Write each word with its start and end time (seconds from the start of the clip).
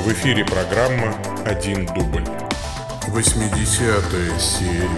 В 0.00 0.12
эфире 0.12 0.46
программа 0.46 1.14
«Один 1.44 1.84
дубль». 1.84 2.24
80 3.08 4.40
серия. 4.40 4.88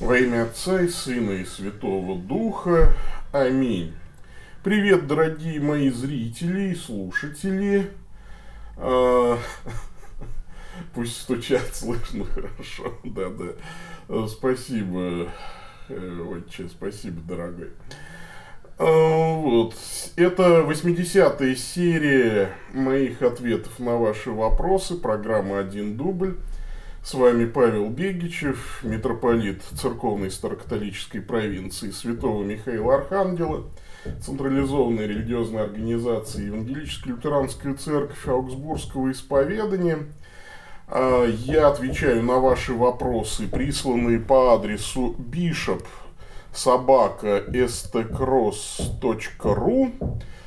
Во 0.00 0.18
имя 0.18 0.42
Отца 0.42 0.80
и 0.80 0.88
Сына 0.88 1.30
и 1.30 1.44
Святого 1.44 2.18
Духа. 2.18 2.92
Аминь. 3.30 3.94
Привет, 4.64 5.06
дорогие 5.06 5.60
мои 5.60 5.90
зрители 5.90 6.72
и 6.72 6.74
слушатели. 6.74 7.88
А, 8.76 9.38
Пусть 10.94 11.22
стучат, 11.22 11.72
слышно 11.72 12.24
хорошо. 12.34 12.98
Да-да. 13.04 14.26
Спасибо, 14.26 15.28
отче, 15.90 16.68
спасибо, 16.68 17.20
дорогой. 17.20 17.70
А, 18.78 19.34
Вот. 19.34 19.74
Это 20.16 20.60
80-я 20.68 21.54
серия 21.56 22.50
моих 22.72 23.22
ответов 23.22 23.78
на 23.78 23.96
ваши 23.96 24.30
вопросы. 24.30 24.96
Программа 24.96 25.58
«Один 25.58 25.96
дубль». 25.96 26.36
С 27.02 27.14
вами 27.14 27.46
Павел 27.46 27.88
Бегичев, 27.88 28.80
митрополит 28.82 29.62
церковной 29.62 30.30
старокатолической 30.30 31.22
провинции 31.22 31.90
Святого 31.90 32.44
Михаила 32.44 32.96
Архангела, 32.96 33.64
централизованной 34.20 35.06
религиозной 35.06 35.62
организации 35.62 36.46
Евангелическая 36.46 37.12
лютеранская 37.12 37.74
церковь 37.74 38.28
Аугсбургского 38.28 39.10
исповедания. 39.10 40.00
А, 40.90 41.26
Я 41.26 41.68
отвечаю 41.68 42.22
на 42.22 42.38
ваши 42.38 42.72
вопросы, 42.72 43.46
присланные 43.46 44.18
по 44.18 44.54
адресу 44.54 45.14
bishop 45.18 45.84
собака 46.52 47.44
stcross.ru. 47.46 48.52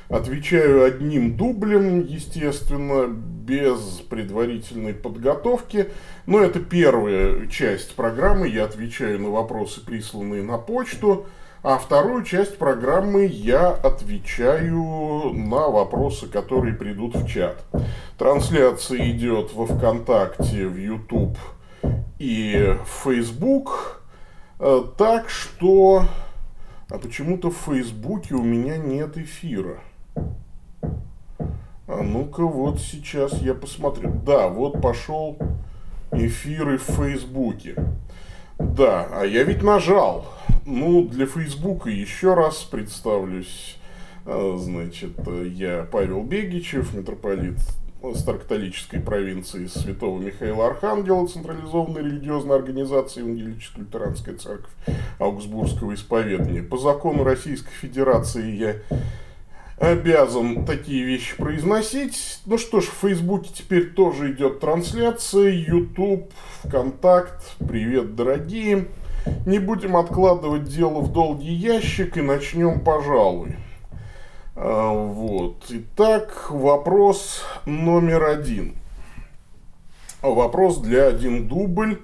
Отвечаю 0.10 0.84
одним 0.84 1.38
дублем, 1.38 2.04
естественно, 2.04 3.08
без 3.08 4.02
предварительной 4.10 4.96
подготовки. 4.96 5.90
Но 6.26 6.40
это 6.42 6.60
первая 6.60 7.46
часть 7.48 7.96
программы. 7.96 8.50
Я 8.50 8.66
отвечаю 8.66 9.22
на 9.22 9.30
вопросы, 9.30 9.86
присланные 9.86 10.44
на 10.44 10.58
почту. 10.58 11.28
А 11.64 11.78
вторую 11.78 12.24
часть 12.24 12.58
программы 12.58 13.26
я 13.28 13.70
отвечаю 13.70 15.32
на 15.32 15.68
вопросы, 15.68 16.28
которые 16.28 16.74
придут 16.74 17.16
в 17.16 17.28
чат. 17.28 17.64
Трансляция 18.18 19.12
идет 19.12 19.54
во 19.54 19.68
ВКонтакте, 19.68 20.68
в 20.68 20.76
YouTube 20.76 21.38
и 22.18 22.76
в 22.84 23.04
Facebook. 23.04 24.02
Э, 24.60 24.84
Так 24.98 25.30
что... 25.30 26.06
А 26.90 26.98
почему-то 26.98 27.52
в 27.52 27.58
Фейсбуке 27.58 28.34
у 28.34 28.44
меня 28.44 28.76
нет 28.78 29.16
эфира. 29.18 29.78
А 30.84 32.02
ну-ка, 32.02 32.44
вот 32.44 32.80
сейчас 32.80 33.34
я 33.34 33.54
посмотрю. 33.54 34.12
Да, 34.26 34.48
вот 34.50 34.82
пошел 34.82 35.38
эфиры 36.12 36.78
в 36.80 36.84
Фейсбуке. 36.84 37.76
Да, 38.58 39.08
а 39.12 39.26
я 39.26 39.44
ведь 39.44 39.64
нажал. 39.64 40.26
Ну, 40.66 41.08
для 41.08 41.26
Фейсбука 41.26 41.90
еще 41.90 42.34
раз 42.34 42.58
представлюсь. 42.64 43.78
А, 44.26 44.58
Значит, 44.60 45.14
я 45.56 45.88
Павел 45.92 46.24
Бегичев, 46.24 46.94
митрополит 46.94 47.58
Старокатолической 48.16 49.00
провинции 49.00 49.68
Святого 49.68 50.20
Михаила 50.20 50.68
Архангела, 50.68 51.28
централизованной 51.28 52.02
религиозной 52.02 52.56
организации 52.56 53.20
Евангелическая 53.20 53.82
лютеранская 53.82 54.36
церковь 54.36 54.72
Аугсбургского 55.20 55.94
исповедания. 55.94 56.64
По 56.64 56.78
закону 56.78 57.24
Российской 57.24 57.74
Федерации 57.74 58.56
я 58.56 58.76
обязан 59.78 60.66
такие 60.66 61.04
вещи 61.04 61.36
произносить. 61.38 62.40
Ну 62.46 62.58
что 62.58 62.82
ж, 62.82 62.86
в 62.86 63.02
Фейсбуке 63.02 63.52
теперь 63.54 63.92
тоже 63.92 64.32
идет 64.32 64.60
трансляция, 64.60 65.52
YouTube, 65.52 66.32
ВКонтакт. 66.64 67.56
Привет, 67.60 68.16
дорогие. 68.16 68.88
Не 69.46 69.60
будем 69.60 69.98
откладывать 69.98 70.66
дело 70.66 71.02
в 71.02 71.12
долгий 71.12 71.54
ящик 71.54 72.18
и 72.18 72.22
начнем, 72.22 72.80
пожалуй. 72.80 73.56
А, 74.56 74.92
Вот. 74.92 75.66
Итак, 75.70 76.48
вопрос 76.50 77.44
номер 77.66 78.26
один. 78.26 78.76
Вопрос 80.22 80.78
для 80.78 81.08
один 81.08 81.48
дубль. 81.48 82.00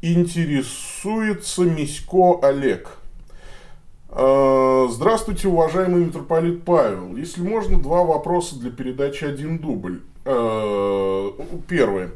Интересуется 0.00 1.62
Мисько 1.62 2.38
Олег. 2.42 2.98
А, 4.10 4.86
Здравствуйте, 4.90 5.48
уважаемый 5.48 6.04
митрополит 6.04 6.64
Павел. 6.64 7.16
Если 7.16 7.42
можно, 7.42 7.80
два 7.80 8.04
вопроса 8.04 8.58
для 8.58 8.70
передачи 8.70 9.24
«Один 9.24 9.58
дубль». 9.58 10.02
А, 10.24 11.32
Первое. 11.66 12.10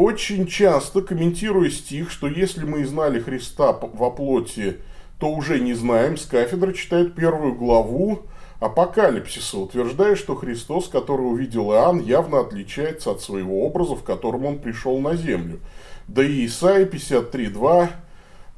Очень 0.00 0.46
часто, 0.46 1.02
комментируя 1.02 1.68
стих, 1.68 2.10
что 2.10 2.26
если 2.26 2.64
мы 2.64 2.80
и 2.80 2.84
знали 2.84 3.20
Христа 3.20 3.72
во 3.72 4.10
плоти, 4.10 4.78
то 5.18 5.30
уже 5.30 5.60
не 5.60 5.74
знаем, 5.74 6.16
с 6.16 6.24
кафедры 6.24 6.72
читают 6.72 7.14
первую 7.14 7.54
главу 7.54 8.22
Апокалипсиса, 8.60 9.58
утверждая, 9.58 10.16
что 10.16 10.36
Христос, 10.36 10.88
которого 10.88 11.26
увидел 11.26 11.70
Иоанн, 11.70 12.00
явно 12.00 12.40
отличается 12.40 13.10
от 13.10 13.20
своего 13.20 13.62
образа, 13.66 13.94
в 13.94 14.02
котором 14.02 14.46
он 14.46 14.58
пришел 14.58 14.98
на 15.00 15.16
землю. 15.16 15.60
Да 16.08 16.24
и 16.24 16.46
Исайя 16.46 16.86
53.2 16.86 17.90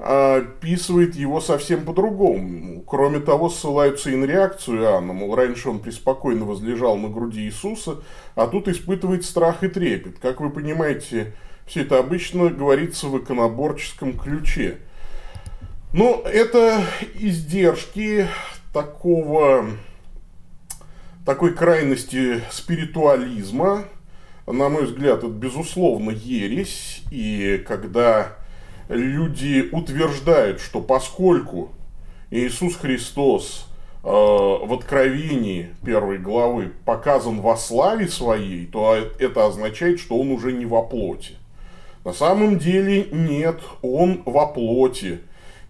описывает 0.02 1.14
его 1.14 1.40
совсем 1.40 1.84
по-другому. 1.84 2.82
Кроме 2.82 3.20
того, 3.20 3.48
ссылаются 3.48 4.10
и 4.10 4.16
на 4.16 4.24
реакцию 4.24 4.82
Иоанна, 4.82 5.12
мол, 5.12 5.36
раньше 5.36 5.68
он 5.68 5.78
преспокойно 5.78 6.44
возлежал 6.44 6.98
на 6.98 7.08
груди 7.08 7.42
Иисуса, 7.42 8.02
а 8.34 8.48
тут 8.48 8.66
испытывает 8.66 9.24
страх 9.24 9.62
и 9.62 9.68
трепет. 9.68 10.18
Как 10.18 10.40
вы 10.40 10.50
понимаете, 10.50 11.34
все 11.66 11.82
это 11.82 12.00
обычно 12.00 12.50
говорится 12.50 13.06
в 13.06 13.16
иконоборческом 13.16 14.18
ключе. 14.18 14.78
Но 15.92 16.22
это 16.24 16.82
издержки 17.14 18.26
такого, 18.72 19.66
такой 21.24 21.54
крайности 21.54 22.42
спиритуализма. 22.50 23.84
На 24.48 24.68
мой 24.68 24.86
взгляд, 24.86 25.18
это 25.18 25.28
безусловно 25.28 26.10
ересь. 26.10 27.02
И 27.12 27.62
когда 27.68 28.36
люди 28.92 29.68
утверждают, 29.72 30.60
что 30.60 30.80
поскольку 30.80 31.72
Иисус 32.30 32.76
Христос 32.76 33.66
э, 34.02 34.08
в 34.08 34.72
Откровении 34.72 35.70
первой 35.84 36.18
главы 36.18 36.72
показан 36.84 37.40
во 37.40 37.56
славе 37.56 38.08
своей, 38.08 38.66
то 38.66 38.96
это 39.18 39.46
означает, 39.46 40.00
что 40.00 40.18
он 40.18 40.30
уже 40.30 40.52
не 40.52 40.66
во 40.66 40.82
плоти. 40.82 41.34
На 42.04 42.12
самом 42.12 42.58
деле 42.58 43.06
нет, 43.12 43.60
он 43.80 44.22
во 44.24 44.46
плоти. 44.46 45.20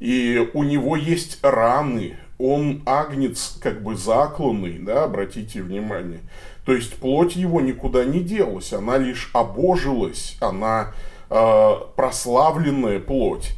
И 0.00 0.50
у 0.54 0.62
него 0.62 0.96
есть 0.96 1.38
раны, 1.42 2.16
он 2.38 2.82
агнец 2.86 3.56
как 3.62 3.82
бы 3.82 3.96
закланный, 3.96 4.78
да, 4.78 5.04
обратите 5.04 5.62
внимание. 5.62 6.20
То 6.64 6.74
есть 6.74 6.94
плоть 6.94 7.36
его 7.36 7.60
никуда 7.60 8.04
не 8.04 8.20
делась, 8.20 8.72
она 8.72 8.98
лишь 8.98 9.30
обожилась, 9.32 10.36
она 10.40 10.92
э, 11.32 11.74
прославленная 11.96 13.00
плоть. 13.00 13.52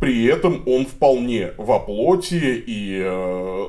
При 0.00 0.24
этом 0.24 0.62
он 0.66 0.86
вполне 0.86 1.52
во 1.58 1.78
плоти 1.78 2.62
и 2.66 3.00
э, 3.04 3.66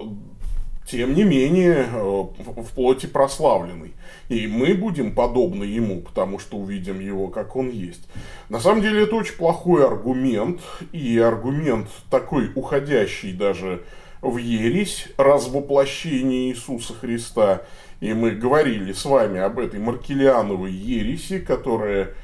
тем 0.88 1.14
не 1.14 1.24
менее 1.24 1.88
э, 1.92 2.00
в 2.00 2.74
плоти 2.74 3.06
прославленный. 3.06 3.94
И 4.30 4.48
мы 4.48 4.74
будем 4.74 5.14
подобны 5.14 5.66
ему, 5.66 6.02
потому 6.02 6.40
что 6.40 6.58
увидим 6.58 7.00
его, 7.00 7.28
как 7.28 7.56
он 7.56 7.70
есть. 7.70 8.08
На 8.50 8.60
самом 8.60 8.82
деле 8.82 9.04
это 9.04 9.16
очень 9.16 9.36
плохой 9.36 9.86
аргумент, 9.86 10.62
и 10.92 11.18
аргумент 11.20 11.88
такой 12.10 12.52
уходящий 12.56 13.34
даже 13.34 13.84
в 14.22 14.38
ересь, 14.38 15.08
развоплощение 15.18 16.50
Иисуса 16.50 16.94
Христа. 16.94 17.64
И 18.00 18.14
мы 18.14 18.32
говорили 18.32 18.94
с 18.94 19.06
вами 19.06 19.40
об 19.40 19.60
этой 19.60 19.80
Маркелиановой 19.80 20.72
ереси, 20.72 21.40
которая 21.40 22.16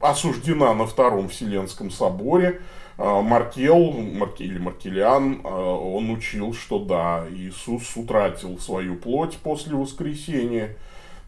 осуждена 0.00 0.74
на 0.74 0.86
Втором 0.86 1.28
Вселенском 1.28 1.90
соборе. 1.90 2.60
А, 3.02 3.22
Маркел, 3.22 3.92
Марке- 3.92 4.44
или 4.44 4.58
Маркелиан, 4.58 5.40
а, 5.42 5.74
он 5.74 6.10
учил, 6.10 6.52
что 6.52 6.78
да, 6.78 7.24
Иисус 7.30 7.96
утратил 7.96 8.58
свою 8.58 8.96
плоть 8.96 9.38
после 9.38 9.74
воскресения. 9.74 10.76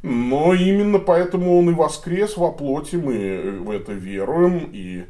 Но 0.03 0.53
именно 0.53 0.99
поэтому 0.99 1.59
он 1.59 1.71
и 1.71 1.75
воскрес 1.75 2.37
во 2.37 2.51
плоти, 2.51 2.97
мы 2.97 3.61
в 3.61 3.71
это 3.71 3.93
веруем, 3.93 4.69
и 4.71 5.05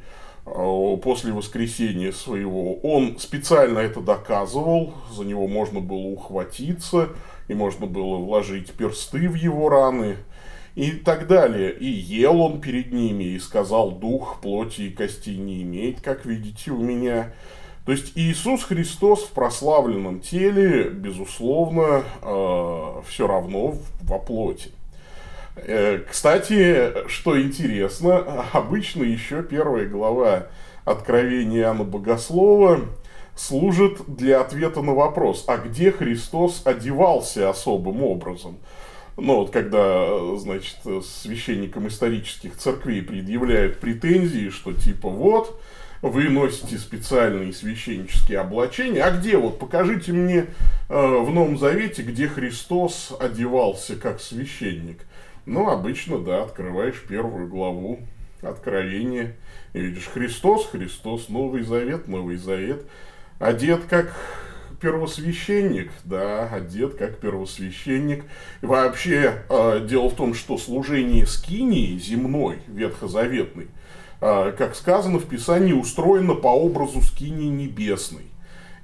а, 0.46 0.96
после 0.98 1.32
воскресения 1.32 2.12
своего 2.12 2.76
он 2.76 3.18
специально 3.18 3.80
это 3.80 4.00
доказывал, 4.00 4.94
за 5.10 5.24
него 5.24 5.48
можно 5.48 5.80
было 5.80 6.06
ухватиться, 6.12 7.08
и 7.48 7.54
можно 7.54 7.86
было 7.86 8.18
вложить 8.18 8.70
персты 8.72 9.28
в 9.28 9.34
его 9.34 9.68
раны, 9.68 10.16
и 10.74 10.90
так 10.92 11.26
далее. 11.26 11.72
И 11.72 11.86
ел 11.86 12.40
он 12.40 12.60
перед 12.60 12.92
ними, 12.92 13.24
и 13.24 13.38
сказал, 13.38 13.92
дух 13.92 14.40
плоти 14.40 14.82
и 14.82 14.90
костей 14.90 15.36
не 15.36 15.62
имеет, 15.62 16.00
как 16.00 16.24
видите 16.24 16.70
у 16.70 16.78
меня. 16.78 17.32
То 17.84 17.92
есть 17.92 18.12
Иисус 18.14 18.62
Христос 18.62 19.24
в 19.24 19.32
прославленном 19.32 20.20
теле, 20.20 20.84
безусловно, 20.90 22.04
э, 22.22 23.02
все 23.08 23.26
равно 23.26 23.74
во 24.02 24.18
плоти. 24.18 24.70
Э, 25.56 25.98
кстати, 26.08 27.08
что 27.08 27.40
интересно, 27.40 28.46
обычно 28.52 29.02
еще 29.02 29.42
первая 29.42 29.86
глава 29.86 30.46
Откровения 30.84 31.62
Иоанна 31.62 31.84
Богослова 31.84 32.80
служит 33.34 33.98
для 34.06 34.40
ответа 34.40 34.82
на 34.82 34.94
вопрос, 34.94 35.44
а 35.46 35.56
где 35.56 35.90
Христос 35.90 36.62
одевался 36.64 37.50
особым 37.50 38.02
образом? 38.02 38.58
Ну, 39.16 39.36
вот 39.36 39.50
когда, 39.50 40.36
значит, 40.36 40.78
священникам 41.04 41.88
исторических 41.88 42.56
церквей 42.56 43.02
предъявляют 43.02 43.78
претензии, 43.78 44.48
что 44.48 44.72
типа 44.72 45.08
вот, 45.10 45.60
вы 46.02 46.28
носите 46.28 46.78
специальные 46.78 47.52
священнические 47.52 48.40
облачения, 48.40 49.02
а 49.02 49.16
где 49.16 49.36
вот, 49.36 49.58
покажите 49.58 50.12
мне 50.12 50.38
э, 50.38 50.46
в 50.88 51.30
Новом 51.30 51.58
Завете, 51.58 52.02
где 52.02 52.26
Христос 52.26 53.12
одевался 53.18 53.96
как 53.96 54.20
священник. 54.20 55.06
Ну, 55.46 55.68
обычно, 55.68 56.18
да, 56.18 56.42
открываешь 56.42 57.02
первую 57.08 57.48
главу 57.48 58.00
Откровения, 58.42 59.36
и 59.72 59.80
видишь 59.80 60.08
Христос, 60.12 60.66
Христос, 60.66 61.28
Новый 61.28 61.62
Завет, 61.62 62.08
Новый 62.08 62.36
Завет, 62.36 62.84
одет 63.38 63.84
как 63.88 64.12
первосвященник, 64.82 65.92
да, 66.04 66.48
одет 66.48 66.96
как 66.96 67.18
первосвященник. 67.18 68.24
И 68.60 68.66
вообще, 68.66 69.44
э, 69.48 69.86
дело 69.88 70.10
в 70.10 70.16
том, 70.16 70.34
что 70.34 70.58
служение 70.58 71.24
скинии 71.24 71.96
земной, 71.98 72.58
ветхозаветной, 72.66 73.68
э, 74.20 74.52
как 74.58 74.74
сказано 74.74 75.20
в 75.20 75.26
Писании, 75.26 75.72
устроено 75.72 76.34
по 76.34 76.48
образу 76.48 77.00
скинии 77.00 77.48
небесной. 77.48 78.26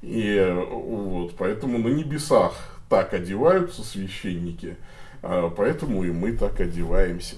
И 0.00 0.56
вот, 0.70 1.34
поэтому 1.36 1.78
на 1.78 1.88
небесах 1.88 2.80
так 2.88 3.12
одеваются 3.12 3.82
священники, 3.82 4.76
э, 5.22 5.50
поэтому 5.56 6.04
и 6.04 6.12
мы 6.12 6.32
так 6.32 6.60
одеваемся. 6.60 7.34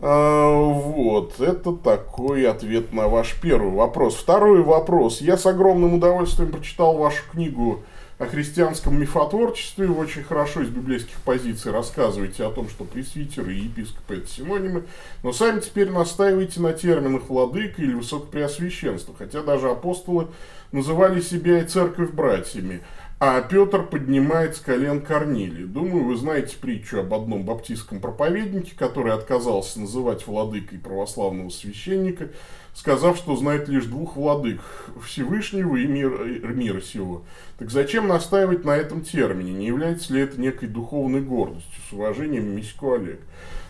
А, 0.00 0.52
вот, 0.52 1.40
это 1.40 1.72
такой 1.72 2.48
ответ 2.48 2.92
на 2.92 3.08
ваш 3.08 3.34
первый 3.40 3.72
вопрос. 3.72 4.14
Второй 4.14 4.62
вопрос. 4.62 5.20
Я 5.20 5.36
с 5.36 5.46
огромным 5.46 5.94
удовольствием 5.94 6.50
прочитал 6.50 6.96
вашу 6.96 7.22
книгу 7.30 7.82
о 8.18 8.26
христианском 8.26 8.98
мифотворчестве. 8.98 9.86
Вы 9.86 10.02
очень 10.02 10.22
хорошо 10.22 10.62
из 10.62 10.68
библейских 10.68 11.16
позиций 11.22 11.72
рассказываете 11.72 12.44
о 12.44 12.50
том, 12.50 12.68
что 12.68 12.84
пресвитеры 12.84 13.54
и 13.54 13.64
епископы 13.64 14.16
это 14.16 14.26
синонимы, 14.26 14.84
но 15.22 15.32
сами 15.32 15.60
теперь 15.60 15.90
настаиваете 15.90 16.60
на 16.60 16.72
терминах 16.72 17.28
владыка 17.28 17.82
или 17.82 17.94
высокопреосвященство, 17.94 19.14
хотя 19.16 19.42
даже 19.42 19.70
апостолы 19.70 20.28
называли 20.72 21.20
себя 21.20 21.60
и 21.60 21.66
церковь 21.66 22.10
братьями. 22.10 22.80
А 23.18 23.40
Петр 23.40 23.82
поднимает 23.82 24.56
с 24.56 24.60
колен 24.60 25.00
Корнилии. 25.00 25.64
Думаю, 25.64 26.04
вы 26.04 26.16
знаете 26.16 26.58
притчу 26.60 27.00
об 27.00 27.14
одном 27.14 27.46
баптистском 27.46 27.98
проповеднике, 27.98 28.76
который 28.76 29.14
отказался 29.14 29.80
называть 29.80 30.26
владыкой 30.26 30.78
православного 30.78 31.48
священника, 31.48 32.28
сказав, 32.76 33.16
что 33.16 33.36
знает 33.36 33.68
лишь 33.68 33.86
двух 33.86 34.16
владык– 34.16 34.60
Всевышнего 35.04 35.76
и 35.76 35.86
мир, 35.86 36.10
мира 36.54 36.80
сего. 36.80 37.24
Так 37.58 37.70
зачем 37.70 38.06
настаивать 38.06 38.64
на 38.64 38.76
этом 38.76 39.00
термине? 39.00 39.52
Не 39.52 39.66
является 39.66 40.12
ли 40.12 40.20
это 40.20 40.40
некой 40.40 40.68
духовной 40.68 41.22
гордостью? 41.22 41.72
С 41.88 41.92
уважением, 41.92 42.54
Мисько 42.54 42.96
Олег. 42.96 43.20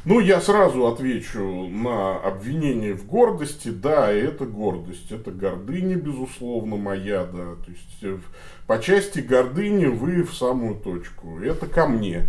Ну, 0.05 0.21
я 0.21 0.41
сразу 0.41 0.87
отвечу 0.87 1.69
на 1.69 2.17
обвинение 2.17 2.95
в 2.95 3.07
гордости. 3.07 3.69
Да, 3.69 4.13
это 4.13 4.45
гордость. 4.45 5.11
Это 5.11 5.31
гордыня, 5.31 5.97
безусловно, 5.97 6.77
моя, 6.77 7.25
да. 7.25 7.55
То 7.65 7.71
есть, 7.71 8.03
э, 8.03 8.19
по 8.67 8.79
части 8.79 9.21
гордыни 9.21 9.87
вы 9.87 10.23
в 10.23 10.35
самую 10.35 10.77
точку. 10.77 11.41
Это 11.41 11.67
ко 11.67 11.87
мне. 11.87 12.29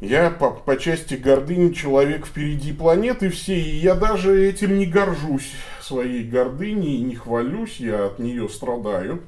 Я 0.00 0.30
по, 0.30 0.50
по 0.50 0.76
части 0.76 1.14
гордыни 1.14 1.72
человек 1.72 2.26
впереди 2.26 2.72
планеты 2.72 3.30
всей, 3.30 3.62
и 3.62 3.76
я 3.76 3.94
даже 3.94 4.46
этим 4.46 4.78
не 4.78 4.86
горжусь, 4.86 5.52
своей 5.80 6.24
гордыней, 6.24 6.98
не 6.98 7.14
хвалюсь, 7.14 7.76
я 7.78 8.06
от 8.06 8.18
нее 8.18 8.48
страдаю. 8.48 9.22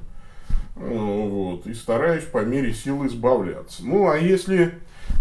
Ну, 0.75 1.29
вот, 1.29 1.65
и 1.65 1.73
стараюсь 1.73 2.25
по 2.25 2.43
мере 2.45 2.73
сил 2.73 3.07
избавляться. 3.07 3.81
Ну, 3.83 4.09
а 4.09 4.17
если 4.17 4.75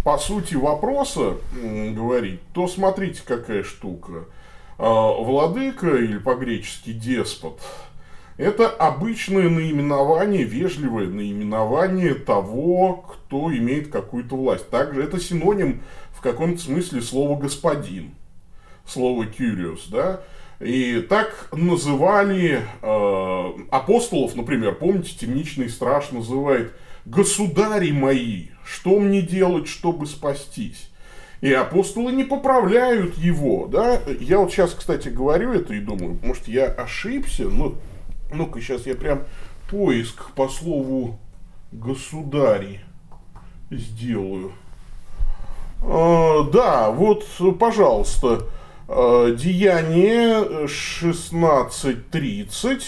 по 0.04 0.19
сути 0.19 0.54
вопроса 0.54 1.37
говорить, 1.52 2.40
то 2.52 2.69
смотрите, 2.69 3.22
какая 3.25 3.62
штука. 3.62 4.26
А, 4.78 5.12
владыка, 5.12 5.96
или 5.96 6.19
по-гречески 6.19 6.93
деспот, 6.93 7.60
это 8.38 8.69
обычное 8.69 9.49
наименование, 9.49 10.44
вежливое 10.44 11.09
наименование 11.09 12.15
того, 12.15 12.97
кто 12.97 13.55
имеет 13.55 13.88
какую-то 13.88 14.37
власть. 14.37 14.69
Также 14.69 15.03
это 15.03 15.19
синоним 15.19 15.83
в 16.12 16.21
каком-то 16.21 16.61
смысле 16.61 17.00
слова 17.00 17.38
«господин», 17.38 18.15
слово 18.85 19.25
«curious», 19.25 19.81
да, 19.91 20.21
и 20.61 21.00
так 21.00 21.49
называли 21.53 22.62
э, 22.81 23.53
апостолов, 23.71 24.35
например, 24.35 24.75
помните, 24.75 25.15
темничный 25.19 25.69
страж 25.69 26.12
называет 26.12 26.73
«государи 27.05 27.91
мои, 27.91 28.49
что 28.65 28.99
мне 28.99 29.21
делать, 29.23 29.69
чтобы 29.69 30.06
спастись?» 30.06 30.91
И 31.43 31.53
апостолы 31.53 32.12
не 32.12 32.25
поправляют 32.25 33.19
его, 33.19 33.67
да. 33.67 34.00
Я 34.21 34.39
вот 34.39 34.50
сейчас, 34.50 34.73
кстати, 34.73 35.09
говорю 35.09 35.53
это 35.53 35.75
и 35.75 35.81
думаю, 35.81 36.19
может, 36.23 36.49
я 36.49 36.65
ошибся, 36.65 37.44
но 37.44 37.75
ну-ка, 38.32 38.61
сейчас 38.61 38.87
я 38.87 38.94
прям 38.94 39.25
поиск 39.70 40.31
по 40.32 40.49
слову 40.49 41.19
государи 41.73 42.81
сделаю. 43.70 44.52
А, 45.82 46.44
да, 46.44 46.90
вот, 46.90 47.26
пожалуйста, 47.58 48.46
Деяние 48.88 50.67
16.30. 50.67 52.82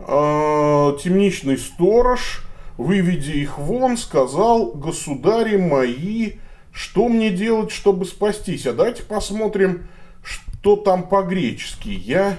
А, 0.00 0.96
темничный 0.96 1.58
сторож, 1.58 2.44
выведя 2.76 3.32
их 3.32 3.58
вон, 3.58 3.96
сказал, 3.96 4.66
государи 4.72 5.56
мои, 5.56 6.34
что 6.72 7.08
мне 7.08 7.30
делать, 7.30 7.72
чтобы 7.72 8.06
спастись? 8.06 8.64
А 8.66 8.72
давайте 8.72 9.02
посмотрим, 9.02 9.88
что 10.22 10.76
там 10.76 11.08
по-гречески. 11.08 11.88
Я 11.88 12.38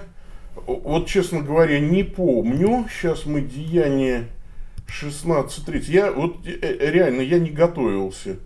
вот, 0.65 1.07
честно 1.07 1.41
говоря, 1.41 1.79
не 1.79 2.03
помню. 2.03 2.85
Сейчас 2.89 3.25
мы 3.25 3.41
деяние 3.41 4.27
16.30. 4.87 5.91
Я 5.91 6.11
вот 6.11 6.37
э, 6.45 6.51
э, 6.61 6.91
реально, 6.91 7.21
я 7.21 7.39
не 7.39 7.49
готовился 7.49 8.37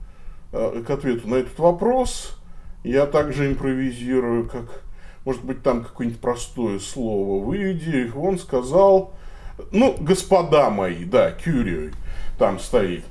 э, 0.52 0.84
к 0.86 0.90
ответу 0.90 1.28
на 1.28 1.36
этот 1.36 1.58
вопрос. 1.60 2.38
Я 2.84 3.06
также 3.06 3.48
импровизирую, 3.48 4.48
как, 4.50 4.84
может 5.26 5.44
быть, 5.44 5.64
там 5.64 5.84
какое-нибудь 5.84 6.20
простое 6.20 6.80
слово. 6.80 7.44
Выведи 7.44 8.12
он 8.16 8.38
сказал, 8.38 9.14
ну, 9.72 9.96
господа 10.00 10.70
мои, 10.70 11.06
да, 11.06 11.32
Кюриой 11.32 11.92
там 12.38 12.60
стоит. 12.60 13.06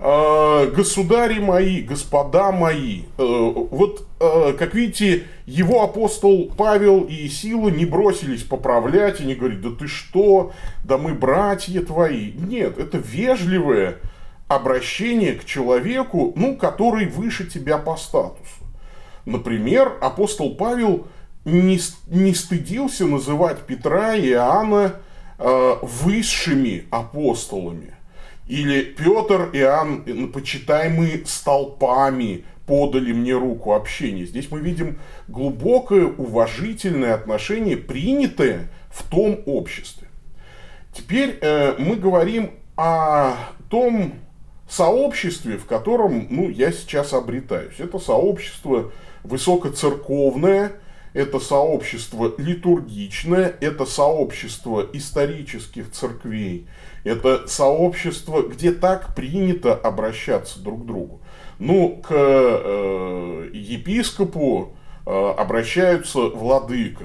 А, 0.00 0.66
государи 0.66 1.40
мои, 1.40 1.82
господа 1.82 2.52
мои. 2.52 3.02
Э, 3.18 3.52
вот, 3.70 4.06
э, 4.20 4.52
как 4.56 4.74
видите, 4.74 5.24
его 5.44 5.82
апостол 5.82 6.52
Павел 6.56 7.02
и 7.02 7.26
Сила 7.28 7.68
не 7.68 7.84
бросились 7.84 8.44
поправлять 8.44 9.20
и 9.20 9.24
не 9.24 9.34
говорить, 9.34 9.60
да 9.60 9.70
ты 9.70 9.88
что, 9.88 10.52
да 10.84 10.98
мы 10.98 11.14
братья 11.14 11.80
твои. 11.82 12.30
Нет, 12.32 12.78
это 12.78 12.98
вежливое 12.98 13.96
обращение 14.46 15.34
к 15.34 15.44
человеку, 15.44 16.32
ну, 16.36 16.56
который 16.56 17.06
выше 17.06 17.46
тебя 17.46 17.76
по 17.76 17.96
статусу. 17.96 18.64
Например, 19.26 19.92
апостол 20.00 20.54
Павел 20.54 21.08
не, 21.44 21.80
не 22.06 22.34
стыдился 22.34 23.04
называть 23.04 23.62
Петра 23.66 24.14
и 24.14 24.30
Иоанна 24.30 24.94
э, 25.38 25.74
высшими 25.82 26.84
апостолами. 26.90 27.97
Или 28.48 28.82
Петр 28.82 29.50
Иоанн, 29.52 30.32
почитаемые 30.32 31.24
столпами, 31.26 32.44
подали 32.66 33.12
мне 33.12 33.34
руку 33.34 33.74
общения. 33.74 34.24
Здесь 34.24 34.50
мы 34.50 34.60
видим 34.60 34.98
глубокое 35.26 36.06
уважительное 36.06 37.14
отношение, 37.14 37.76
принятое 37.76 38.70
в 38.90 39.02
том 39.08 39.40
обществе. 39.46 40.08
Теперь 40.92 41.38
э, 41.40 41.76
мы 41.78 41.96
говорим 41.96 42.50
о 42.76 43.36
том 43.70 44.14
сообществе, 44.68 45.56
в 45.56 45.66
котором 45.66 46.26
ну, 46.30 46.48
я 46.48 46.72
сейчас 46.72 47.12
обретаюсь. 47.12 47.78
Это 47.78 47.98
сообщество 47.98 48.92
высокоцерковное, 49.24 50.72
это 51.12 51.40
сообщество 51.40 52.32
литургичное, 52.38 53.54
это 53.60 53.84
сообщество 53.86 54.86
исторических 54.92 55.90
церквей, 55.90 56.66
это 57.04 57.46
сообщество, 57.46 58.42
где 58.42 58.72
так 58.72 59.14
принято 59.14 59.74
обращаться 59.74 60.60
друг 60.60 60.82
к 60.82 60.86
другу. 60.86 61.20
Ну, 61.58 62.00
к 62.06 62.12
э, 62.12 63.50
епископу 63.52 64.76
э, 65.06 65.34
обращаются 65.36 66.20
владыка. 66.20 67.04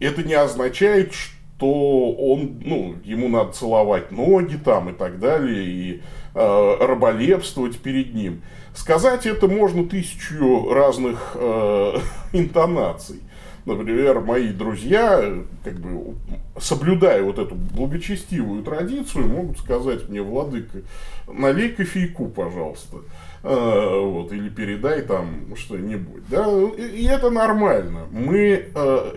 Это 0.00 0.24
не 0.24 0.34
означает, 0.34 1.12
то 1.58 2.12
он, 2.12 2.60
ну, 2.64 2.96
ему 3.04 3.28
надо 3.28 3.52
целовать 3.52 4.10
ноги 4.10 4.56
там 4.56 4.90
и 4.90 4.92
так 4.92 5.20
далее, 5.20 5.64
и 5.64 6.02
э, 6.34 6.76
раболепствовать 6.80 7.78
перед 7.78 8.14
ним. 8.14 8.42
Сказать 8.76 9.24
это 9.24 9.48
можно 9.48 9.88
тысячу 9.88 10.70
разных 10.70 11.32
э, 11.34 11.98
интонаций. 12.32 13.22
Например, 13.64 14.20
мои 14.20 14.50
друзья, 14.50 15.34
как 15.64 15.80
бы 15.80 16.14
соблюдая 16.60 17.22
вот 17.22 17.38
эту 17.38 17.54
благочестивую 17.54 18.62
традицию, 18.62 19.26
могут 19.28 19.58
сказать 19.58 20.08
мне, 20.08 20.20
владыка, 20.20 20.82
налей 21.26 21.70
кофейку, 21.70 22.28
пожалуйста. 22.28 22.98
Э, 23.42 24.00
вот, 24.04 24.30
или 24.32 24.50
передай 24.50 25.00
там 25.02 25.56
что-нибудь. 25.56 26.28
Да? 26.28 26.46
И 26.76 27.06
это 27.06 27.30
нормально. 27.30 28.06
Мы 28.10 28.70
э, 28.74 29.12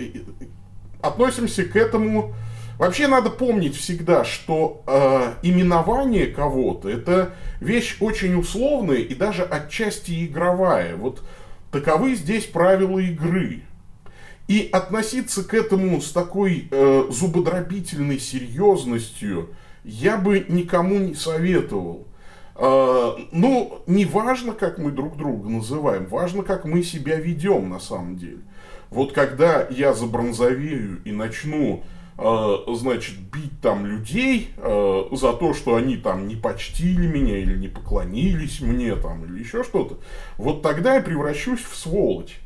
относимся 1.02 1.66
к 1.66 1.76
этому 1.76 2.34
Вообще 2.80 3.08
надо 3.08 3.30
помнить 3.30 3.76
всегда, 3.76 4.24
что 4.24 4.84
э, 4.88 5.34
именование 5.44 6.28
кого-то 6.28 6.88
это 6.88 7.34
вещь 7.60 7.98
очень 8.00 8.40
условная 8.40 9.00
и 9.00 9.14
даже 9.14 9.44
отчасти 9.44 10.26
игровая. 10.26 10.96
Вот 10.96 11.22
таковы 11.72 12.16
здесь 12.16 12.46
правила 12.46 13.00
игры. 13.00 13.64
И 14.48 14.70
относиться 14.72 15.44
к 15.44 15.54
этому 15.54 16.00
с 16.00 16.14
такой 16.14 16.70
э, 16.72 17.04
зубодробительной 17.12 18.18
серьезностью 18.18 19.50
я 19.84 20.16
бы 20.16 20.46
никому 20.48 21.00
не 21.00 21.16
советовал. 21.16 22.08
Э, 22.56 23.12
ну, 23.34 23.84
не 23.88 24.06
важно, 24.06 24.54
как 24.54 24.78
мы 24.78 24.92
друг 24.92 25.18
друга 25.18 25.50
называем, 25.50 26.06
важно, 26.06 26.44
как 26.44 26.64
мы 26.64 26.84
себя 26.84 27.18
ведем 27.18 27.68
на 27.70 27.82
самом 27.82 28.16
деле. 28.16 28.40
Вот 28.90 29.12
когда 29.12 29.68
я 29.70 29.94
забронзовею 29.94 31.02
и 31.04 31.12
начну 31.12 31.84
значит, 32.68 33.18
бить 33.18 33.62
там 33.62 33.86
людей 33.86 34.54
э, 34.58 35.04
за 35.12 35.34
то, 35.34 35.54
что 35.54 35.76
они 35.76 35.96
там 35.98 36.28
не 36.28 36.36
почтили 36.36 37.08
меня 37.08 37.38
или 37.38 37.56
не 37.58 37.68
поклонились 37.68 38.60
мне 38.62 38.96
там 38.96 39.26
или 39.26 39.40
еще 39.40 39.64
что-то, 39.64 40.00
вот 40.38 40.62
тогда 40.62 40.96
я 40.96 41.02
превращусь 41.02 41.62
в 41.62 41.76
сволочь. 41.76 42.40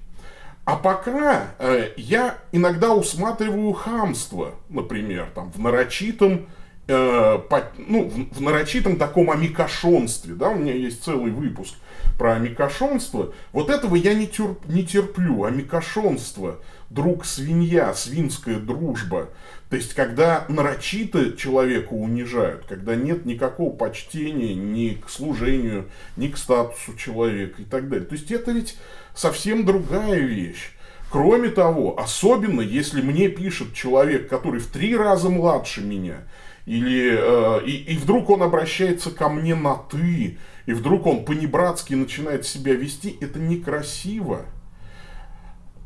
А 0.65 0.75
пока 0.75 1.47
э, 1.59 1.91
я 1.97 2.37
иногда 2.51 2.93
усматриваю 2.93 3.73
хамство, 3.73 4.51
например, 4.69 5.29
там 5.33 5.51
в 5.51 5.59
нарочитом, 5.59 6.45
э, 6.87 7.39
по, 7.49 7.63
ну, 7.77 8.09
в, 8.09 8.37
в 8.37 8.41
нарочитом 8.41 8.97
таком 8.97 9.31
амикошонстве, 9.31 10.35
да, 10.35 10.49
у 10.49 10.55
меня 10.55 10.73
есть 10.73 11.03
целый 11.03 11.31
выпуск 11.31 11.75
про 12.17 12.35
амикошонство. 12.35 13.33
Вот 13.51 13.69
этого 13.69 13.95
я 13.95 14.13
не, 14.13 14.27
терп, 14.27 14.65
не 14.67 14.85
терплю. 14.85 15.43
Амикошонство, 15.43 16.59
друг 16.89 17.25
свинья, 17.25 17.93
свинская 17.93 18.57
дружба. 18.59 19.29
То 19.69 19.75
есть, 19.75 19.93
когда 19.93 20.45
нарочито 20.49 21.35
человека 21.35 21.93
унижают, 21.93 22.65
когда 22.67 22.95
нет 22.95 23.25
никакого 23.25 23.75
почтения 23.75 24.53
ни 24.53 24.93
к 24.93 25.09
служению, 25.09 25.89
ни 26.15 26.27
к 26.27 26.37
статусу 26.37 26.95
человека 26.95 27.61
и 27.61 27.65
так 27.65 27.89
далее. 27.89 28.05
То 28.05 28.15
есть, 28.15 28.31
это 28.31 28.51
ведь 28.51 28.77
совсем 29.15 29.65
другая 29.65 30.19
вещь. 30.19 30.71
Кроме 31.09 31.49
того, 31.49 31.99
особенно 31.99 32.61
если 32.61 33.01
мне 33.01 33.29
пишет 33.29 33.73
человек, 33.73 34.27
который 34.27 34.59
в 34.59 34.67
три 34.67 34.95
раза 34.97 35.29
младше 35.29 35.81
меня, 35.81 36.23
или, 36.65 37.17
э, 37.17 37.65
и, 37.65 37.93
и 37.93 37.97
вдруг 37.97 38.29
он 38.29 38.41
обращается 38.41 39.11
ко 39.11 39.29
мне 39.29 39.55
на 39.55 39.75
«ты», 39.75 40.37
и 40.65 40.73
вдруг 40.73 41.05
он 41.05 41.25
по-небратски 41.25 41.93
начинает 41.93 42.45
себя 42.45 42.73
вести, 42.73 43.17
это 43.19 43.39
некрасиво. 43.39 44.45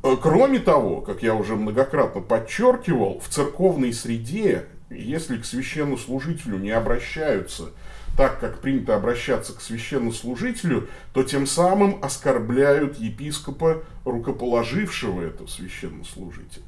Э, 0.04 0.16
кроме 0.22 0.60
того, 0.60 1.02
как 1.02 1.24
я 1.24 1.34
уже 1.34 1.56
многократно 1.56 2.22
подчеркивал, 2.22 3.20
в 3.20 3.28
церковной 3.28 3.92
среде, 3.92 4.66
если 4.92 5.38
к 5.38 5.46
священнослужителю 5.46 6.60
не 6.60 6.72
обращаются 6.72 7.72
так, 8.16 8.40
как 8.40 8.62
принято 8.62 8.96
обращаться 8.96 9.54
к 9.54 9.62
священнослужителю, 9.62 10.90
то 11.14 11.24
тем 11.24 11.46
самым 11.46 12.00
оскорбляют 12.04 12.98
епископа, 12.98 13.84
рукоположившего 14.06 15.22
этого 15.22 15.48
священнослужителя. 15.48 16.64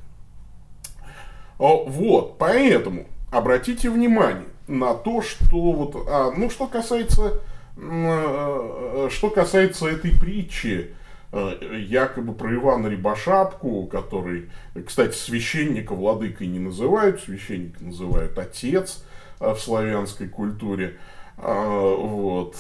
Вот, 1.58 2.38
поэтому 2.38 3.08
обратите 3.32 3.90
внимание 3.90 4.48
на 4.68 4.94
то, 4.94 5.22
что 5.22 5.72
вот, 5.72 5.96
а, 6.08 6.32
ну, 6.36 6.50
что 6.50 6.68
касается, 6.68 7.42
э, 7.78 7.82
э, 7.82 9.10
что 9.12 9.30
касается 9.30 9.88
этой 9.88 10.12
притчи, 10.12 10.94
Э, 11.32 11.78
якобы 11.80 12.34
про 12.34 12.56
Ивана 12.56 12.88
Рябошапку, 12.88 13.86
который, 13.86 14.50
кстати, 14.88 15.16
священника 15.16 15.94
владыкой 15.94 16.48
не 16.48 16.58
называют, 16.58 17.22
священника 17.22 17.84
называют 17.84 18.36
отец 18.40 19.04
в 19.40 19.56
славянской 19.58 20.28
культуре, 20.28 20.98
а, 21.38 21.96
вот, 21.96 22.56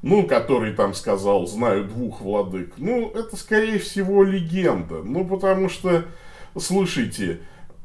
ну, 0.00 0.24
который 0.28 0.74
там 0.74 0.94
сказал, 0.94 1.48
знаю 1.48 1.86
двух 1.86 2.20
владык, 2.20 2.74
ну, 2.76 3.10
это, 3.10 3.36
скорее 3.36 3.80
всего, 3.80 4.22
легенда, 4.22 5.02
ну, 5.02 5.24
потому 5.24 5.68
что, 5.68 6.04
слушайте, 6.56 7.40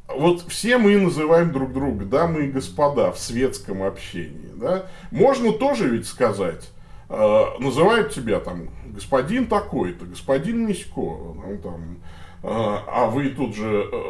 вот 0.07 0.45
все 0.47 0.77
мы 0.77 0.97
называем 0.97 1.51
друг 1.51 1.73
друга 1.73 2.05
дамы 2.05 2.45
и 2.45 2.51
господа 2.51 3.11
в 3.11 3.19
светском 3.19 3.83
общении, 3.83 4.51
да, 4.55 4.87
можно 5.11 5.51
тоже 5.51 5.89
ведь 5.89 6.07
сказать, 6.07 6.69
э, 7.09 7.45
называют 7.59 8.13
тебя 8.13 8.39
там 8.39 8.69
господин 8.85 9.47
такой-то, 9.47 10.05
господин 10.05 10.67
Мисько, 10.67 11.01
ну, 11.01 11.59
там, 11.61 11.97
э, 12.43 12.47
а 12.47 13.09
вы 13.11 13.29
тут 13.29 13.55
же 13.55 13.89
э, 13.91 14.03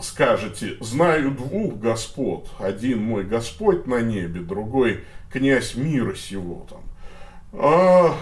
скажете, 0.00 0.76
знаю 0.80 1.32
двух 1.32 1.74
господ, 1.74 2.50
один 2.58 3.02
мой 3.02 3.24
Господь 3.24 3.86
на 3.86 4.00
небе, 4.00 4.40
другой 4.40 5.04
князь 5.32 5.74
мира 5.74 6.14
сего 6.14 6.66
там. 6.68 6.80
А, 7.52 8.14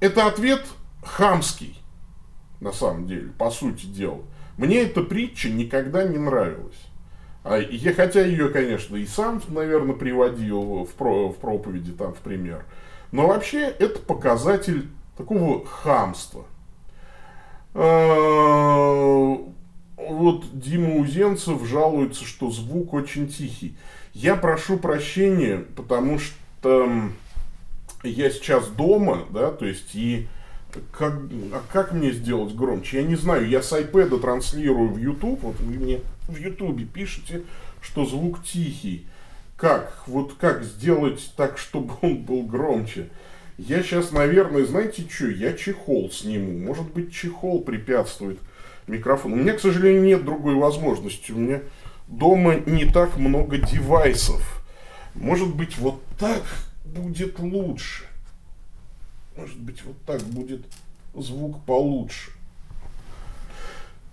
это 0.00 0.26
ответ 0.26 0.64
хамский, 1.02 1.80
на 2.60 2.72
самом 2.72 3.06
деле, 3.06 3.30
по 3.32 3.50
сути 3.50 3.86
дела. 3.86 4.22
Мне 4.60 4.82
эта 4.82 5.00
притча 5.02 5.48
никогда 5.48 6.04
не 6.04 6.18
нравилась. 6.18 6.76
А 7.44 7.56
я, 7.56 7.94
хотя 7.94 8.20
ее, 8.20 8.50
конечно, 8.50 8.94
и 8.94 9.06
сам, 9.06 9.40
наверное, 9.48 9.94
приводил 9.94 10.84
в, 10.84 10.90
про, 10.90 11.30
в 11.30 11.36
проповеди, 11.36 11.92
там, 11.92 12.12
в 12.12 12.18
пример. 12.18 12.66
Но 13.10 13.26
вообще 13.26 13.60
это 13.60 14.00
показатель 14.00 14.88
такого 15.16 15.64
хамства. 15.64 16.44
А, 17.72 19.38
вот 19.96 20.44
Дима 20.52 20.96
Узенцев 20.96 21.66
жалуется, 21.66 22.26
что 22.26 22.50
звук 22.50 22.92
очень 22.92 23.28
тихий. 23.28 23.78
Я 24.12 24.36
прошу 24.36 24.76
прощения, 24.76 25.64
потому 25.74 26.18
что 26.18 26.90
я 28.02 28.28
сейчас 28.28 28.68
дома, 28.68 29.20
да, 29.30 29.52
то 29.52 29.64
есть 29.64 29.94
и 29.94 30.28
как, 30.92 31.14
а 31.52 31.62
как 31.72 31.92
мне 31.92 32.12
сделать 32.12 32.54
громче? 32.54 32.98
Я 32.98 33.02
не 33.04 33.16
знаю, 33.16 33.48
я 33.48 33.62
с 33.62 33.72
iPad 33.72 34.20
транслирую 34.20 34.90
в 34.90 34.98
YouTube, 34.98 35.42
вот 35.42 35.60
вы 35.60 35.74
мне 35.74 36.00
в 36.28 36.36
YouTube 36.36 36.90
пишете, 36.92 37.42
что 37.80 38.04
звук 38.04 38.42
тихий. 38.44 39.06
Как? 39.56 40.04
Вот 40.06 40.34
как 40.40 40.64
сделать 40.64 41.32
так, 41.36 41.58
чтобы 41.58 41.94
он 42.00 42.18
был 42.22 42.42
громче? 42.42 43.08
Я 43.58 43.82
сейчас, 43.82 44.10
наверное, 44.10 44.64
знаете 44.64 45.06
что, 45.08 45.28
я 45.28 45.52
чехол 45.52 46.10
сниму. 46.10 46.58
Может 46.58 46.90
быть, 46.92 47.12
чехол 47.12 47.62
препятствует 47.62 48.38
микрофону. 48.86 49.36
У 49.36 49.38
меня, 49.38 49.52
к 49.52 49.60
сожалению, 49.60 50.02
нет 50.02 50.24
другой 50.24 50.54
возможности. 50.54 51.32
У 51.32 51.38
меня 51.38 51.60
дома 52.08 52.56
не 52.56 52.86
так 52.86 53.18
много 53.18 53.58
девайсов. 53.58 54.62
Может 55.14 55.54
быть, 55.54 55.76
вот 55.76 56.02
так 56.18 56.42
будет 56.84 57.38
лучше. 57.38 58.04
Может 59.40 59.58
быть, 59.58 59.82
вот 59.84 59.96
так 60.04 60.20
будет 60.24 60.66
звук 61.14 61.64
получше. 61.64 62.32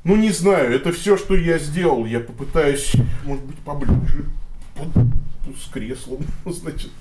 Ну, 0.05 0.15
не 0.15 0.29
знаю, 0.29 0.73
это 0.73 0.93
все, 0.93 1.17
что 1.17 1.35
я 1.35 1.57
сделал. 1.57 2.05
Я 2.05 2.21
попытаюсь, 2.21 2.93
может 3.25 3.43
быть, 3.43 3.59
поближе 3.59 4.23
с 5.61 5.69
креслом, 5.69 6.25
значит, 6.45 6.91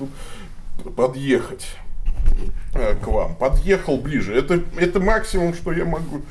подъехать 0.96 1.68
э, 2.74 2.96
к 2.96 3.06
вам. 3.06 3.36
Подъехал 3.36 3.96
ближе. 3.96 4.34
Это, 4.34 4.60
это 4.76 4.98
максимум, 4.98 5.54
что 5.54 5.70
я 5.70 5.84
могу 5.84 6.22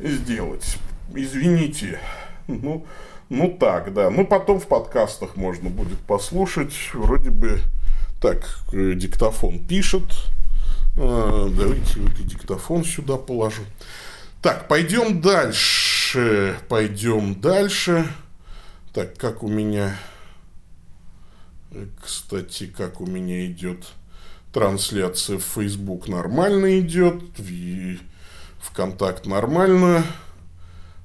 сделать. 0.00 0.78
Извините. 1.14 2.00
Ну, 2.46 2.86
ну 3.28 3.54
так, 3.60 3.92
да. 3.92 4.08
Ну, 4.08 4.26
потом 4.26 4.58
в 4.58 4.66
подкастах 4.66 5.36
можно 5.36 5.68
будет 5.68 5.98
послушать. 5.98 6.72
Вроде 6.94 7.28
бы 7.28 7.60
так, 8.22 8.58
э, 8.72 8.94
диктофон 8.94 9.58
пишет. 9.58 10.32
А, 10.96 11.50
давайте 11.50 12.00
вот 12.00 12.18
и 12.18 12.22
диктофон 12.24 12.84
сюда 12.84 13.16
положу. 13.16 13.62
Так, 14.40 14.68
пойдем 14.68 15.20
дальше. 15.20 16.58
Пойдем 16.68 17.40
дальше. 17.40 18.06
Так, 18.92 19.16
как 19.16 19.42
у 19.42 19.48
меня... 19.48 19.96
Кстати, 22.02 22.66
как 22.66 23.00
у 23.00 23.06
меня 23.06 23.46
идет 23.46 23.86
трансляция 24.52 25.38
в 25.38 25.44
Facebook 25.44 26.08
нормально 26.08 26.78
идет, 26.80 27.22
в 27.38 27.96
ВКонтакт 28.60 29.26
нормально, 29.26 30.04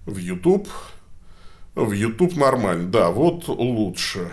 в 0.06 0.17
YouTube 0.17 0.67
В 1.75 1.91
YouTube 1.91 2.36
нормально, 2.36 2.89
да, 2.89 3.12
вот 3.12 3.48
лучше. 3.48 4.32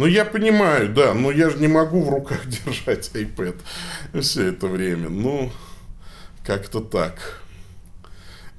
Ну, 0.00 0.06
я 0.06 0.24
понимаю, 0.24 0.88
да, 0.88 1.12
но 1.12 1.30
я 1.30 1.50
же 1.50 1.58
не 1.58 1.68
могу 1.68 2.02
в 2.02 2.08
руках 2.08 2.40
держать 2.46 3.10
iPad 3.12 3.54
все 4.22 4.46
это 4.46 4.66
время. 4.66 5.10
Ну, 5.10 5.52
как-то 6.42 6.80
так. 6.80 7.42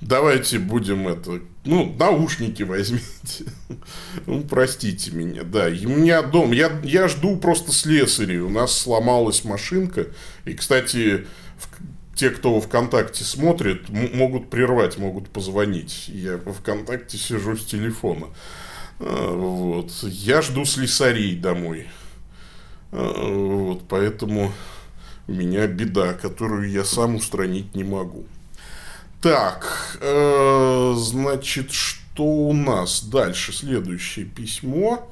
Давайте 0.02 0.60
будем 0.60 1.08
это... 1.08 1.42
Ну, 1.66 1.96
наушники 1.98 2.62
возьмите. 2.62 3.46
Ну, 4.28 4.44
простите 4.44 5.10
меня, 5.10 5.42
да. 5.42 5.66
У 5.66 5.90
меня 5.90 6.22
дом... 6.22 6.52
Я, 6.52 6.80
я 6.84 7.08
жду 7.08 7.36
просто 7.38 7.72
слесарей. 7.72 8.38
У 8.38 8.50
нас 8.50 8.78
сломалась 8.78 9.44
машинка. 9.44 10.10
И, 10.46 10.54
кстати, 10.54 11.26
в, 11.58 12.16
те, 12.16 12.30
кто 12.30 12.62
ВКонтакте 12.62 13.24
смотрит, 13.24 13.90
могут 13.90 14.52
прервать, 14.52 15.00
могут 15.00 15.30
позвонить. 15.30 16.08
Я 16.08 16.38
во 16.38 16.54
ВКонтакте 16.54 17.18
сижу 17.18 17.58
с 17.58 17.66
телефона. 17.66 18.28
А, 19.02 19.36
вот. 19.36 19.92
Я 20.04 20.42
жду 20.42 20.66
слесарей 20.66 21.36
домой. 21.36 21.88
А, 22.92 23.34
вот, 23.34 23.88
поэтому 23.90 24.52
у 25.28 25.32
меня 25.32 25.66
беда, 25.68 26.14
которую 26.14 26.70
я 26.70 26.84
сам 26.84 27.16
устранить 27.16 27.74
не 27.76 27.84
могу. 27.84 28.26
Так, 29.22 29.98
э, 30.02 30.94
значит, 30.98 31.72
что 31.72 32.24
у 32.24 32.54
нас 32.54 33.04
дальше? 33.04 33.54
Следующее 33.54 34.26
письмо. 34.26 35.12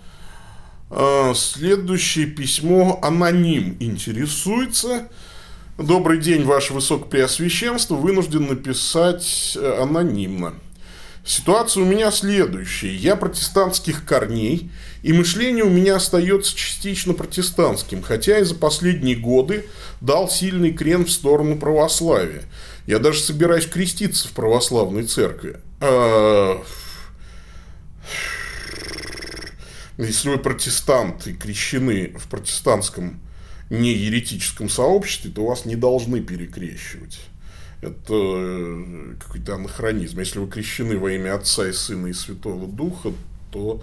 Э, 0.89 1.33
следующее 1.35 2.25
письмо 2.25 2.99
аноним 3.03 3.77
интересуется. 3.79 5.07
Добрый 5.77 6.19
день, 6.19 6.43
Ваше 6.43 6.73
Высокопреосвященство. 6.73 7.95
Вынужден 7.95 8.47
написать 8.47 9.57
э, 9.61 9.81
анонимно. 9.81 10.55
Ситуация 11.29 11.83
у 11.83 11.85
меня 11.85 12.09
следующая. 12.09 12.95
Я 12.95 13.15
протестантских 13.15 14.03
корней, 14.03 14.71
и 15.03 15.13
мышление 15.13 15.63
у 15.63 15.69
меня 15.69 15.97
остается 15.97 16.57
частично 16.57 17.13
протестантским, 17.13 18.01
хотя 18.01 18.39
и 18.39 18.43
за 18.43 18.55
последние 18.55 19.15
годы 19.15 19.67
дал 20.01 20.27
сильный 20.27 20.71
крен 20.71 21.05
в 21.05 21.11
сторону 21.11 21.59
православия. 21.59 22.45
Я 22.87 22.97
даже 22.97 23.19
собираюсь 23.19 23.67
креститься 23.67 24.27
в 24.27 24.31
православной 24.31 25.03
церкви. 25.03 25.59
А... 25.81 26.63
Если 29.99 30.29
вы 30.29 30.39
протестант 30.39 31.27
и 31.27 31.35
крещены 31.35 32.15
в 32.17 32.27
протестантском 32.27 33.21
не 33.69 33.93
еретическом 33.93 34.67
сообществе, 34.67 35.29
то 35.29 35.45
вас 35.45 35.65
не 35.65 35.75
должны 35.75 36.21
перекрещивать 36.21 37.19
это 37.81 38.13
э, 38.13 39.15
какой-то 39.19 39.55
анахронизм. 39.55 40.19
Если 40.19 40.39
вы 40.39 40.47
крещены 40.49 40.97
во 40.97 41.11
имя 41.11 41.35
Отца 41.35 41.67
и 41.67 41.71
Сына 41.71 42.07
и 42.07 42.13
Святого 42.13 42.67
Духа, 42.67 43.13
то 43.51 43.81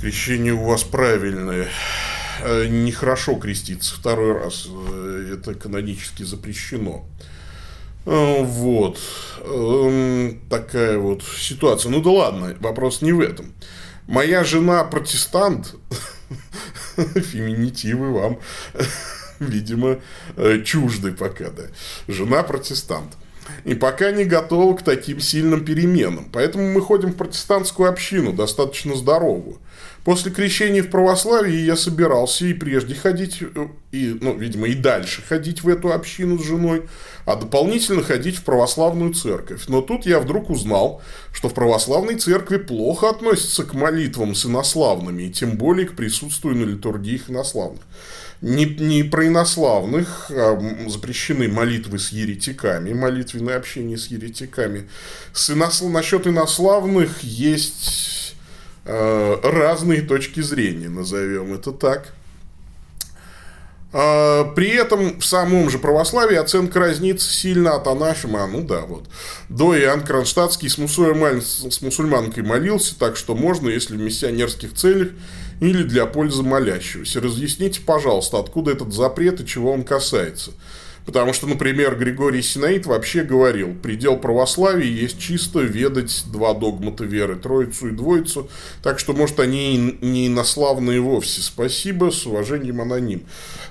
крещение 0.00 0.54
у 0.54 0.64
вас 0.64 0.82
правильное. 0.82 1.68
Э, 2.42 2.66
нехорошо 2.66 3.34
креститься 3.34 3.94
второй 3.94 4.32
раз. 4.32 4.66
Э, 4.68 5.34
это 5.34 5.54
канонически 5.54 6.22
запрещено. 6.22 7.04
Вот. 8.06 8.98
Эм, 9.40 10.38
такая 10.50 10.98
вот 10.98 11.22
ситуация. 11.22 11.90
Ну 11.90 12.02
да 12.02 12.10
ладно, 12.10 12.54
вопрос 12.60 13.00
не 13.00 13.12
в 13.12 13.20
этом. 13.20 13.54
Моя 14.06 14.44
жена 14.44 14.84
протестант, 14.84 15.74
феминитивы 16.96 18.12
вам 18.12 18.38
видимо, 19.40 19.98
э, 20.36 20.62
чужды 20.64 21.12
пока, 21.12 21.50
да. 21.50 21.64
Жена 22.08 22.42
протестант. 22.42 23.12
И 23.64 23.74
пока 23.74 24.10
не 24.10 24.24
готова 24.24 24.74
к 24.76 24.82
таким 24.82 25.20
сильным 25.20 25.64
переменам. 25.64 26.28
Поэтому 26.32 26.72
мы 26.72 26.80
ходим 26.80 27.10
в 27.10 27.16
протестантскую 27.16 27.90
общину, 27.90 28.32
достаточно 28.32 28.96
здоровую. 28.96 29.58
После 30.02 30.30
крещения 30.30 30.82
в 30.82 30.90
православии 30.90 31.56
я 31.56 31.76
собирался 31.76 32.44
и 32.44 32.52
прежде 32.52 32.94
ходить, 32.94 33.40
э, 33.40 33.68
и, 33.90 34.16
ну, 34.20 34.36
видимо, 34.36 34.66
и 34.66 34.74
дальше 34.74 35.22
ходить 35.22 35.62
в 35.62 35.68
эту 35.68 35.92
общину 35.92 36.38
с 36.38 36.44
женой, 36.44 36.82
а 37.24 37.36
дополнительно 37.36 38.02
ходить 38.02 38.36
в 38.36 38.44
православную 38.44 39.14
церковь. 39.14 39.62
Но 39.68 39.80
тут 39.80 40.04
я 40.04 40.20
вдруг 40.20 40.50
узнал, 40.50 41.02
что 41.32 41.48
в 41.48 41.54
православной 41.54 42.16
церкви 42.16 42.58
плохо 42.58 43.08
относятся 43.08 43.64
к 43.64 43.72
молитвам 43.72 44.34
с 44.34 44.44
инославными, 44.44 45.22
и 45.22 45.32
тем 45.32 45.56
более 45.56 45.86
к 45.86 45.96
присутствию 45.96 46.54
на 46.54 46.64
литургиях 46.64 47.30
инославных 47.30 47.80
не, 48.44 48.66
не 48.66 49.02
про 49.04 49.26
инославных, 49.26 50.26
а 50.30 50.60
запрещены 50.86 51.48
молитвы 51.48 51.98
с 51.98 52.10
еретиками, 52.10 52.92
молитвенное 52.92 53.56
общение 53.56 53.96
с 53.96 54.08
еретиками. 54.08 54.88
С 55.32 55.50
инослав... 55.50 55.90
Насчет 55.90 56.26
инославных 56.26 57.22
есть 57.22 58.36
э, 58.84 59.36
разные 59.42 60.02
точки 60.02 60.40
зрения, 60.42 60.90
назовем 60.90 61.54
это 61.54 61.72
так. 61.72 62.12
А, 63.94 64.44
при 64.54 64.68
этом 64.70 65.20
в 65.20 65.24
самом 65.24 65.70
же 65.70 65.78
православии 65.78 66.36
оценка 66.36 66.80
разнится 66.80 67.32
сильно 67.32 67.76
от 67.76 67.86
анафема. 67.86 68.46
Ну 68.46 68.62
да, 68.62 68.80
вот. 68.82 69.08
До 69.48 69.74
Иоанн 69.74 70.02
Кронштадтский 70.02 70.68
с, 70.68 70.76
мусульман, 70.76 71.40
с 71.40 71.80
мусульманкой 71.80 72.42
молился, 72.42 72.98
так 72.98 73.16
что 73.16 73.34
можно, 73.34 73.70
если 73.70 73.96
в 73.96 74.00
миссионерских 74.00 74.74
целях 74.74 75.12
или 75.60 75.82
для 75.82 76.06
пользы 76.06 76.42
молящегося. 76.42 77.20
Разъясните, 77.20 77.80
пожалуйста, 77.80 78.38
откуда 78.38 78.72
этот 78.72 78.92
запрет 78.92 79.40
и 79.40 79.46
чего 79.46 79.72
он 79.72 79.84
касается. 79.84 80.52
Потому 81.06 81.34
что, 81.34 81.46
например, 81.46 81.96
Григорий 81.96 82.40
Синаид 82.40 82.86
вообще 82.86 83.24
говорил, 83.24 83.74
предел 83.74 84.16
православия 84.16 84.86
есть 84.86 85.18
чисто 85.18 85.60
ведать 85.60 86.24
два 86.32 86.54
догмата 86.54 87.04
веры, 87.04 87.36
троицу 87.36 87.88
и 87.88 87.92
двоицу, 87.92 88.48
так 88.82 88.98
что, 88.98 89.12
может, 89.12 89.38
они 89.38 89.98
не 90.00 90.28
инославные 90.28 91.00
вовсе. 91.00 91.42
Спасибо, 91.42 92.10
с 92.10 92.24
уважением, 92.24 92.80
аноним. 92.80 93.24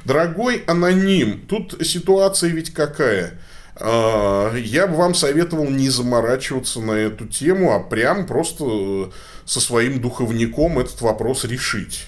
Дорогой 0.05 0.63
аноним, 0.67 1.41
тут 1.47 1.75
ситуация 1.81 2.51
ведь 2.51 2.71
какая? 2.71 3.39
А, 3.75 4.55
я 4.55 4.85
бы 4.85 4.95
вам 4.95 5.15
советовал 5.15 5.67
не 5.67 5.89
заморачиваться 5.89 6.81
на 6.81 6.91
эту 6.91 7.25
тему, 7.25 7.73
а 7.73 7.79
прям 7.79 8.27
просто 8.27 9.11
со 9.45 9.59
своим 9.59 9.99
духовником 10.01 10.79
этот 10.79 11.01
вопрос 11.01 11.43
решить. 11.43 12.05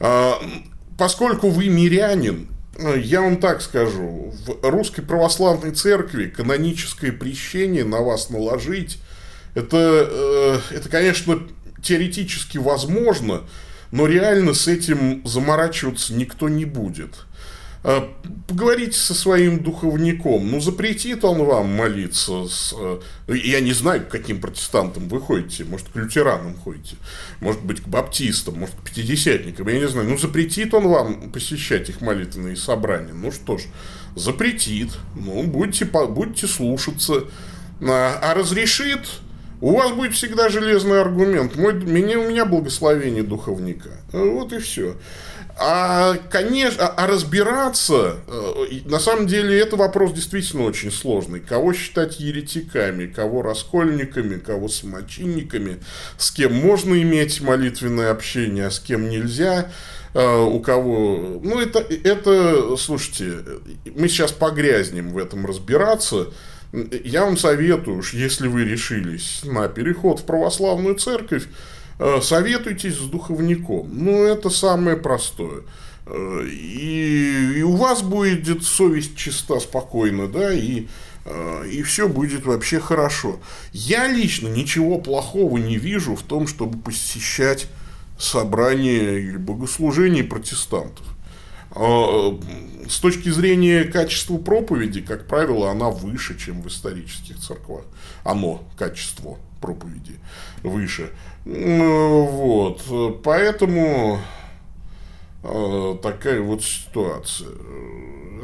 А, 0.00 0.40
поскольку 0.98 1.48
вы 1.48 1.68
мирянин, 1.68 2.48
я 2.96 3.20
вам 3.20 3.36
так 3.36 3.62
скажу, 3.62 4.32
в 4.46 4.68
русской 4.68 5.02
православной 5.02 5.72
церкви 5.72 6.26
каноническое 6.26 7.12
прещение 7.12 7.84
на 7.84 8.00
вас 8.00 8.30
наложить, 8.30 8.98
это, 9.54 10.08
э, 10.70 10.76
это 10.76 10.88
конечно, 10.88 11.42
теоретически 11.82 12.58
возможно, 12.58 13.42
но 13.90 14.06
реально 14.06 14.54
с 14.54 14.68
этим 14.68 15.26
заморачиваться 15.26 16.14
никто 16.14 16.48
не 16.48 16.64
будет. 16.64 17.26
А, 17.84 18.08
поговорите 18.46 18.96
со 18.96 19.14
своим 19.14 19.60
духовником. 19.62 20.50
Ну, 20.50 20.60
запретит 20.60 21.24
он 21.24 21.44
вам 21.44 21.74
молиться. 21.74 22.46
С... 22.46 22.74
Э, 22.76 23.00
я 23.28 23.60
не 23.60 23.72
знаю, 23.72 24.06
к 24.06 24.08
каким 24.08 24.40
протестантам 24.40 25.08
вы 25.08 25.20
ходите. 25.20 25.64
Может, 25.64 25.88
к 25.88 25.96
лютеранам 25.96 26.56
ходите. 26.56 26.96
Может 27.40 27.62
быть, 27.62 27.80
к 27.80 27.88
баптистам. 27.88 28.58
Может, 28.60 28.76
к 28.76 28.82
пятидесятникам. 28.84 29.66
Я 29.68 29.80
не 29.80 29.88
знаю. 29.88 30.08
Ну, 30.08 30.16
запретит 30.16 30.74
он 30.74 30.86
вам 30.86 31.32
посещать 31.32 31.88
их 31.88 32.00
молитвенные 32.00 32.56
собрания. 32.56 33.14
Ну, 33.14 33.32
что 33.32 33.58
ж, 33.58 33.62
запретит. 34.14 34.90
Ну, 35.16 35.42
будете, 35.44 35.84
будете 35.84 36.46
слушаться. 36.46 37.24
А, 37.80 38.18
а 38.22 38.34
разрешит... 38.34 39.00
У 39.62 39.76
вас 39.76 39.92
будет 39.92 40.12
всегда 40.12 40.48
железный 40.48 41.00
аргумент. 41.00 41.54
Мой, 41.54 41.74
меня, 41.74 42.18
у 42.18 42.28
меня 42.28 42.44
благословение 42.44 43.22
духовника. 43.22 43.90
Вот 44.12 44.52
и 44.52 44.58
все. 44.58 44.96
А, 45.56 46.14
конечно, 46.30 46.86
а, 46.86 47.04
а 47.04 47.06
разбираться, 47.06 48.16
э, 48.26 48.80
на 48.86 48.98
самом 48.98 49.26
деле, 49.26 49.58
это 49.58 49.76
вопрос 49.76 50.12
действительно 50.12 50.64
очень 50.64 50.90
сложный. 50.90 51.40
Кого 51.40 51.74
считать 51.74 52.20
еретиками, 52.20 53.06
кого 53.06 53.42
раскольниками, 53.42 54.38
кого 54.38 54.68
самочинниками, 54.68 55.78
с 56.16 56.30
кем 56.30 56.54
можно 56.54 57.00
иметь 57.02 57.40
молитвенное 57.42 58.10
общение, 58.10 58.66
а 58.66 58.70
с 58.70 58.80
кем 58.80 59.10
нельзя, 59.10 59.70
э, 60.14 60.40
у 60.40 60.58
кого... 60.60 61.40
Ну, 61.42 61.60
это, 61.60 61.80
это, 61.80 62.76
слушайте, 62.78 63.38
мы 63.94 64.08
сейчас 64.08 64.32
погрязнем 64.32 65.12
в 65.12 65.18
этом 65.18 65.44
разбираться. 65.44 66.28
Я 67.04 67.26
вам 67.26 67.36
советую, 67.36 68.02
если 68.14 68.48
вы 68.48 68.64
решились 68.64 69.42
на 69.44 69.68
переход 69.68 70.20
в 70.20 70.24
православную 70.24 70.94
церковь, 70.94 71.44
советуйтесь 72.22 72.96
с 72.96 73.06
духовником. 73.06 73.88
Ну, 73.92 74.24
это 74.24 74.50
самое 74.50 74.96
простое. 74.96 75.62
Э, 76.06 76.46
и, 76.46 77.58
и 77.58 77.62
у 77.62 77.76
вас 77.76 78.02
будет 78.02 78.64
совесть 78.64 79.16
чиста, 79.16 79.60
спокойно, 79.60 80.26
да, 80.26 80.52
и, 80.52 80.88
э, 81.24 81.68
и 81.70 81.82
все 81.82 82.08
будет 82.08 82.44
вообще 82.44 82.80
хорошо. 82.80 83.40
Я 83.72 84.08
лично 84.08 84.48
ничего 84.48 84.98
плохого 84.98 85.58
не 85.58 85.76
вижу 85.76 86.16
в 86.16 86.22
том, 86.22 86.46
чтобы 86.46 86.78
посещать 86.78 87.68
собрания 88.18 89.18
или 89.18 89.36
богослужения 89.36 90.24
протестантов. 90.24 91.06
С 91.74 93.00
точки 93.00 93.30
зрения 93.30 93.84
качества 93.84 94.36
проповеди, 94.36 95.00
как 95.00 95.26
правило, 95.26 95.70
она 95.70 95.88
выше, 95.88 96.38
чем 96.38 96.60
в 96.60 96.68
исторических 96.68 97.38
церквах. 97.38 97.84
Оно, 98.24 98.62
качество 98.76 99.38
проповеди, 99.62 100.18
выше. 100.62 101.10
Вот. 101.44 103.22
Поэтому 103.22 104.20
а, 105.42 105.98
такая 105.98 106.40
вот 106.40 106.62
ситуация. 106.62 107.50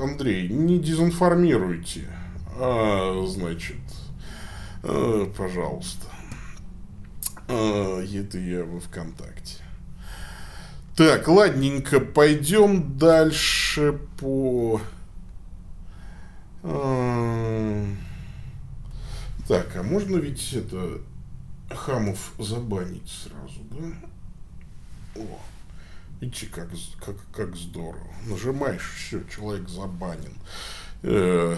Андрей, 0.01 0.49
не 0.49 0.79
дезинформируйте. 0.79 2.09
А, 2.57 3.25
значит, 3.29 3.77
а, 4.83 5.31
пожалуйста. 5.37 6.07
А, 7.49 8.03
это 8.03 8.39
я 8.39 8.65
во 8.65 8.81
ВКонтакте. 8.81 9.63
Так, 10.97 11.29
ладненько, 11.29 12.01
пойдем 12.01 12.99
дальше 12.99 14.01
по... 14.19 14.81
Так, 19.47 19.77
а 19.77 19.83
можно 19.85 20.17
ведь 20.17 20.53
это 20.53 21.01
хамов 21.71 22.33
забанить 22.39 23.11
сразу, 23.11 23.61
да? 23.71 25.21
О, 25.21 25.41
видите, 26.21 26.47
как, 26.47 26.69
как, 27.05 27.17
как 27.33 27.57
здорово. 27.57 28.13
Нажимаешь, 28.27 28.91
все, 28.97 29.23
человек 29.25 29.69
забанен. 29.69 30.35
Э, 31.03 31.57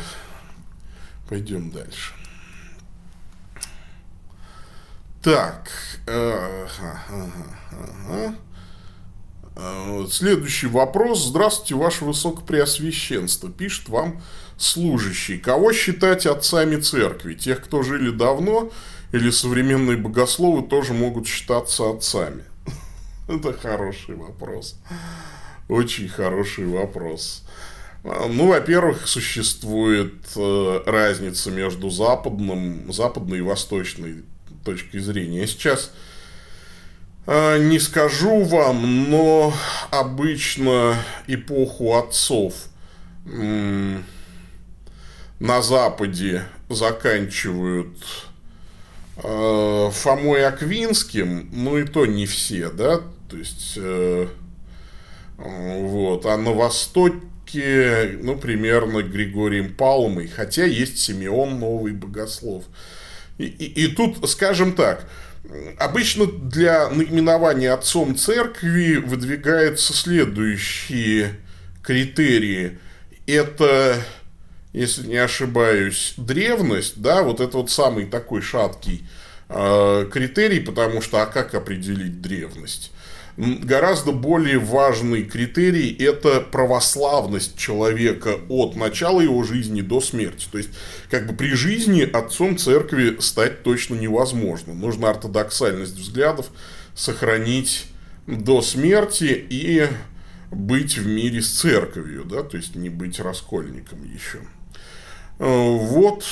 пойдем 1.29 1.70
дальше. 1.70 2.14
Так. 5.23 5.70
Э, 6.07 6.66
ага, 6.66 7.03
ага, 7.09 7.59
ага. 8.09 8.35
Э, 9.57 10.07
следующий 10.11 10.66
вопрос. 10.66 11.27
Здравствуйте, 11.27 11.75
Ваше 11.75 12.05
Высокопреосвященство. 12.05 13.51
Пишет 13.51 13.88
вам 13.90 14.23
служащий. 14.57 15.38
Кого 15.38 15.73
считать 15.73 16.27
отцами 16.27 16.77
церкви? 16.77 17.35
Тех, 17.35 17.62
кто 17.62 17.83
жили 17.83 18.11
давно, 18.11 18.70
или 19.12 19.31
современные 19.31 19.96
богословы 19.96 20.66
тоже 20.66 20.92
могут 20.92 21.27
считаться 21.27 21.90
отцами? 21.90 22.44
Это 23.29 23.53
хороший 23.53 24.16
вопрос. 24.16 24.79
Очень 25.68 26.09
хороший 26.09 26.66
вопрос. 26.66 27.44
Э, 28.05 28.27
ну, 28.29 28.49
во-первых, 28.49 29.07
существует 29.07 30.14
э, 30.37 30.83
разница 30.87 31.51
между 31.51 31.90
западным, 31.90 32.92
западной 32.92 33.38
и 33.38 33.42
восточной 33.42 34.25
точкой 34.64 34.99
зрения. 35.01 35.40
Я 35.40 35.46
сейчас 35.46 35.92
а, 37.27 37.59
не 37.59 37.79
скажу 37.79 38.42
вам, 38.42 39.11
но 39.11 39.55
обычно 39.90 40.96
эпоху 41.27 41.96
отцов 41.96 42.55
на 43.25 44.03
Западе 45.62 46.44
заканчивают 46.68 47.96
а, 47.99 48.30
Фомой 49.16 50.46
Аквинским, 50.46 51.51
ну 51.53 51.79
и 51.79 51.85
то 51.85 52.07
не 52.07 52.27
все, 52.27 52.70
да, 52.70 53.01
то 53.29 53.37
есть 53.37 53.75
э, 53.77 54.29
вот, 55.37 56.25
а 56.27 56.37
на 56.37 56.53
Востоке, 56.53 58.18
ну, 58.23 58.37
примерно 58.37 59.03
Григорием 59.03 59.75
Палмой, 59.75 60.29
хотя 60.29 60.64
есть 60.64 60.99
Симеон, 60.99 61.59
новый 61.59 61.92
богослов. 61.92 62.64
И, 63.38 63.44
и, 63.44 63.85
и 63.85 63.87
тут, 63.88 64.29
скажем 64.29 64.73
так, 64.73 65.07
Обычно 65.79 66.27
для 66.27 66.88
наименования 66.90 67.73
отцом 67.73 68.14
церкви 68.14 68.96
выдвигаются 68.96 69.94
следующие 69.94 71.37
критерии. 71.83 72.79
Это, 73.27 73.96
если 74.72 75.06
не 75.06 75.16
ошибаюсь, 75.16 76.14
древность, 76.16 77.00
да, 77.00 77.22
вот 77.22 77.40
это 77.40 77.59
вот 77.59 77.70
самый 77.70 78.06
такой 78.06 78.40
шаткий 78.42 79.06
э, 79.48 80.09
критерий, 80.12 80.61
потому 80.61 81.00
что, 81.02 81.22
а 81.22 81.26
как 81.26 81.54
определить 81.54 82.20
древность? 82.20 82.92
гораздо 83.37 84.12
более 84.12 84.59
важный 84.59 85.22
критерий– 85.22 85.94
это 85.98 86.40
православность 86.40 87.56
человека 87.56 88.38
от 88.48 88.76
начала 88.76 89.20
его 89.20 89.42
жизни 89.44 89.80
до 89.80 90.00
смерти. 90.00 90.46
То 90.50 90.59
есть, 90.59 90.70
как 91.11 91.26
бы 91.26 91.35
при 91.35 91.54
жизни 91.54 92.02
отцом 92.02 92.59
церкви 92.59 93.16
стать 93.20 93.62
точно 93.62 93.94
невозможно. 93.94 94.74
Нужно 94.74 95.11
ортодоксальность 95.11 95.96
взглядов 95.96 96.50
сохранить 96.94 97.87
до 98.26 98.62
смерти 98.62 99.46
и 99.48 99.87
быть 100.50 100.98
в 100.98 101.06
мире 101.06 101.40
с 101.40 101.48
церковью, 101.48 102.24
да, 102.24 102.42
то 102.42 102.56
есть 102.56 102.74
не 102.74 102.90
быть 102.90 103.20
раскольником 103.20 104.02
еще. 104.04 104.40
Вот 105.40 106.24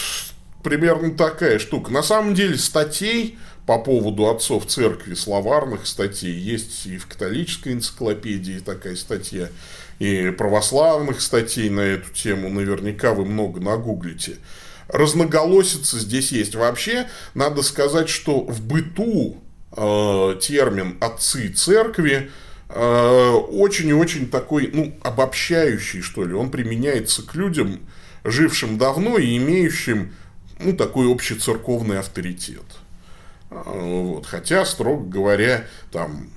примерно 0.62 1.16
такая 1.16 1.58
штука. 1.58 1.90
На 1.90 2.02
самом 2.02 2.34
деле 2.34 2.56
статей 2.58 3.38
по 3.68 3.78
поводу 3.78 4.28
отцов 4.30 4.66
церкви 4.66 5.14
словарных 5.14 5.86
статей. 5.86 6.32
Есть 6.32 6.86
и 6.86 6.96
в 6.96 7.06
католической 7.06 7.74
энциклопедии 7.74 8.60
такая 8.60 8.96
статья, 8.96 9.48
и 9.98 10.30
православных 10.30 11.20
статей 11.20 11.68
на 11.68 11.80
эту 11.80 12.10
тему 12.12 12.48
наверняка 12.48 13.12
вы 13.12 13.26
много 13.26 13.60
нагуглите. 13.60 14.36
Разноголосица 14.88 15.98
здесь 15.98 16.32
есть. 16.32 16.54
Вообще, 16.54 17.08
надо 17.34 17.62
сказать, 17.62 18.08
что 18.08 18.40
в 18.40 18.62
быту 18.62 19.36
э, 19.76 20.38
термин 20.40 20.96
«отцы 21.00 21.48
церкви» 21.48 22.16
э, 22.16 22.47
очень 22.68 23.88
и 23.88 23.92
очень 23.92 24.28
такой, 24.28 24.70
ну, 24.72 24.94
обобщающий, 25.02 26.02
что 26.02 26.24
ли. 26.24 26.34
Он 26.34 26.50
применяется 26.50 27.22
к 27.22 27.34
людям, 27.34 27.80
жившим 28.24 28.78
давно 28.78 29.18
и 29.18 29.36
имеющим, 29.38 30.14
ну, 30.60 30.74
такой 30.74 31.10
общецерковный 31.10 31.98
авторитет. 31.98 32.64
Вот. 33.50 34.26
Хотя, 34.26 34.64
строго 34.66 35.08
говоря, 35.08 35.66
там 35.90 36.28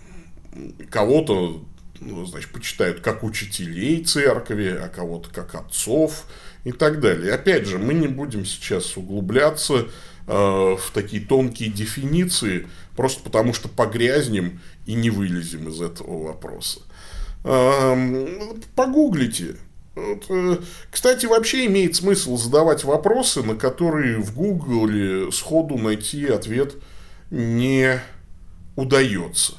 кого-то 0.89 1.61
ну, 2.01 2.25
значит, 2.25 2.51
почитают 2.51 2.99
как 3.01 3.23
учителей 3.23 4.03
церкви, 4.03 4.77
а 4.81 4.89
кого-то 4.89 5.29
как 5.29 5.55
отцов 5.55 6.25
и 6.63 6.71
так 6.71 6.99
далее. 6.99 7.33
Опять 7.33 7.67
же, 7.67 7.77
мы 7.77 7.93
не 7.93 8.07
будем 8.07 8.45
сейчас 8.45 8.97
углубляться 8.97 9.73
э, 9.75 9.87
в 10.31 10.91
такие 10.93 11.25
тонкие 11.25 11.69
дефиниции, 11.69 12.67
просто 12.95 13.23
потому 13.23 13.53
что 13.53 13.67
погрязнем 13.67 14.61
и 14.85 14.93
не 14.93 15.09
вылезем 15.09 15.67
из 15.67 15.81
этого 15.81 16.27
вопроса. 16.27 16.81
Э, 17.43 18.27
погуглите. 18.75 19.55
Э, 19.95 20.57
кстати, 20.89 21.25
вообще 21.25 21.65
имеет 21.65 21.95
смысл 21.95 22.37
задавать 22.37 22.83
вопросы, 22.83 23.43
на 23.43 23.55
которые 23.55 24.19
в 24.19 24.33
Гугле 24.33 25.31
сходу 25.31 25.77
найти 25.77 26.27
ответ– 26.27 26.75
не 27.31 27.99
удается. 28.75 29.53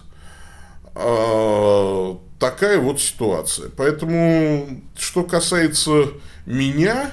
А, 0.94 2.18
такая 2.38 2.78
вот 2.78 3.00
ситуация. 3.00 3.70
Поэтому, 3.76 4.82
что 4.96 5.24
касается 5.24 6.08
меня, 6.46 7.10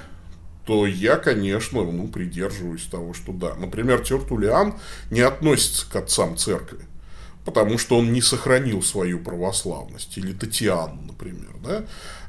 то 0.70 0.86
я, 0.86 1.16
конечно, 1.16 1.84
ну, 1.84 2.08
придерживаюсь 2.08 2.84
того, 2.84 3.16
что 3.16 3.34
да. 3.34 3.56
Например, 3.56 4.06
Тертулиан 4.06 4.76
не 5.10 5.22
относится 5.22 5.90
к 5.90 5.96
отцам 5.96 6.38
церкви, 6.38 6.86
потому 7.44 7.80
что 7.80 7.98
он 7.98 8.14
не 8.14 8.22
сохранил 8.22 8.84
свою 8.84 9.20
православность. 9.20 10.16
Или 10.20 10.32
Татьяна, 10.32 11.02
например. 11.08 11.56
Да? 11.64 11.86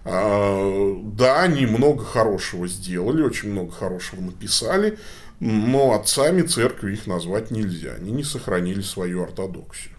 А, 0.06 0.96
да, 1.02 1.42
они 1.42 1.66
много 1.66 2.02
хорошего 2.02 2.66
сделали, 2.66 3.20
очень 3.20 3.50
много 3.50 3.72
хорошего 3.72 4.22
написали, 4.22 4.98
но 5.38 5.92
отцами 5.92 6.40
церкви 6.40 6.94
их 6.94 7.06
назвать 7.06 7.50
нельзя. 7.50 7.92
Они 7.92 8.10
не 8.10 8.24
сохранили 8.24 8.80
свою 8.80 9.22
ортодоксию. 9.22 9.96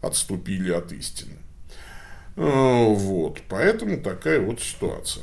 Отступили 0.00 0.72
от 0.72 0.90
истины. 0.90 1.36
А, 2.34 2.88
вот. 2.88 3.40
Поэтому 3.48 3.98
такая 3.98 4.40
вот 4.40 4.60
ситуация. 4.60 5.22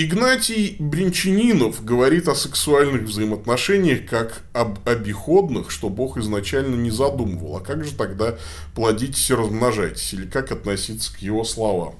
Игнатий 0.00 0.76
Бринчанинов 0.78 1.84
говорит 1.84 2.28
о 2.28 2.36
сексуальных 2.36 3.02
взаимоотношениях 3.02 4.06
как 4.08 4.44
об 4.52 4.78
обиходных, 4.88 5.72
что 5.72 5.88
Бог 5.88 6.16
изначально 6.18 6.76
не 6.76 6.92
задумывал. 6.92 7.56
А 7.56 7.60
как 7.60 7.84
же 7.84 7.92
тогда 7.92 8.38
плодитесь 8.76 9.28
и 9.28 9.34
размножайтесь? 9.34 10.14
Или 10.14 10.26
как 10.26 10.52
относиться 10.52 11.12
к 11.12 11.18
его 11.18 11.42
словам? 11.42 11.96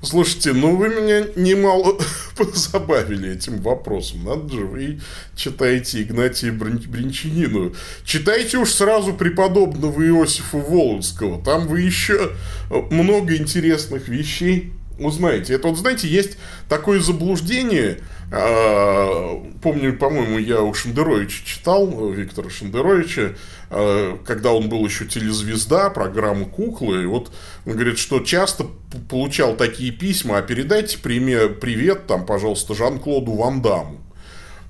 Слушайте, 0.00 0.52
ну 0.52 0.76
вы 0.76 0.90
меня 0.90 1.26
немало 1.34 1.98
позабавили 2.36 3.32
этим 3.32 3.60
вопросом. 3.62 4.22
Надо 4.22 4.48
же, 4.54 4.64
вы 4.64 5.00
читаете 5.34 6.02
Игнатия 6.02 6.52
Бринчанину. 6.52 7.74
Читайте 8.04 8.58
уж 8.58 8.70
сразу 8.70 9.12
преподобного 9.12 10.00
Иосифа 10.06 10.56
Володского. 10.56 11.42
Там 11.42 11.66
вы 11.66 11.80
еще 11.80 12.30
много 12.70 13.36
интересных 13.36 14.06
вещей 14.06 14.72
узнаете. 15.06 15.54
Это 15.54 15.68
вот, 15.68 15.78
знаете, 15.78 16.08
есть 16.08 16.36
такое 16.68 17.00
заблуждение, 17.00 18.00
А, 18.32 19.44
помню, 19.60 19.96
по-моему, 19.98 20.38
я 20.38 20.62
у 20.62 20.72
Шендеровича 20.72 21.44
читал, 21.44 22.12
Виктора 22.12 22.48
Шендеровича, 22.48 23.34
а, 23.70 24.18
когда 24.24 24.52
он 24.52 24.68
был 24.68 24.84
еще 24.84 25.04
телезвезда, 25.04 25.90
программы 25.90 26.44
«Куклы», 26.44 27.02
и 27.02 27.06
вот 27.06 27.32
он 27.66 27.72
говорит, 27.72 27.98
что 27.98 28.20
часто 28.20 28.66
получал 29.08 29.56
такие 29.56 29.90
письма, 29.90 30.38
а 30.38 30.42
передайте 30.42 30.98
привет, 30.98 32.06
там, 32.06 32.24
пожалуйста, 32.24 32.74
Жан-Клоду 32.74 33.32
Ван 33.32 33.62
Даму. 33.62 33.98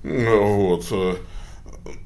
Вот. 0.02 1.18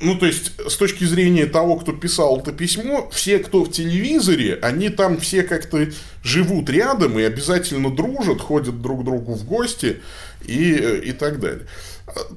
Ну, 0.00 0.16
то 0.16 0.26
есть, 0.26 0.52
с 0.68 0.76
точки 0.76 1.04
зрения 1.04 1.46
того, 1.46 1.76
кто 1.76 1.92
писал 1.92 2.40
это 2.40 2.52
письмо, 2.52 3.08
все, 3.12 3.38
кто 3.38 3.64
в 3.64 3.70
телевизоре, 3.70 4.58
они 4.62 4.88
там 4.88 5.18
все 5.18 5.42
как-то 5.42 5.88
живут 6.22 6.70
рядом 6.70 7.18
и 7.18 7.22
обязательно 7.22 7.94
дружат, 7.94 8.40
ходят 8.40 8.80
друг 8.80 9.02
к 9.02 9.04
другу 9.04 9.34
в 9.34 9.44
гости 9.44 10.00
и, 10.44 10.72
и 11.04 11.12
так 11.12 11.40
далее. 11.40 11.66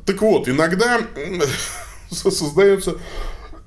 Так 0.06 0.22
вот, 0.22 0.48
иногда 0.48 1.02
создается 2.12 2.98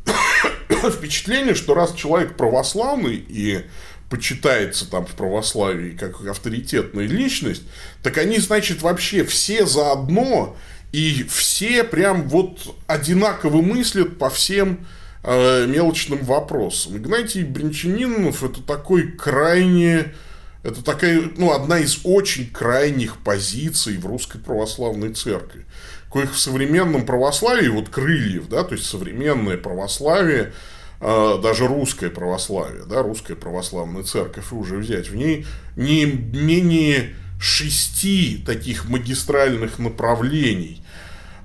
впечатление, 0.93 1.55
что 1.55 1.75
раз 1.75 1.95
человек 1.95 2.37
православный 2.37 3.17
и 3.17 3.65
почитается 4.09 4.91
там 4.91 5.07
в 5.07 5.13
православии 5.13 5.97
как 5.97 6.27
авторитетная 6.27 7.07
личность, 7.07 7.63
так 8.03 8.19
они, 8.19 8.39
значит, 8.39 8.83
вообще 8.83 9.25
все 9.25 9.65
заодно 9.67 10.57
и 10.93 11.25
все 11.25 11.85
прям 11.85 12.29
вот 12.29 12.77
одинаково 12.87 13.63
мыслят 13.63 14.19
по 14.19 14.29
всем 14.29 14.87
э, 15.23 15.67
мелочным 15.67 16.25
вопросам. 16.25 16.97
Игнатий 16.97 17.45
Бринчанинов 17.45 18.43
это 18.43 18.63
такой 18.63 19.13
крайне... 19.13 20.13
Это 20.63 20.85
такая, 20.85 21.23
ну, 21.39 21.53
одна 21.53 21.79
из 21.79 22.01
очень 22.05 22.51
крайних 22.51 23.17
позиций 23.19 23.97
в 23.97 24.05
русской 24.05 24.39
православной 24.39 25.15
церкви. 25.15 25.65
Коих 26.13 26.35
в 26.35 26.39
современном 26.39 27.07
православии, 27.07 27.69
вот 27.69 27.89
крыльев, 27.89 28.49
да, 28.49 28.65
то 28.65 28.75
есть 28.75 28.85
современное 28.85 29.57
православие, 29.57 30.53
э, 31.01 31.39
даже 31.43 31.67
русское 31.67 32.11
православие, 32.11 32.85
да, 32.85 33.03
русская 33.03 33.37
православная 33.37 34.03
церковь, 34.03 34.53
уже 34.53 34.77
взять, 34.77 35.09
в 35.09 35.15
ней 35.15 35.47
не 35.77 36.05
менее 36.05 37.15
шести 37.41 38.43
таких 38.45 38.89
магистральных 38.89 39.79
направлений. 39.79 40.80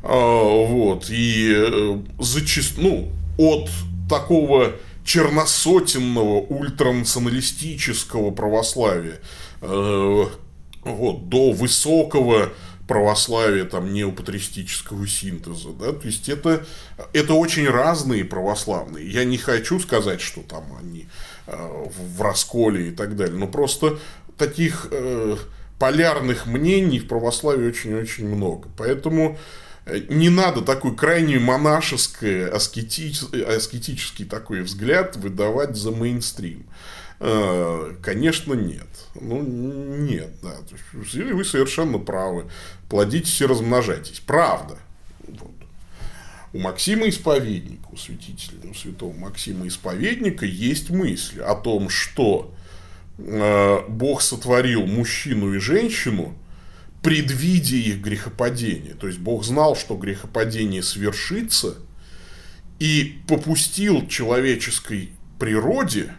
А, 0.08 0.66
вот, 0.68 1.10
и 1.10 1.52
э, 1.52 2.00
зачаст... 2.20 2.78
ну, 2.78 3.12
от 3.38 3.70
такого 4.08 4.74
черносотенного 5.04 6.42
ультранационалистического 6.42 8.30
православия 8.30 9.20
э, 9.62 10.26
вот, 10.84 11.30
до 11.30 11.52
высокого 11.52 12.54
православия, 12.88 13.66
там, 13.66 13.92
неопатристического 13.92 15.08
синтеза, 15.08 15.70
да, 15.70 15.92
то 15.92 16.06
есть 16.06 16.30
это, 16.30 16.64
это 17.14 17.34
очень 17.34 17.68
разные 17.68 18.24
православные. 18.24 19.10
Я 19.10 19.24
не 19.26 19.40
хочу 19.40 19.80
сказать, 19.80 20.22
что 20.22 20.42
там 20.42 20.66
они 20.80 21.08
э, 21.48 21.86
в 22.16 22.22
расколе 22.22 22.90
и 22.90 22.92
так 22.92 23.16
далее, 23.16 23.40
но 23.40 23.48
просто 23.48 23.98
таких 24.38 24.88
э, 24.92 25.36
полярных 25.80 26.46
мнений 26.46 27.00
в 27.00 27.08
православии 27.08 27.68
очень-очень 27.70 28.28
много. 28.28 28.70
Поэтому 28.78 29.32
э, 29.32 29.65
не 30.10 30.30
надо 30.30 30.62
такой 30.62 30.96
крайне 30.96 31.40
монашеский, 31.40 32.48
аскетич, 32.48 33.22
аскетический 33.48 34.26
такой 34.26 34.62
взгляд 34.62 35.16
выдавать 35.16 35.76
за 35.76 35.92
мейнстрим. 35.92 36.66
Э, 37.20 37.96
конечно, 38.02 38.54
нет. 38.54 38.88
Ну, 39.16 39.42
нет, 39.42 40.32
да. 40.42 40.56
Или 41.14 41.32
вы 41.32 41.46
совершенно 41.46 41.98
правы. 41.98 42.50
Плодитесь 42.90 43.40
и 43.42 43.46
размножайтесь. 43.46 44.20
Правда. 44.20 44.78
Вот. 45.28 45.52
У 46.54 46.60
Максима 46.60 47.08
Исповедника, 47.08 47.88
у 47.92 47.98
святителя, 47.98 48.70
у 48.70 48.74
святого 48.74 49.14
Максима 49.14 49.68
Исповедника 49.68 50.46
есть 50.46 50.90
мысль 50.90 51.42
о 51.42 51.56
том, 51.56 51.90
что 51.90 52.54
Э, 53.18 53.82
Бог 53.88 54.22
сотворил 54.22 54.86
мужчину 54.86 55.54
и 55.54 55.60
женщину, 55.60 56.36
предвидя 57.06 57.76
их 57.76 58.02
грехопадение. 58.02 58.96
То 58.96 59.06
есть 59.06 59.20
Бог 59.20 59.46
знал, 59.46 59.76
что 59.76 59.96
грехопадение 59.96 60.82
свершится, 60.82 61.76
и 62.80 63.22
попустил 63.28 64.08
человеческой 64.08 65.12
природе 65.40 66.12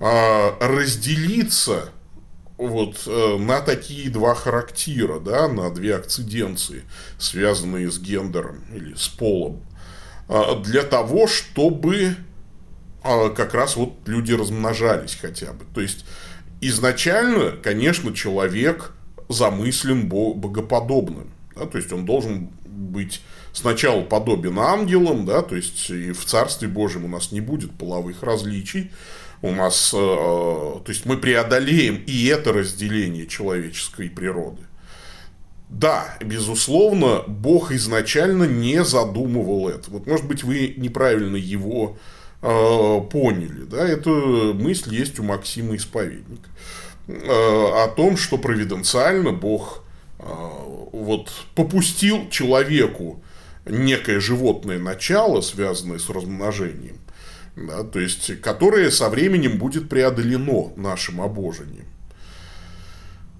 э, 0.00 0.50
разделиться 0.60 1.90
вот 2.58 3.04
э, 3.06 3.36
на 3.38 3.60
такие 3.60 4.10
два 4.10 4.34
характера, 4.34 5.20
да, 5.20 5.46
на 5.46 5.72
две 5.72 5.94
акциденции, 5.94 6.82
связанные 7.18 7.92
с 7.92 8.00
гендером 8.00 8.64
или 8.74 8.94
с 8.94 9.06
полом, 9.06 9.62
для 10.64 10.82
того, 10.82 11.28
чтобы 11.28 12.16
а 13.04 13.28
как 13.28 13.54
раз 13.54 13.76
вот 13.76 13.92
люди 14.06 14.32
размножались 14.32 15.16
хотя 15.20 15.52
бы. 15.52 15.64
То 15.74 15.80
есть, 15.80 16.06
изначально, 16.60 17.52
конечно, 17.52 18.12
человек 18.14 18.94
замыслен 19.28 20.08
богоподобным. 20.08 21.30
Да, 21.56 21.66
то 21.66 21.78
есть, 21.78 21.92
он 21.92 22.04
должен 22.04 22.48
быть 22.66 23.20
сначала 23.52 24.02
подобен 24.02 24.58
ангелам, 24.58 25.24
да, 25.24 25.42
то 25.42 25.54
есть, 25.54 25.90
и 25.90 26.12
в 26.12 26.24
Царстве 26.24 26.68
Божьем 26.68 27.04
у 27.04 27.08
нас 27.08 27.30
не 27.30 27.40
будет 27.40 27.72
половых 27.72 28.22
различий, 28.22 28.90
у 29.42 29.52
нас, 29.52 29.92
э, 29.94 29.96
то 29.96 30.84
есть, 30.86 31.06
мы 31.06 31.16
преодолеем 31.16 32.02
и 32.06 32.26
это 32.26 32.52
разделение 32.52 33.26
человеческой 33.26 34.10
природы. 34.10 34.62
Да, 35.68 36.16
безусловно, 36.20 37.22
Бог 37.26 37.72
изначально 37.72 38.44
не 38.44 38.84
задумывал 38.84 39.68
это. 39.68 39.90
Вот, 39.90 40.06
может 40.06 40.26
быть, 40.26 40.44
вы 40.44 40.74
неправильно 40.76 41.36
его 41.36 41.96
Э, 42.46 43.00
поняли. 43.10 43.64
Да, 43.64 43.88
эта 43.88 44.10
мысль 44.10 44.94
есть 44.94 45.18
у 45.18 45.22
Максима 45.22 45.76
Исповедника. 45.76 46.50
Э, 47.06 47.84
о 47.84 47.88
том, 47.88 48.16
что 48.16 48.38
провиденциально 48.38 49.30
Бог 49.30 49.84
э, 50.18 50.24
вот, 50.24 51.30
попустил 51.54 52.30
человеку 52.30 53.22
некое 53.66 54.20
животное 54.20 54.78
начало, 54.78 55.42
связанное 55.42 55.98
с 55.98 56.08
размножением, 56.08 56.98
да, 57.56 57.84
то 57.84 58.00
есть, 58.00 58.40
которое 58.40 58.90
со 58.90 59.10
временем 59.10 59.58
будет 59.58 59.88
преодолено 59.88 60.72
нашим 60.76 61.20
обожением. 61.20 61.83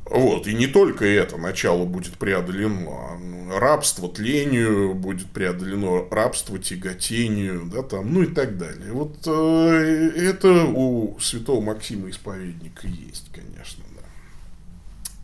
Вот, 0.06 0.46
и 0.46 0.54
не 0.54 0.66
только 0.66 1.06
это 1.06 1.38
начало 1.38 1.86
будет 1.86 2.18
преодолено, 2.18 2.90
а 2.90 3.58
рабство 3.58 4.08
тлению 4.08 4.94
будет 4.94 5.30
преодолено, 5.30 6.06
рабство 6.10 6.58
тяготению, 6.58 7.64
да, 7.72 7.82
там, 7.82 8.12
ну 8.12 8.22
и 8.22 8.26
так 8.26 8.58
далее. 8.58 8.92
Вот 8.92 9.16
э, 9.26 10.12
это 10.14 10.66
у 10.66 11.18
святого 11.20 11.62
Максима 11.62 12.10
Исповедника 12.10 12.86
есть, 12.86 13.30
конечно, 13.32 13.82
да. 13.96 14.06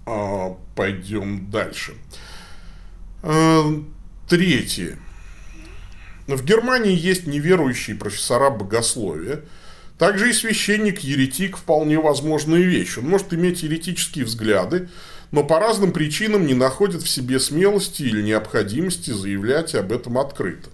А, 0.06 0.56
пойдем 0.74 1.50
дальше. 1.50 1.92
А, 3.22 3.64
третье. 4.28 4.98
В 6.26 6.42
Германии 6.42 6.96
есть 6.96 7.26
неверующие 7.26 7.96
профессора 7.96 8.48
богословия– 8.48 9.42
также 10.00 10.30
и 10.30 10.32
священник-еретик 10.32 11.58
вполне 11.58 11.98
возможная 12.00 12.62
вещь. 12.62 12.96
Он 12.96 13.06
может 13.06 13.34
иметь 13.34 13.62
еретические 13.62 14.24
взгляды, 14.24 14.88
но 15.30 15.44
по 15.44 15.60
разным 15.60 15.92
причинам 15.92 16.46
не 16.46 16.54
находит 16.54 17.02
в 17.02 17.08
себе 17.08 17.38
смелости 17.38 18.04
или 18.04 18.22
необходимости 18.22 19.10
заявлять 19.10 19.74
об 19.74 19.92
этом 19.92 20.16
открыто 20.16 20.70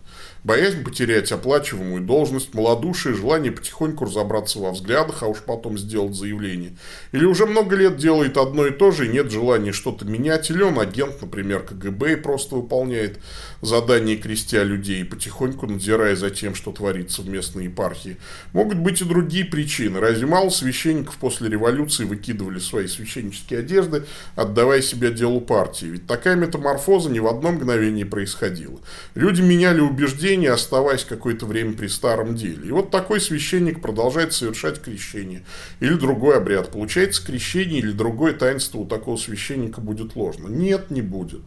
боязнь 0.47 0.85
потерять 0.85 1.33
оплачиваемую 1.33 2.03
должность, 2.03 2.55
малодушие, 2.55 3.17
желание 3.17 3.51
потихоньку 3.51 4.05
разобраться 4.05 4.61
во 4.61 4.71
взглядах, 4.71 5.25
а 5.25 5.27
уж 5.27 5.39
потом 5.39 5.77
сделать 5.77 6.15
заявление. 6.15 6.77
Или 7.11 7.25
уже 7.25 7.47
много 7.47 7.75
лет 7.75 7.97
делает 7.97 8.37
одно 8.37 8.67
и 8.67 8.71
то 8.71 8.93
же, 8.93 9.07
и 9.07 9.09
нет 9.09 9.29
желания 9.31 9.73
что-то 9.73 10.05
менять, 10.05 10.49
или 10.51 10.63
он 10.63 10.79
агент, 10.79 11.21
например, 11.21 11.63
КГБ, 11.63 12.13
и 12.13 12.17
просто 12.17 12.55
выполняет 12.55 13.19
задания 13.61 14.17
крестя 14.17 14.63
людей, 14.63 15.05
потихоньку 15.05 15.67
надзирая 15.67 16.15
за 16.15 16.31
тем, 16.31 16.55
что 16.55 16.71
творится 16.71 17.23
в 17.23 17.29
местной 17.29 17.65
епархии. 17.65 18.17
Могут 18.53 18.79
быть 18.79 19.01
и 19.01 19.05
другие 19.05 19.45
причины. 19.45 19.99
Разве 19.99 20.27
мало 20.27 20.51
священников 20.51 21.17
после 21.17 21.49
революции 21.49 22.05
выкидывали 22.05 22.61
свои 22.61 22.87
священнические 22.87 23.61
одежды, 23.61 24.05
отдавая 24.37 24.81
себя 24.81 25.11
делу 25.11 25.41
партии? 25.41 25.87
Ведь 25.87 26.07
такая 26.07 26.37
метаморфоза 26.37 27.11
не 27.11 27.19
в 27.19 27.27
одно 27.27 27.51
мгновение 27.51 28.07
происходила. 28.07 28.79
Люди 29.17 29.43
меняли 29.43 29.81
убеждения, 29.81 30.36
крещение, 30.37 30.53
оставаясь 30.53 31.05
какое-то 31.05 31.47
время 31.47 31.73
при 31.73 31.89
старом 31.89 32.35
деле. 32.35 32.69
И 32.69 32.71
вот 32.71 32.91
такой 32.91 33.21
священник 33.21 33.81
продолжает 33.81 34.33
совершать 34.33 34.83
крещение 34.83 35.45
или 35.81 35.95
другой 35.95 36.37
обряд. 36.37 36.71
Получается, 36.71 37.25
крещение 37.25 37.81
или 37.81 37.93
другое 37.93 38.35
таинство 38.35 38.79
у 38.79 38.87
такого 38.87 39.17
священника 39.17 39.81
будет 39.81 40.15
ложно. 40.15 40.49
Нет, 40.49 40.91
не 40.91 41.03
будет. 41.03 41.43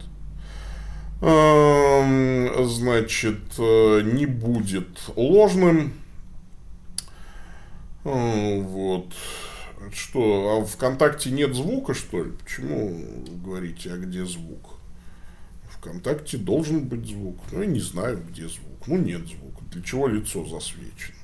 Эм, 1.22 2.66
значит, 2.66 3.38
э, 3.58 4.00
не 4.02 4.26
будет 4.26 4.88
ложным. 5.16 5.92
Э, 8.04 8.60
вот. 8.60 9.12
Что, 9.94 10.58
а 10.58 10.64
ВКонтакте 10.64 11.30
нет 11.30 11.54
звука, 11.54 11.94
что 11.94 12.24
ли? 12.24 12.32
Почему 12.32 13.24
говорите, 13.44 13.92
а 13.92 13.96
где 13.96 14.24
звук? 14.24 14.74
ВКонтакте 15.78 16.36
должен 16.36 16.80
быть 16.80 17.06
звук. 17.06 17.38
Ну, 17.52 17.60
я 17.60 17.66
не 17.66 17.80
знаю, 17.80 18.22
где 18.28 18.42
звук. 18.48 18.69
Ну, 18.86 18.96
нет 18.96 19.26
звука. 19.26 19.62
Для 19.70 19.82
чего 19.82 20.08
лицо 20.08 20.44
засвечено? 20.44 21.16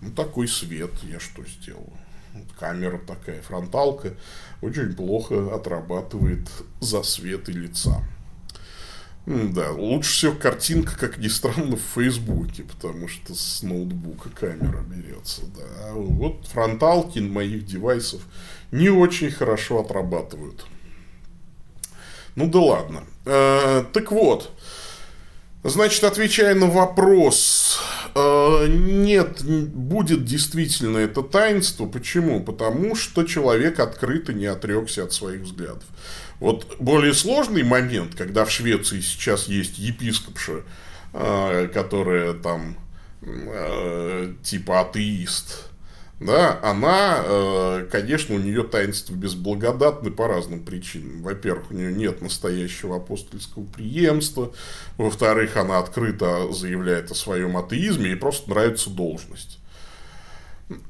Ну, 0.00 0.10
такой 0.12 0.48
свет, 0.48 0.90
я 1.02 1.20
что 1.20 1.44
сделал? 1.44 1.92
Камера 2.58 2.98
такая, 2.98 3.42
фронталка, 3.42 4.14
очень 4.62 4.94
плохо 4.94 5.54
отрабатывает 5.54 6.48
засветы 6.80 7.52
лица. 7.52 8.02
Да, 9.26 9.70
лучше 9.72 10.10
всего 10.10 10.32
картинка, 10.32 10.98
как 10.98 11.18
ни 11.18 11.28
странно, 11.28 11.76
в 11.76 11.94
Фейсбуке, 11.94 12.62
потому 12.62 13.06
что 13.06 13.34
с 13.34 13.62
ноутбука 13.62 14.30
камера 14.30 14.80
берется. 14.80 15.42
Да. 15.56 15.92
Вот 15.92 16.46
фронталки 16.46 17.18
моих 17.18 17.66
девайсов 17.66 18.22
не 18.72 18.88
очень 18.88 19.30
хорошо 19.30 19.80
отрабатывают. 19.80 20.66
Ну 22.34 22.48
да 22.48 22.60
ладно. 22.60 23.04
Э, 23.26 23.84
так 23.92 24.10
вот, 24.10 24.52
значит, 25.62 26.04
отвечая 26.04 26.54
на 26.54 26.66
вопрос, 26.66 27.80
э, 28.14 28.66
нет, 28.68 29.42
будет 29.44 30.24
действительно 30.24 30.98
это 30.98 31.22
таинство. 31.22 31.86
Почему? 31.86 32.42
Потому 32.42 32.94
что 32.94 33.24
человек 33.24 33.80
открыто 33.80 34.32
не 34.32 34.46
отрекся 34.46 35.04
от 35.04 35.12
своих 35.12 35.42
взглядов. 35.42 35.84
Вот 36.38 36.76
более 36.78 37.12
сложный 37.14 37.62
момент, 37.62 38.14
когда 38.14 38.44
в 38.44 38.50
Швеции 38.50 39.00
сейчас 39.00 39.48
есть 39.48 39.78
епископша, 39.78 40.62
э, 41.12 41.68
которая 41.72 42.32
там 42.34 42.76
э, 43.22 44.34
типа 44.42 44.80
атеист, 44.80 45.69
да, 46.20 46.60
она, 46.62 47.22
э, 47.24 47.88
конечно, 47.90 48.34
у 48.34 48.38
нее 48.38 48.62
таинство 48.62 49.14
безблагодатны 49.14 50.10
по 50.10 50.28
разным 50.28 50.62
причинам. 50.62 51.22
Во-первых, 51.22 51.70
у 51.70 51.74
нее 51.74 51.94
нет 51.94 52.20
настоящего 52.20 52.96
апостольского 52.96 53.64
преемства. 53.64 54.52
Во-вторых, 54.98 55.56
она 55.56 55.78
открыто 55.78 56.52
заявляет 56.52 57.10
о 57.10 57.14
своем 57.14 57.56
атеизме 57.56 58.12
и 58.12 58.16
просто 58.16 58.50
нравится 58.50 58.90
должность. 58.90 59.58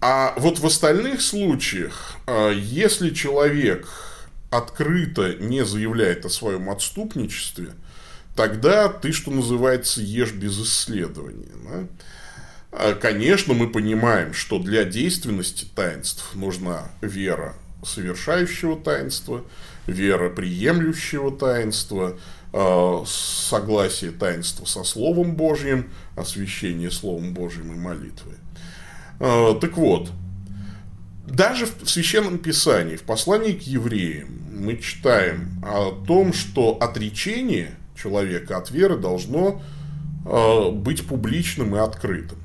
А 0.00 0.34
вот 0.36 0.58
в 0.58 0.66
остальных 0.66 1.22
случаях, 1.22 2.16
если 2.52 3.10
человек 3.10 3.86
открыто 4.50 5.34
не 5.36 5.64
заявляет 5.64 6.26
о 6.26 6.28
своем 6.28 6.68
отступничестве, 6.68 7.74
тогда 8.34 8.88
ты, 8.88 9.12
что 9.12 9.30
называется, 9.30 10.02
ешь 10.02 10.32
без 10.32 10.60
исследования. 10.60 11.52
Да? 11.64 11.86
А, 12.72 12.94
конечно, 12.94 13.54
мы 13.54 13.68
понимаем, 13.68 14.32
что 14.32 14.58
для 14.58 14.84
действенности 14.84 15.64
таинств 15.74 16.34
нужна 16.34 16.90
вера 17.00 17.54
совершающего 17.82 18.76
таинства, 18.76 19.44
вера 19.86 20.30
приемлющего 20.30 21.36
таинства, 21.36 22.18
а, 22.52 23.02
согласие 23.06 24.12
таинства 24.12 24.66
со 24.66 24.84
Словом 24.84 25.34
Божьим, 25.34 25.90
освящение 26.16 26.90
Словом 26.90 27.34
Божьим 27.34 27.72
и 27.72 27.76
молитвой. 27.76 28.36
А, 29.18 29.54
так 29.58 29.76
вот, 29.76 30.10
даже 31.26 31.66
в 31.66 31.90
Священном 31.90 32.38
Писании, 32.38 32.96
в 32.96 33.02
послании 33.02 33.52
к 33.52 33.62
евреям, 33.62 34.28
мы 34.52 34.76
читаем 34.76 35.60
о 35.64 35.90
том, 36.06 36.32
что 36.32 36.76
отречение 36.80 37.74
человека 38.00 38.58
от 38.58 38.70
веры 38.70 38.96
должно 38.96 39.62
быть 40.22 41.06
публичным 41.06 41.76
и 41.76 41.78
открытым. 41.78 42.39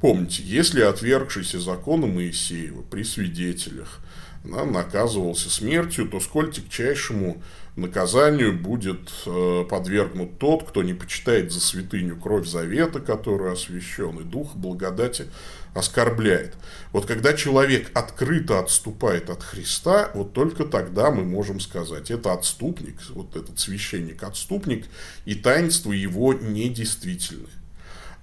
Помните, 0.00 0.42
если 0.44 0.82
отвергшийся 0.82 1.58
закона 1.58 2.06
Моисеева 2.06 2.82
при 2.82 3.02
свидетелях 3.02 4.00
да, 4.44 4.64
наказывался 4.64 5.50
смертью, 5.50 6.08
то 6.08 6.20
сколь 6.20 6.52
тягчайшему 6.52 7.42
наказанию 7.76 8.58
будет 8.58 9.10
э, 9.26 9.64
подвергнут 9.68 10.38
тот, 10.38 10.68
кто 10.68 10.82
не 10.82 10.94
почитает 10.94 11.52
за 11.52 11.60
святыню 11.60 12.16
кровь 12.16 12.46
завета, 12.46 13.00
которую 13.00 13.52
освящен, 13.52 14.18
и 14.20 14.24
дух 14.24 14.54
благодати 14.54 15.26
оскорбляет. 15.74 16.54
Вот 16.92 17.06
когда 17.06 17.34
человек 17.34 17.90
открыто 17.94 18.60
отступает 18.60 19.28
от 19.28 19.42
Христа, 19.42 20.10
вот 20.14 20.32
только 20.32 20.64
тогда 20.64 21.10
мы 21.10 21.24
можем 21.24 21.60
сказать, 21.60 22.10
это 22.10 22.32
отступник, 22.32 22.96
вот 23.10 23.36
этот 23.36 23.58
священник 23.58 24.22
отступник, 24.22 24.86
и 25.26 25.34
таинство 25.34 25.92
его 25.92 26.32
недействительны. 26.32 27.48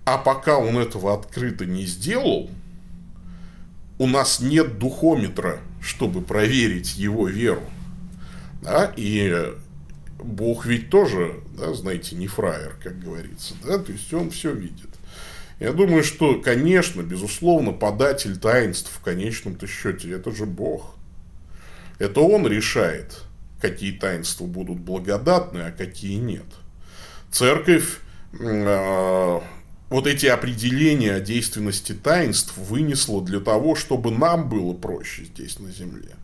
А 0.05 0.17
пока 0.17 0.57
он 0.57 0.77
этого 0.77 1.13
открыто 1.13 1.65
не 1.65 1.85
сделал, 1.85 2.49
у 3.97 4.07
нас 4.07 4.39
нет 4.41 4.79
духометра, 4.79 5.59
чтобы 5.81 6.21
проверить 6.21 6.97
его 6.97 7.27
веру. 7.27 7.63
Да? 8.61 8.91
И 8.97 9.53
Бог 10.19 10.65
ведь 10.65 10.89
тоже, 10.89 11.41
да, 11.57 11.73
знаете, 11.73 12.15
не 12.15 12.27
фраер, 12.27 12.75
как 12.83 12.99
говорится. 12.99 13.53
Да? 13.63 13.77
То 13.77 13.91
есть 13.91 14.13
он 14.13 14.31
все 14.31 14.53
видит. 14.53 14.89
Я 15.59 15.71
думаю, 15.71 16.03
что, 16.03 16.41
конечно, 16.41 17.01
безусловно, 17.01 17.71
податель 17.71 18.37
таинств 18.37 18.91
в 18.91 19.01
конечном-то 19.01 19.67
счете 19.67 20.11
это 20.11 20.31
же 20.31 20.45
Бог. 20.45 20.95
Это 21.99 22.19
он 22.19 22.47
решает, 22.47 23.21
какие 23.61 23.93
таинства 23.97 24.45
будут 24.45 24.79
благодатны, 24.79 25.59
а 25.59 25.71
какие 25.71 26.17
нет. 26.17 26.45
Церковь 27.31 27.99
э, 28.37 29.39
вот 29.93 30.07
эти 30.07 30.25
определения 30.25 31.13
о 31.13 31.19
действенности 31.19 31.91
таинств 31.91 32.57
вынесла 32.57 33.23
для 33.23 33.39
того, 33.39 33.75
чтобы 33.75 34.09
нам 34.09 34.49
было 34.49 34.73
проще 34.73 35.25
здесь 35.25 35.59
на 35.59 35.71
земле. 35.71 36.15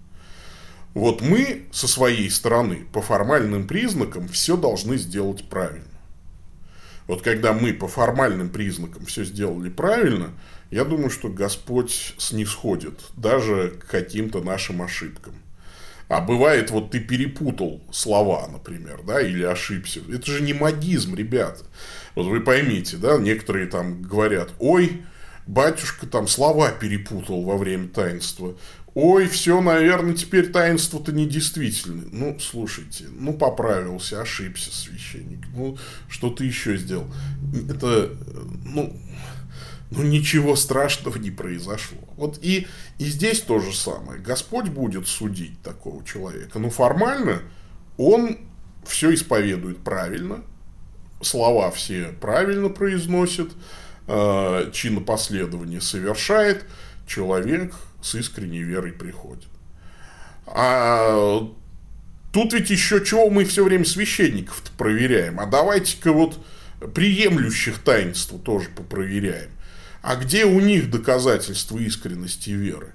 Вот 0.95 1.21
мы 1.21 1.67
со 1.71 1.87
своей 1.87 2.31
стороны 2.31 2.87
по 2.91 3.03
формальным 3.03 3.67
признакам 3.67 4.27
все 4.27 4.57
должны 4.57 4.97
сделать 4.97 5.47
правильно. 5.47 5.85
Вот 7.05 7.21
когда 7.21 7.53
мы 7.53 7.73
по 7.73 7.87
формальным 7.87 8.49
признакам 8.49 9.05
все 9.05 9.23
сделали 9.23 9.69
правильно, 9.69 10.31
я 10.71 10.83
думаю, 10.83 11.11
что 11.11 11.29
Господь 11.29 12.15
снисходит 12.17 12.99
даже 13.17 13.77
к 13.79 13.85
каким-то 13.85 14.41
нашим 14.41 14.81
ошибкам. 14.81 15.35
А 16.07 16.21
бывает, 16.21 16.71
вот 16.71 16.89
ты 16.89 16.99
перепутал 16.99 17.83
слова, 17.91 18.47
например, 18.47 19.01
да, 19.05 19.21
или 19.21 19.43
ошибся. 19.43 19.99
Это 20.11 20.25
же 20.25 20.41
не 20.41 20.53
магизм, 20.53 21.13
ребята. 21.13 21.65
Вот 22.15 22.27
вы 22.27 22.41
поймите, 22.41 22.97
да, 22.97 23.17
некоторые 23.17 23.67
там 23.67 24.01
говорят, 24.01 24.51
ой, 24.59 25.03
батюшка 25.47 26.07
там 26.07 26.27
слова 26.27 26.71
перепутал 26.71 27.43
во 27.43 27.57
время 27.57 27.87
таинства. 27.87 28.55
Ой, 28.95 29.27
все, 29.27 29.61
наверное, 29.61 30.15
теперь 30.15 30.51
таинство-то 30.51 31.11
недействительно. 31.11 32.03
Ну, 32.11 32.39
слушайте, 32.39 33.05
ну, 33.11 33.33
поправился, 33.33 34.21
ошибся 34.21 34.75
священник. 34.75 35.45
Ну, 35.53 35.77
что 36.07 36.29
ты 36.29 36.45
еще 36.45 36.75
сделал? 36.75 37.07
Это, 37.69 38.11
ну, 38.65 38.99
ну, 39.91 40.03
ничего 40.03 40.55
страшного 40.55 41.17
не 41.17 41.31
произошло. 41.31 41.97
Вот 42.15 42.39
и, 42.41 42.67
и 42.97 43.05
здесь 43.05 43.41
то 43.41 43.59
же 43.59 43.75
самое. 43.75 44.19
Господь 44.19 44.69
будет 44.69 45.07
судить 45.07 45.61
такого 45.61 46.03
человека. 46.03 46.59
Но 46.59 46.69
формально 46.69 47.41
он 47.97 48.37
все 48.85 49.13
исповедует 49.13 49.77
правильно, 49.79 50.43
слова 51.21 51.71
все 51.71 52.13
правильно 52.21 52.69
произносит, 52.69 53.51
э, 54.07 54.69
чинопоследование 54.73 55.81
совершает, 55.81 56.65
человек 57.07 57.73
с 58.01 58.15
искренней 58.15 58.63
верой 58.63 58.93
приходит. 58.93 59.47
А 60.45 61.47
тут 62.31 62.53
ведь 62.53 62.69
еще 62.69 63.03
чего 63.05 63.29
мы 63.29 63.45
все 63.45 63.63
время 63.63 63.85
священников 63.85 64.63
проверяем. 64.77 65.39
А 65.39 65.45
давайте-ка 65.45 66.11
вот 66.11 66.39
приемлющих 66.95 67.79
таинства 67.79 68.39
тоже 68.39 68.69
попроверяем. 68.69 69.51
А 70.01 70.15
где 70.15 70.45
у 70.45 70.59
них 70.59 70.89
доказательства 70.89 71.77
искренности 71.77 72.51
веры? 72.51 72.93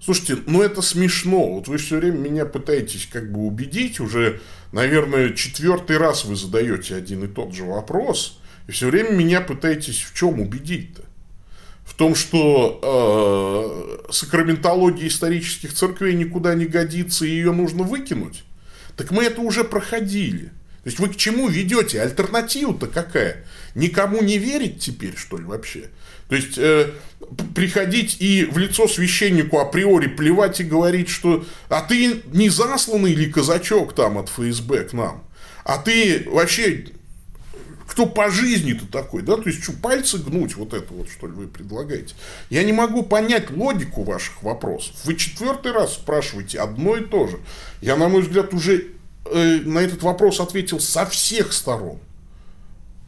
Слушайте, 0.00 0.42
ну 0.46 0.62
это 0.62 0.82
смешно. 0.82 1.54
Вот 1.54 1.68
вы 1.68 1.78
все 1.78 1.96
время 1.96 2.18
меня 2.18 2.46
пытаетесь 2.46 3.08
как 3.10 3.32
бы 3.32 3.40
убедить. 3.40 4.00
Уже, 4.00 4.40
наверное, 4.72 5.32
четвертый 5.32 5.98
раз 5.98 6.24
вы 6.24 6.36
задаете 6.36 6.94
один 6.94 7.24
и 7.24 7.28
тот 7.28 7.54
же 7.54 7.64
вопрос. 7.64 8.40
И 8.66 8.72
все 8.72 8.88
время 8.88 9.10
меня 9.10 9.40
пытаетесь 9.40 10.02
в 10.02 10.14
чем 10.14 10.40
убедить-то? 10.40 11.02
в 11.88 11.94
том, 11.94 12.14
что 12.14 12.78
э, 14.06 14.12
сакраментология 14.12 15.08
исторических 15.08 15.72
церквей 15.72 16.14
никуда 16.14 16.54
не 16.54 16.66
годится, 16.66 17.24
и 17.24 17.30
ее 17.30 17.52
нужно 17.52 17.82
выкинуть. 17.82 18.44
Так 18.94 19.10
мы 19.10 19.24
это 19.24 19.40
уже 19.40 19.64
проходили. 19.64 20.46
То 20.82 20.90
есть 20.90 20.98
вы 20.98 21.08
к 21.08 21.16
чему 21.16 21.48
ведете? 21.48 22.02
Альтернатива-то 22.02 22.88
какая? 22.88 23.46
Никому 23.74 24.22
не 24.22 24.36
верить 24.36 24.80
теперь, 24.80 25.16
что 25.16 25.38
ли, 25.38 25.44
вообще? 25.44 25.88
То 26.28 26.36
есть 26.36 26.58
э, 26.58 26.92
приходить 27.54 28.16
и 28.20 28.44
в 28.44 28.58
лицо 28.58 28.86
священнику 28.86 29.58
априори 29.58 30.08
плевать 30.08 30.60
и 30.60 30.64
говорить, 30.64 31.08
что 31.08 31.44
а 31.68 31.80
ты 31.80 32.22
не 32.32 32.48
засланный 32.48 33.12
или 33.12 33.30
казачок 33.30 33.94
там 33.94 34.18
от 34.18 34.28
ФСБ 34.28 34.84
к 34.84 34.92
нам, 34.92 35.24
а 35.64 35.78
ты 35.78 36.26
вообще 36.30 36.86
кто 37.88 38.06
по 38.06 38.30
жизни-то 38.30 38.86
такой, 38.86 39.22
да, 39.22 39.36
то 39.36 39.48
есть 39.48 39.62
что, 39.62 39.72
пальцы 39.72 40.18
гнуть, 40.18 40.54
вот 40.56 40.74
это 40.74 40.92
вот, 40.92 41.08
что 41.10 41.26
ли, 41.26 41.32
вы 41.32 41.48
предлагаете. 41.48 42.14
Я 42.50 42.62
не 42.62 42.72
могу 42.72 43.02
понять 43.02 43.50
логику 43.50 44.04
ваших 44.04 44.42
вопросов. 44.42 44.94
Вы 45.04 45.16
четвертый 45.16 45.72
раз 45.72 45.94
спрашиваете 45.94 46.60
одно 46.60 46.96
и 46.96 47.04
то 47.04 47.26
же. 47.26 47.40
Я, 47.80 47.96
на 47.96 48.08
мой 48.08 48.22
взгляд, 48.22 48.52
уже 48.52 48.88
э, 49.24 49.60
на 49.64 49.78
этот 49.78 50.02
вопрос 50.02 50.38
ответил 50.38 50.80
со 50.80 51.06
всех 51.06 51.52
сторон. 51.54 51.98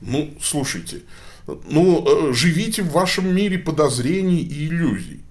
Ну, 0.00 0.34
слушайте, 0.42 1.02
ну, 1.68 2.30
э, 2.30 2.32
живите 2.32 2.82
в 2.82 2.90
вашем 2.90 3.34
мире 3.34 3.58
подозрений 3.58 4.42
и 4.42 4.66
иллюзий, 4.66 5.24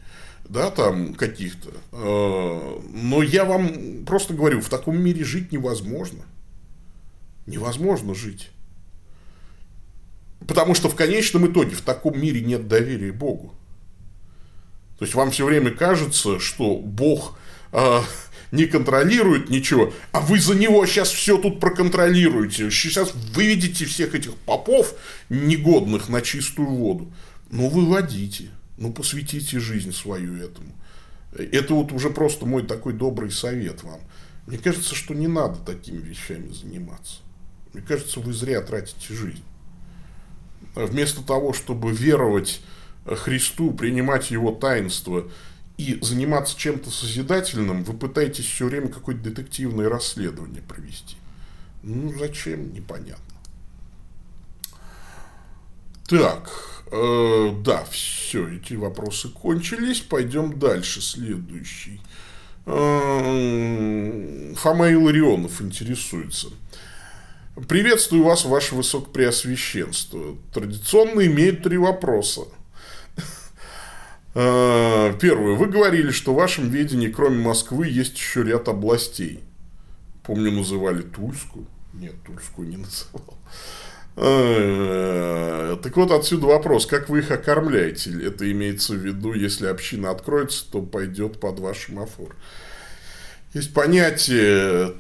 да, 0.48 0.72
там 0.72 1.14
каких-то. 1.14 1.70
Э, 1.92 2.80
но 2.94 3.24
я 3.24 3.46
вам 3.46 4.06
просто 4.06 4.34
говорю, 4.34 4.62
в 4.62 4.70
таком 4.70 5.00
мире 5.02 5.24
жить 5.24 5.52
невозможно. 5.52 6.24
Невозможно 7.46 8.14
жить. 8.14 8.50
Потому 10.48 10.74
что 10.74 10.90
в 10.90 10.96
конечном 10.96 11.52
итоге 11.52 11.76
в 11.76 11.82
таком 11.82 12.20
мире 12.20 12.42
нет 12.42 12.68
доверия 12.68 13.12
Богу. 13.12 13.54
То 14.98 15.06
есть 15.06 15.16
вам 15.16 15.32
все 15.32 15.46
время 15.46 15.72
кажется, 15.72 16.40
что 16.40 16.76
Бог 16.78 17.38
э, 17.72 18.02
не 18.52 18.66
контролирует 18.66 19.50
ничего, 19.50 19.94
а 20.12 20.22
вы 20.22 20.40
за 20.40 20.56
него 20.56 20.86
сейчас 20.86 21.10
все 21.10 21.38
тут 21.38 21.60
проконтролируете. 21.60 22.70
Сейчас 22.72 23.14
выведите 23.34 23.86
всех 23.86 24.16
этих 24.16 24.36
попов, 24.36 24.96
негодных 25.30 26.10
на 26.10 26.22
чистую 26.22 26.70
воду. 26.70 27.12
Ну, 27.52 27.70
выводите. 27.70 28.50
Ну, 28.78 28.92
посвятите 28.92 29.60
жизнь 29.60 29.92
свою 29.92 30.36
этому. 30.38 30.74
Это 31.34 31.74
вот 31.74 31.92
уже 31.92 32.10
просто 32.10 32.46
мой 32.46 32.64
такой 32.64 32.94
добрый 32.94 33.32
совет 33.32 33.84
вам. 33.84 34.00
Мне 34.48 34.58
кажется, 34.58 34.96
что 34.96 35.14
не 35.14 35.28
надо 35.28 35.60
такими 35.60 36.02
вещами 36.02 36.52
заниматься. 36.52 37.18
Мне 37.74 37.84
кажется, 37.84 38.20
вы 38.20 38.34
зря 38.34 38.62
тратите 38.62 39.14
жизнь. 39.14 39.44
Вместо 40.74 41.22
того, 41.24 41.54
чтобы 41.54 41.92
веровать 41.92 42.62
Христу, 43.06 43.72
принимать 43.72 44.32
Его 44.32 44.52
таинство 44.52 45.30
и 45.80 45.98
заниматься 46.02 46.58
чем-то 46.58 46.92
созидательным, 46.92 47.86
вы 47.86 47.94
пытаетесь 47.94 48.44
все 48.44 48.66
время 48.66 48.90
какое-то 48.90 49.22
детективное 49.22 49.88
расследование 49.88 50.62
провести. 50.62 51.16
Ну, 51.84 52.14
зачем, 52.20 52.74
непонятно. 52.74 53.24
Так, 56.06 56.84
э, 56.92 57.56
да, 57.64 57.86
все, 57.86 58.58
эти 58.58 58.74
вопросы 58.74 59.30
кончились. 59.30 60.02
Пойдем 60.02 60.60
дальше. 60.60 61.02
Следующий. 61.02 62.02
Э, 62.66 64.54
Фома 64.58 64.92
Илларионов 64.92 65.62
интересуется. 65.62 66.48
Приветствую 67.70 68.26
вас, 68.26 68.44
ваше 68.44 68.76
высокопреосвященство. 68.76 70.36
Традиционно 70.54 71.26
имеют 71.26 71.64
три 71.64 71.78
вопроса. 71.78 72.42
Э, 74.36 75.14
первое. 75.20 75.56
Вы 75.56 75.68
говорили, 75.68 76.12
что 76.12 76.34
в 76.34 76.38
вашем 76.38 76.70
видении, 76.70 77.08
кроме 77.08 77.44
Москвы, 77.44 77.88
есть 77.88 78.16
еще 78.18 78.44
ряд 78.44 78.68
областей. 78.68 79.40
Помню, 80.24 80.52
называли 80.52 81.02
Тульскую. 81.02 81.66
Нет, 81.94 82.14
Тульскую 82.26 82.68
не 82.68 82.78
называл. 82.78 83.38
Э, 84.16 85.78
так 85.82 85.96
вот, 85.98 86.12
отсюда 86.12 86.48
вопрос. 86.48 86.86
Как 86.86 87.10
вы 87.10 87.20
их 87.20 87.32
окормляете? 87.32 88.12
Это 88.24 88.50
имеется 88.52 88.94
в 88.94 88.98
виду, 88.98 89.34
если 89.34 89.66
община 89.66 90.12
откроется, 90.12 90.70
то 90.72 90.82
пойдет 90.82 91.40
под 91.40 91.60
ваш 91.60 91.90
мафор. 91.90 92.36
Есть 93.56 93.74
понятие 93.74 94.94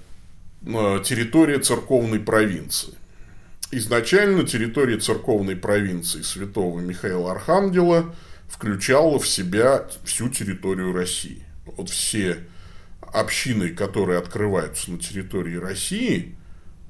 э, 0.65 1.03
территория 1.03 1.59
церковной 1.59 2.19
провинции. 2.19 2.95
Изначально 3.71 4.47
территория 4.47 4.97
церковной 4.97 5.55
провинции 5.55 6.23
святого 6.23 6.79
Михаила 6.79 7.31
Архангела– 7.31 8.15
включала 8.49 9.19
в 9.19 9.27
себя 9.27 9.87
всю 10.03 10.27
территорию 10.29 10.91
России. 10.91 11.43
Вот 11.65 11.89
все 11.89 12.39
общины, 13.01 13.69
которые 13.69 14.19
открываются 14.19 14.91
на 14.91 14.97
территории 14.97 15.55
России 15.55 16.35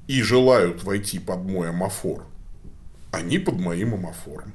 и 0.08 0.22
желают 0.22 0.82
войти 0.82 1.18
под 1.18 1.44
мой 1.44 1.68
амофор, 1.68 2.26
они 3.12 3.38
под 3.38 3.60
моим 3.60 3.94
амофором. 3.94 4.52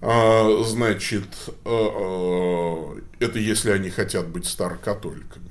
А, 0.00 0.62
значит, 0.64 1.26
а, 1.64 2.94
а, 2.94 3.00
это 3.18 3.38
если 3.38 3.70
они 3.70 3.90
хотят 3.90 4.28
быть 4.28 4.46
старокатоликами. 4.46 5.50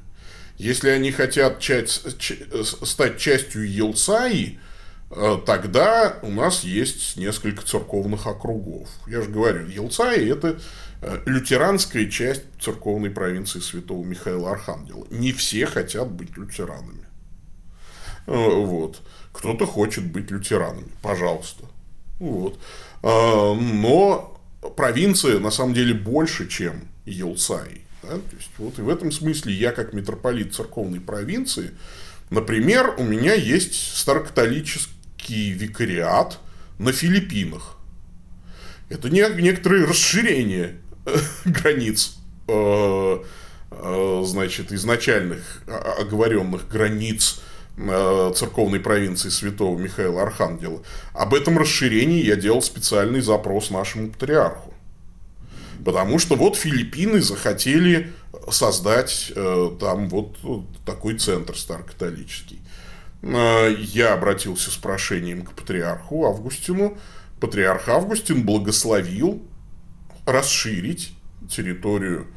Если 0.57 0.89
они 0.89 1.11
хотят 1.11 1.59
часть, 1.59 2.03
стать 2.87 3.19
частью 3.19 3.69
Елсаи, 3.69 4.59
тогда 5.09 6.17
у 6.21 6.29
нас 6.29 6.63
есть 6.63 7.17
несколько 7.17 7.65
церковных 7.65 8.27
округов. 8.27 8.89
Я 9.07 9.21
же 9.21 9.29
говорю, 9.29 9.67
Елцай– 9.67 10.27
это 10.29 10.59
э, 11.01 11.21
лютеранская 11.25 12.07
часть 12.07 12.43
церковной 12.59 13.09
провинции 13.09 13.59
святого 13.59 14.03
Михаила 14.03 14.51
Архангела. 14.51 15.07
Не 15.09 15.31
все 15.31 15.65
хотят 15.65 16.11
быть 16.11 16.35
лютеранами. 16.35 17.05
Э, 18.25 18.33
вот. 18.35 19.01
Кто-то 19.31 19.65
хочет 19.65 20.11
быть 20.11 20.29
лютеранами. 20.31 20.91
Пожалуйста. 21.01 21.63
Вот. 22.19 22.59
Но 23.03 24.41
провинция 24.75 25.39
на 25.39 25.51
самом 25.51 25.75
деле 25.75 25.93
больше, 25.93 26.47
чем 26.49 26.87
Елцай. 27.05 27.83
Да? 28.01 28.09
То 28.09 28.35
есть, 28.35 28.49
вот 28.57 28.79
и 28.79 28.81
в 28.81 28.89
этом 28.89 29.11
смысле 29.11 29.53
я, 29.53 29.71
как 29.71 29.93
митрополит 29.93 30.55
церковной 30.55 30.99
провинции, 30.99 31.71
например, 32.31 32.95
у 32.97 33.03
меня 33.03 33.35
есть 33.35 33.95
старокатолический 33.95 34.96
русский 35.27 35.51
викариат 35.51 36.39
на 36.79 36.91
Филиппинах. 36.91 37.77
Это 38.89 39.09
не, 39.09 39.21
некоторые 39.41 39.85
расширения 39.85 40.77
э, 41.05 41.17
границ, 41.45 42.17
э, 42.47 43.19
э, 43.71 44.23
значит, 44.25 44.71
изначальных 44.71 45.63
оговоренных 45.99 46.67
границ 46.69 47.41
церковной 48.33 48.79
провинции 48.79 49.29
святого 49.29 49.77
Михаила 49.77 50.23
Архангела. 50.23 50.81
Об 51.13 51.35
этом 51.35 51.59
расширении 51.59 52.25
я 52.25 52.35
делал 52.35 52.63
специальный 52.63 53.21
запрос 53.21 53.69
нашему 53.69 54.09
патриарху. 54.09 54.73
Потому 55.85 56.17
что 56.17 56.35
вот 56.35 56.55
Филиппины 56.55 57.21
захотели 57.21 58.11
создать 58.49 59.31
там 59.79 60.09
вот 60.09 60.37
такой 60.87 61.19
центр 61.19 61.55
старокатолический. 61.55 62.59
Э, 63.21 63.73
я 63.77 64.13
обратился 64.13 64.71
с 64.71 64.75
прошением 64.75 65.43
к 65.43 65.53
патриарху 65.53 66.25
Августину. 66.25 66.97
Патриарх 67.39 67.87
Августин 67.87 68.43
благословил 68.43 69.45
расширить 70.25 71.13
территорию 71.49 72.27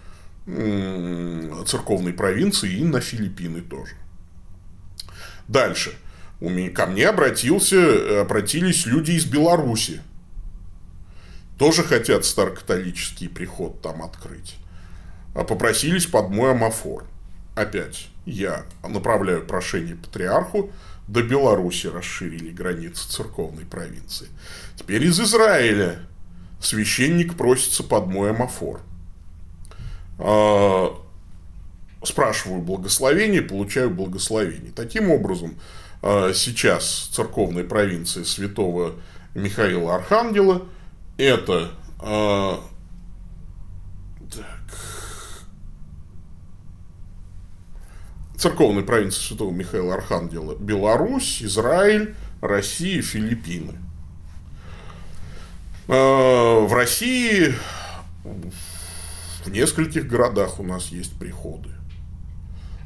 церковной 1.66 2.12
провинции 2.12 2.78
и 2.78 2.84
на 2.84 3.00
Филиппины 3.00 3.60
тоже. 3.60 3.94
Дальше. 5.48 5.92
Ко 6.74 6.86
мне 6.86 7.06
обратился, 7.08 8.20
обратились 8.22 8.86
люди 8.86 9.12
из 9.12 9.26
Беларуси. 9.26 10.00
Тоже 11.58 11.82
хотят 11.82 12.24
старокатолический 12.24 13.28
приход 13.28 13.82
там 13.82 14.02
открыть. 14.02 14.56
А 15.34 15.44
попросились 15.44 16.06
под 16.06 16.30
мой 16.30 16.52
амофор. 16.52 17.04
Опять 17.54 18.08
я 18.30 18.64
направляю 18.82 19.44
прошение 19.44 19.96
патриарху, 19.96 20.70
до 21.06 21.22
Беларуси 21.22 21.88
расширили 21.88 22.50
границы 22.50 23.08
церковной 23.08 23.64
провинции. 23.64 24.28
Теперь 24.76 25.04
из 25.04 25.20
Израиля 25.20 25.98
священник 26.60 27.36
просится 27.36 27.82
под 27.82 28.06
мой 28.06 28.30
амофор. 28.30 28.80
А, 30.18 30.94
спрашиваю 32.04 32.62
благословение, 32.62 33.42
получаю 33.42 33.90
благословение. 33.90 34.70
Таким 34.70 35.10
образом, 35.10 35.56
а, 36.02 36.32
сейчас 36.32 37.10
церковная 37.12 37.64
провинция 37.64 38.24
святого 38.24 38.94
Михаила 39.34 39.96
Архангела– 39.96 40.62
это 41.18 41.72
а, 41.98 42.60
церковной 48.40 48.82
провинции 48.82 49.20
Святого 49.20 49.52
Михаила 49.52 49.94
Архангела 49.94 50.56
Беларусь, 50.56 51.42
Израиль, 51.42 52.14
Россия, 52.40 53.02
Филиппины. 53.02 53.74
А, 55.88 56.60
в 56.60 56.72
России 56.72 57.54
в 59.44 59.50
нескольких 59.50 60.06
городах 60.06 60.58
у 60.58 60.62
нас 60.62 60.86
есть 60.86 61.18
приходы. 61.18 61.68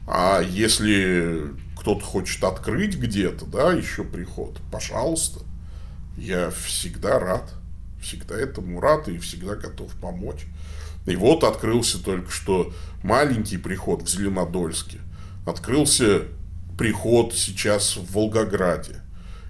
А 0.09 0.41
если 0.41 1.53
кто-то 1.79 2.05
хочет 2.05 2.43
открыть 2.43 2.97
где-то, 2.97 3.47
да, 3.47 3.73
еще 3.73 4.03
приход, 4.03 4.59
пожалуйста, 4.73 5.41
я 6.17 6.51
всегда 6.51 7.21
рад, 7.21 7.55
всегда 8.03 8.37
этому 8.37 8.81
рад 8.81 9.09
и 9.09 9.19
всегда 9.19 9.55
готов 9.55 9.93
помочь. 10.01 10.47
И 11.07 11.15
вот 11.15 11.45
открылся 11.45 12.03
только 12.03 12.31
что 12.33 12.73
маленький 13.05 13.59
приход 13.59 14.03
в 14.03 14.09
Зеленодольске 14.09 14.99
открылся 15.45 16.23
приход 16.79 17.35
сейчас 17.35 17.97
в 17.97 18.13
Волгограде. 18.13 19.01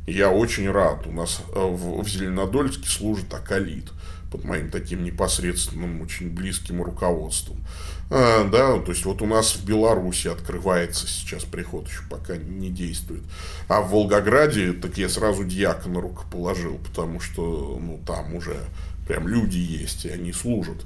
я 0.07 0.30
очень 0.30 0.70
рад. 0.70 1.07
У 1.07 1.12
нас 1.12 1.40
э, 1.55 1.59
в, 1.59 2.07
Зеленодольске 2.07 2.88
служит 2.88 3.32
Акалит. 3.32 3.90
под 4.30 4.45
моим 4.45 4.70
таким 4.70 5.05
непосредственным, 5.05 6.03
очень 6.03 6.30
близким 6.30 6.82
руководством. 6.82 7.64
А, 8.11 8.45
да, 8.49 8.78
то 8.78 8.90
есть 8.92 9.05
вот 9.05 9.22
у 9.22 9.26
нас 9.26 9.55
в 9.55 9.64
Беларуси 9.64 10.28
открывается 10.28 11.07
сейчас 11.07 11.45
приход, 11.45 11.88
еще 11.88 12.03
пока 12.11 12.36
не 12.36 12.68
действует. 12.68 13.22
А 13.68 13.80
в 13.80 13.90
Волгограде, 13.90 14.72
так 14.72 14.99
я 14.99 15.09
сразу 15.09 15.45
дьякона 15.45 16.01
рукоположил, 16.01 16.78
потому 16.78 17.20
что, 17.20 17.78
ну, 17.80 18.01
там 18.07 18.34
уже 18.34 18.57
прям 19.07 19.29
люди 19.29 19.59
есть, 19.59 20.05
и 20.05 20.11
они 20.11 20.33
служат. 20.33 20.85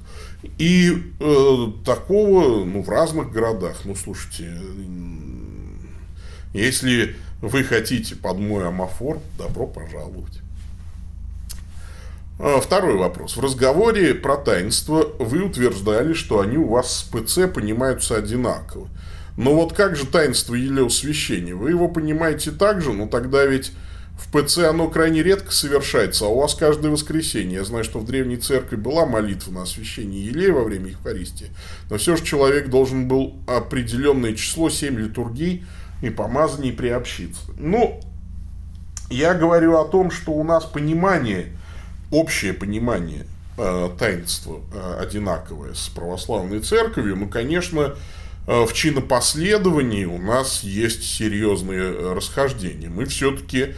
И 0.57 1.13
э, 1.19 1.67
такого, 1.85 2.65
ну, 2.65 2.81
в 2.81 2.89
разных 2.89 3.31
городах, 3.31 3.81
ну, 3.85 3.95
слушайте, 3.95 4.51
если 6.53 7.15
вы 7.41 7.63
хотите 7.63 8.15
под 8.15 8.37
мой 8.37 8.67
амофор, 8.67 9.19
добро 9.37 9.67
пожаловать. 9.67 10.41
А, 12.39 12.61
второй 12.61 12.95
вопрос. 12.95 13.35
В 13.35 13.41
разговоре 13.41 14.15
про 14.15 14.37
таинство 14.37 15.11
вы 15.19 15.43
утверждали, 15.43 16.13
что 16.13 16.39
они 16.39 16.57
у 16.57 16.69
вас 16.69 16.99
с 16.99 17.03
ПЦ 17.03 17.51
понимаются 17.53 18.15
одинаково. 18.15 18.87
Но 19.35 19.55
вот 19.55 19.73
как 19.73 19.95
же 19.95 20.05
таинство 20.05 20.55
елеосвящения? 20.55 21.55
Вы 21.55 21.71
его 21.71 21.87
понимаете 21.87 22.51
так 22.51 22.81
же, 22.81 22.93
но 22.93 23.07
тогда 23.07 23.45
ведь 23.45 23.71
в 24.19 24.31
ПЦ 24.31 24.59
оно 24.69 24.89
крайне 24.89 25.23
редко 25.23 25.51
совершается, 25.51 26.25
а 26.25 26.27
у 26.29 26.39
вас 26.39 26.53
каждое 26.53 26.91
воскресенье. 26.91 27.59
Я 27.59 27.63
знаю, 27.63 27.83
что 27.83 27.99
в 27.99 28.05
Древней 28.05 28.37
Церкви 28.37 28.75
была 28.75 29.05
молитва 29.05 29.51
на 29.51 29.63
освящение 29.63 30.25
елея 30.25 30.53
во 30.53 30.63
время 30.63 30.89
Евхаристии, 30.89 31.51
но 31.89 31.97
все 31.97 32.15
же 32.15 32.23
человек 32.23 32.69
должен 32.69 33.07
был 33.07 33.35
определенное 33.47 34.33
число, 34.33 34.69
7 34.69 34.97
литургий 34.97 35.65
и 36.01 36.09
помазаний 36.09 36.73
приобщиться. 36.73 37.41
Ну, 37.57 37.99
я 39.09 39.33
говорю 39.33 39.77
о 39.77 39.85
том, 39.85 40.11
что 40.11 40.31
у 40.31 40.43
нас 40.43 40.65
понимание– 40.65 41.47
общее 42.11 42.53
понимание 42.53 43.25
э, 43.57 43.89
таинства 43.97 44.61
э, 44.73 44.99
одинаковое 45.01 45.73
с 45.73 45.89
православной 45.89 46.59
церковью, 46.59 47.15
ну, 47.15 47.27
конечно, 47.27 47.95
э, 48.47 48.65
в 48.65 48.73
чинопоследовании 48.73 50.05
у 50.05 50.17
нас 50.17 50.63
есть 50.63 51.03
серьезные 51.03 52.13
расхождения. 52.13 52.89
Мы 52.89 53.05
все-таки 53.05 53.75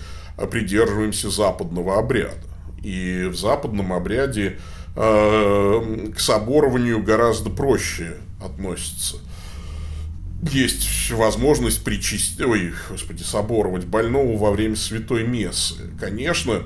придерживаемся 0.48 1.30
западного 1.30 1.98
обряда. 1.98 2.48
И 2.84 3.26
в 3.26 3.36
западном 3.36 3.94
обряде 3.94 4.58
к 4.96 6.16
соборованию 6.18 7.02
гораздо 7.02 7.50
проще 7.50 8.18
относится. 8.44 9.18
Есть 10.42 11.12
возможность 11.12 11.84
причастить, 11.84 12.42
ой, 12.42 12.74
господи, 12.90 13.22
соборовать 13.22 13.86
больного 13.86 14.38
во 14.38 14.52
время 14.52 14.76
святой 14.76 15.26
мессы. 15.26 15.76
Конечно, 16.00 16.64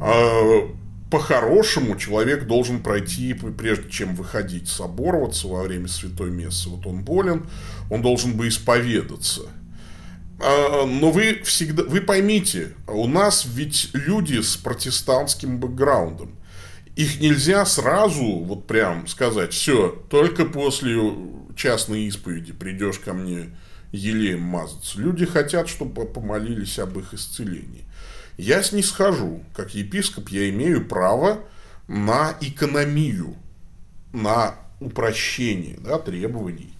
а, 0.00 0.70
по-хорошему 1.10 1.96
человек 1.96 2.46
должен 2.46 2.80
пройти, 2.80 3.34
прежде 3.34 3.90
чем 3.90 4.14
выходить, 4.14 4.68
собороваться 4.68 5.48
во 5.48 5.62
время 5.62 5.88
святой 5.88 6.30
мессы. 6.30 6.68
Вот 6.68 6.86
он 6.86 7.02
болен, 7.04 7.46
он 7.90 8.02
должен 8.02 8.34
бы 8.34 8.48
исповедаться. 8.48 9.42
А, 10.40 10.86
но 10.86 11.10
вы 11.10 11.42
всегда, 11.44 11.84
вы 11.84 12.00
поймите, 12.00 12.74
у 12.86 13.06
нас 13.06 13.44
ведь 13.46 13.90
люди 13.92 14.40
с 14.40 14.56
протестантским 14.56 15.58
бэкграундом. 15.58 16.36
Их 16.96 17.20
нельзя 17.20 17.64
сразу, 17.64 18.24
вот 18.24 18.66
прям 18.66 19.06
сказать, 19.06 19.52
все, 19.52 19.88
только 20.10 20.44
после 20.44 20.98
частной 21.56 22.02
исповеди 22.02 22.52
придешь 22.52 22.98
ко 22.98 23.14
мне 23.14 23.56
елеем 23.92 24.42
мазаться. 24.42 25.00
Люди 25.00 25.24
хотят, 25.24 25.68
чтобы 25.68 26.04
помолились 26.04 26.78
об 26.78 26.98
их 26.98 27.14
исцелении 27.14 27.86
я 28.36 28.62
снисхожу. 28.62 29.42
Как 29.54 29.74
епископ 29.74 30.28
я 30.28 30.48
имею 30.50 30.86
право 30.86 31.44
на 31.88 32.36
экономию, 32.40 33.36
на 34.12 34.56
упрощение 34.80 35.78
да, 35.78 35.98
требований, 35.98 36.72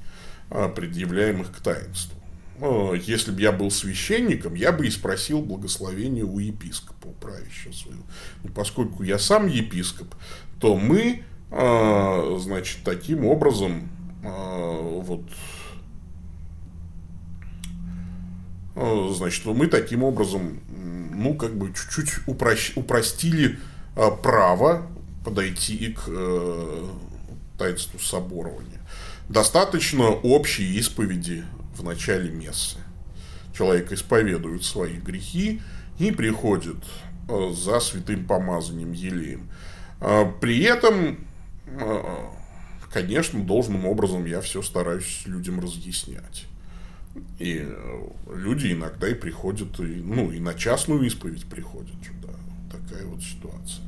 а, 0.50 0.68
предъявляемых 0.68 1.53
к 1.53 1.61
таинству. 1.61 2.21
А, 2.64 2.92
если 2.92 3.32
бы 3.32 3.40
я 3.40 3.50
был 3.50 3.72
священником, 3.72 4.54
я 4.54 4.70
бы 4.70 4.86
и 4.86 4.90
спросил 4.90 5.42
благословения 5.42 6.24
у 6.24 6.38
епископа, 6.38 7.08
у 7.08 7.12
правящего 7.12 7.72
своего. 7.72 8.04
Но 8.44 8.50
поскольку 8.50 9.02
я 9.02 9.18
сам 9.18 9.48
епископ, 9.48 10.14
то 10.60 10.76
мы, 10.76 11.24
а, 11.50 12.38
значит, 12.40 12.78
таким 12.84 13.26
образом 13.26 13.90
вот 14.24 15.24
значит, 18.74 19.44
мы 19.46 19.66
таким 19.66 20.04
образом 20.04 20.60
ну, 21.12 21.34
как 21.34 21.56
бы 21.56 21.72
чуть-чуть 21.72 22.26
упрощ, 22.28 22.72
упростили 22.76 23.58
э, 23.96 24.10
право 24.22 24.86
подойти 25.24 25.92
к 25.92 26.04
э, 26.06 26.86
таинству 27.58 27.98
соборования. 27.98 28.80
Достаточно 29.28 30.08
общей 30.08 30.76
исповеди 30.78 31.44
в 31.82 31.84
начале 31.84 32.30
мессы. 32.30 32.78
Человек 33.56 33.92
исповедует 33.92 34.64
свои 34.64 34.96
грехи 34.96 35.60
и 35.98 36.10
приходит 36.12 36.78
э, 37.28 37.52
за 37.52 37.80
святым 37.80 38.24
помазанием 38.24 38.92
елеем. 38.92 39.50
Э, 40.00 40.24
при 40.40 40.62
этом, 40.62 41.26
э, 41.66 42.02
конечно, 42.92 43.42
должным 43.42 43.84
образом 43.84 44.24
я 44.24 44.40
все 44.40 44.62
стараюсь 44.62 45.22
людям 45.26 45.60
разъяснять. 45.60 46.46
И 47.38 47.60
э, 47.62 48.08
люди 48.34 48.72
иногда 48.72 49.08
и 49.08 49.14
приходят, 49.14 49.78
и, 49.80 49.82
ну, 49.82 50.30
и 50.30 50.38
на 50.38 50.54
частную 50.54 51.02
исповедь 51.02 51.44
приходят 51.46 51.96
сюда. 52.02 52.34
Такая 52.70 53.06
вот 53.06 53.22
ситуация. 53.22 53.84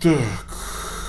Так. 0.00 0.99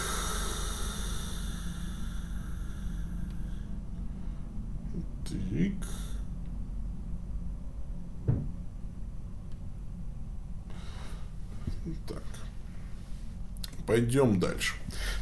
Так. 5.32 5.90
Так. 12.08 12.24
Пойдем 13.88 14.40
дальше. 14.40 14.76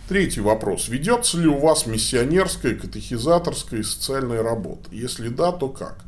Третий 0.08 0.42
вопрос. 0.42 0.90
Ведется 0.90 1.40
ли 1.40 1.48
у 1.48 1.60
вас 1.60 1.86
миссионерская, 1.86 2.76
катехизаторская 2.76 3.80
и 3.80 3.84
социальная 3.84 4.44
работа? 4.44 4.90
Если 4.92 5.30
да, 5.30 5.52
то 5.52 5.70
как? 5.70 6.04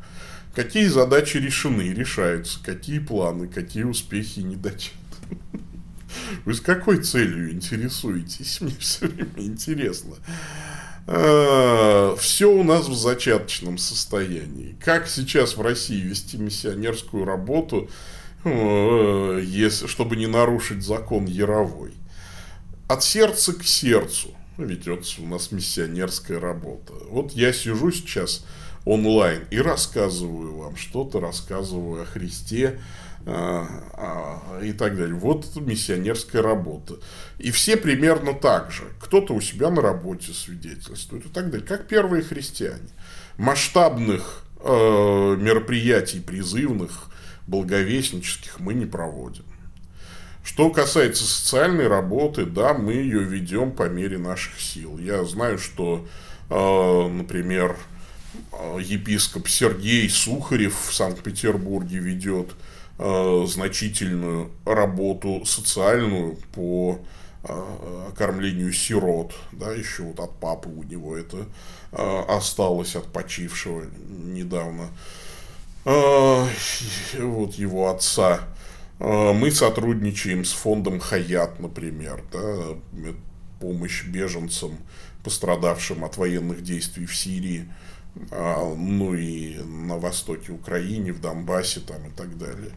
Какие 0.56 0.88
задачи 0.88 1.38
решены, 1.38 1.93
решаются? 1.93 2.60
Какие 2.64 2.99
планы, 2.99 3.47
какие 3.47 3.84
успехи 3.84 4.39
не 4.39 4.56
недочеты? 4.56 4.97
Вы 6.45 6.54
с 6.54 6.62
какой 6.62 7.02
целью 7.02 7.52
интересуетесь? 7.52 8.60
Мне 8.62 8.76
все 8.80 9.08
время 9.08 9.32
интересно. 9.38 10.16
А, 11.08 12.16
все 12.18 12.52
у 12.52 12.64
нас 12.64 12.88
в 12.88 12.93
зачаточном 12.93 13.78
состоянии. 13.78 14.76
Как 14.84 15.08
сейчас 15.08 15.58
в 15.58 15.62
России 15.62 16.02
вести 16.02 16.38
миссионерскую 16.38 17.26
работу, 17.26 17.89
э, 18.43 19.70
чтобы 19.88 20.16
не 20.16 20.28
нарушить 20.28 20.84
закон 20.84 21.26
Яровой? 21.26 21.93
от 22.91 23.04
сердца 23.04 23.54
к 23.54 23.64
сердцу 23.64 24.36
ведется 24.58 25.22
у 25.22 25.26
нас 25.26 25.52
миссионерская 25.52 26.41
работа. 26.41 26.93
Вот 27.10 27.32
я 27.32 27.54
сижу 27.54 27.89
сейчас 27.91 28.45
онлайн 28.84 29.43
и 29.49 29.60
рассказываю 29.60 30.58
вам 30.58 30.76
что-то, 30.76 31.22
рассказываю 31.22 32.02
о 32.02 32.06
Христе 32.06 32.82
и 33.26 34.74
так 34.74 34.97
далее. 34.97 35.15
Вот 35.15 35.55
миссионерская 35.55 36.41
работа. 36.41 36.95
И 37.38 37.51
все 37.51 37.78
примерно 37.78 38.34
так 38.34 38.72
же. 38.72 38.84
Кто-то 38.99 39.34
у 39.34 39.41
себя 39.41 39.69
на 39.69 39.82
работе 39.82 40.34
свидетельствует 40.34 41.26
и 41.26 41.30
так 41.30 41.49
далее. 41.49 41.67
Как 41.67 41.88
первые 41.88 42.24
христиане. 42.24 42.89
Масштабных 43.38 44.43
э, 44.59 44.67
мероприятий 45.39 46.19
призывных, 46.19 47.09
благовестнических 47.47 48.59
мы 48.59 48.74
не 48.74 48.86
проводим. 48.86 49.45
Что 50.43 50.69
касается 50.72 51.24
социальной 51.24 51.88
работы, 51.88 52.45
да, 52.45 52.74
мы 52.74 52.93
ее 52.93 53.24
ведем 53.24 53.72
по 53.72 53.88
мере 53.89 54.17
наших 54.17 54.59
сил. 54.59 54.97
Я 54.97 55.24
знаю, 55.26 55.59
что, 55.59 56.07
э, 56.49 57.07
например, 57.07 57.78
э, 58.51 58.80
епископ 58.82 59.47
Сергей 59.47 60.09
Сухарев 60.09 60.76
в 60.89 60.93
Санкт-Петербурге 60.93 61.99
ведет 61.99 62.51
э, 62.51 62.53
значительную 63.47 64.52
работу 64.66 65.43
социальную 65.45 66.38
по 66.54 66.99
кормлению 68.16 68.72
сирот, 68.72 69.34
да, 69.52 69.72
еще 69.74 70.04
вот 70.04 70.20
от 70.20 70.39
папы 70.39 70.70
у 70.70 70.84
него 70.84 71.18
это 71.18 71.47
осталось 72.28 72.95
от 72.95 73.08
почившего 73.12 73.86
недавно, 74.08 74.89
вот 75.84 77.56
его 77.56 77.89
отца, 77.89 78.41
мы 78.99 79.49
сотрудничаем 79.49 80.45
с 80.45 80.52
фондом 80.52 80.99
Хаят, 80.99 81.60
например, 81.60 82.24
да, 82.32 82.78
помощь 83.60 84.06
беженцам, 84.06 84.78
пострадавшим 85.24 86.04
от 86.06 86.18
военных 86.18 86.62
действий 86.62 87.08
в 87.08 87.16
Сирии, 87.16 87.68
ну 88.16 89.14
и 89.14 89.55
на 89.57 89.97
востоке 89.97 90.51
Украины, 90.51 91.14
в 91.14 91.22
Донбассе 91.22 91.80
там 91.80 92.07
и 92.07 92.12
так 92.12 92.38
далее. 92.38 92.72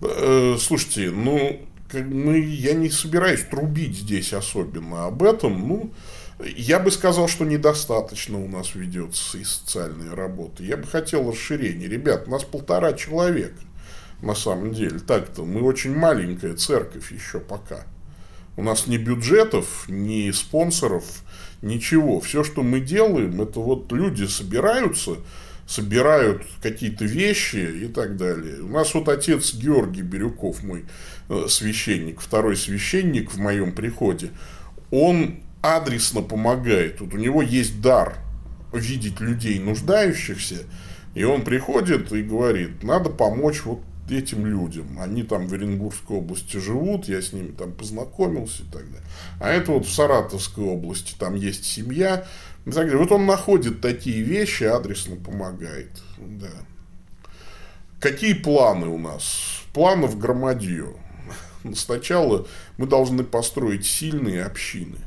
Э, 0.00 0.56
слушайте, 0.58 1.10
ну, 1.10 1.60
мы, 1.92 2.38
я 2.38 2.74
не 2.74 2.90
собираюсь 2.90 3.44
трубить 3.44 3.96
здесь 3.96 4.32
особенно 4.32 5.06
об 5.06 5.22
этом. 5.22 5.68
Ну, 5.68 5.92
я 6.40 6.78
бы 6.78 6.90
сказал, 6.90 7.28
что 7.28 7.44
недостаточно 7.44 8.42
у 8.42 8.48
нас 8.48 8.74
ведется 8.74 9.38
и 9.38 9.44
социальная 9.44 10.14
работа. 10.14 10.62
Я 10.62 10.76
бы 10.76 10.86
хотел 10.86 11.30
расширения. 11.30 11.88
Ребят, 11.88 12.24
у 12.26 12.30
нас 12.30 12.44
полтора 12.44 12.92
человека 12.92 13.60
на 14.22 14.34
самом 14.34 14.72
деле. 14.72 14.98
Так-то 15.00 15.44
мы 15.44 15.62
очень 15.62 15.94
маленькая 15.94 16.54
церковь 16.54 17.12
еще 17.12 17.40
пока. 17.40 17.84
У 18.56 18.62
нас 18.62 18.86
ни 18.86 18.96
бюджетов, 18.96 19.84
ни 19.88 20.30
спонсоров, 20.32 21.04
ничего. 21.62 22.20
Все, 22.20 22.44
что 22.44 22.62
мы 22.62 22.80
делаем, 22.80 23.40
это 23.40 23.60
вот 23.60 23.90
люди 23.92 24.24
собираются, 24.24 25.16
собирают 25.66 26.42
какие-то 26.62 27.04
вещи 27.04 27.84
и 27.84 27.88
так 27.88 28.16
далее. 28.16 28.60
У 28.62 28.68
нас 28.68 28.94
вот 28.94 29.08
отец 29.08 29.54
Георгий 29.54 30.02
Бирюков, 30.02 30.62
мой 30.62 30.84
э, 31.28 31.46
священник, 31.48 32.20
второй 32.20 32.56
священник 32.56 33.32
в 33.32 33.38
моем 33.38 33.72
приходе, 33.72 34.30
он 34.90 35.40
адресно 35.60 36.22
помогает. 36.22 37.00
Вот 37.00 37.14
у 37.14 37.18
него 37.18 37.42
есть 37.42 37.80
дар 37.80 38.16
видеть 38.72 39.20
людей 39.20 39.58
нуждающихся, 39.58 40.64
и 41.14 41.24
он 41.24 41.42
приходит 41.42 42.12
и 42.12 42.22
говорит, 42.22 42.82
надо 42.82 43.10
помочь 43.10 43.62
вот 43.64 43.80
этим 44.12 44.46
людям. 44.46 44.98
Они 45.00 45.22
там 45.22 45.46
в 45.46 45.54
Оренбургской 45.54 46.16
области 46.16 46.56
живут, 46.56 47.08
я 47.08 47.20
с 47.22 47.32
ними 47.32 47.52
там 47.52 47.72
познакомился 47.72 48.62
и 48.62 48.66
так 48.66 48.84
далее. 48.86 49.08
А 49.40 49.50
это 49.50 49.72
вот 49.72 49.86
в 49.86 49.92
Саратовской 49.92 50.64
области, 50.64 51.14
там 51.18 51.34
есть 51.34 51.64
семья. 51.64 52.26
Вот 52.64 53.12
он 53.12 53.26
находит 53.26 53.80
такие 53.80 54.22
вещи, 54.22 54.64
адресно 54.64 55.16
помогает. 55.16 56.02
Да. 56.18 56.50
Какие 58.00 58.34
планы 58.34 58.86
у 58.86 58.98
нас? 58.98 59.62
Планов 59.72 60.18
громадье. 60.18 60.94
Сначала 61.74 62.46
мы 62.76 62.86
должны 62.86 63.24
построить 63.24 63.86
сильные 63.86 64.44
общины. 64.44 64.98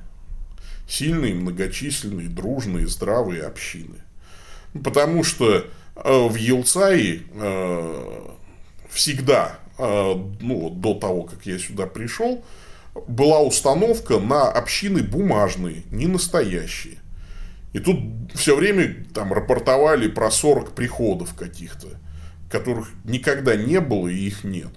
Сильные, 0.87 1.33
многочисленные, 1.33 2.27
дружные, 2.27 2.87
здравые 2.87 3.43
общины. 3.43 4.01
Потому 4.83 5.23
что 5.23 5.65
э, 5.95 6.27
в 6.27 6.35
Елцае 6.35 7.21
э, 7.33 8.29
всегда, 8.91 9.59
э, 9.77 10.13
ну, 10.39 10.69
до 10.69 10.93
того, 10.93 11.23
как 11.23 11.45
я 11.45 11.57
сюда 11.57 11.87
пришел, 11.87 12.43
была 13.07 13.41
установка 13.41 14.19
на 14.19 14.51
общины 14.51 15.01
бумажные, 15.01 15.83
не 15.91 16.07
настоящие. 16.07 16.97
И 17.73 17.79
тут 17.79 17.99
все 18.33 18.55
время 18.55 19.05
там 19.13 19.31
рапортовали 19.31 20.07
про 20.09 20.29
40 20.29 20.73
приходов 20.73 21.33
каких-то, 21.35 21.87
которых 22.49 22.89
никогда 23.05 23.55
не 23.55 23.79
было 23.79 24.09
и 24.09 24.27
их 24.27 24.43
нет. 24.43 24.71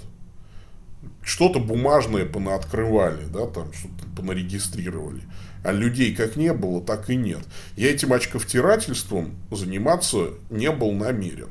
Что-то 1.23 1.59
бумажное 1.59 2.25
понаоткрывали, 2.25 3.25
да, 3.25 3.47
там 3.47 3.73
что-то 3.73 4.05
понарегистрировали. 4.17 5.23
А 5.65 5.73
людей 5.73 6.15
как 6.15 6.37
не 6.37 6.53
было, 6.53 6.83
так 6.83 7.11
и 7.11 7.17
нет. 7.17 7.41
Я 7.77 7.91
этим 7.91 8.13
очковтирательством 8.13 9.35
заниматься 9.51 10.35
не 10.51 10.71
был 10.71 10.93
намерен. 10.93 11.49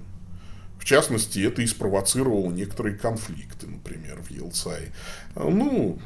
В 0.84 0.86
частности, 0.86 1.40
это 1.40 1.62
и 1.62 1.66
спровоцировало 1.66 2.52
некоторые 2.52 2.98
конфликты, 2.98 3.68
например, 3.68 4.22
в 4.22 4.30
Елцае. 4.30 4.92
Ну, 5.34 5.98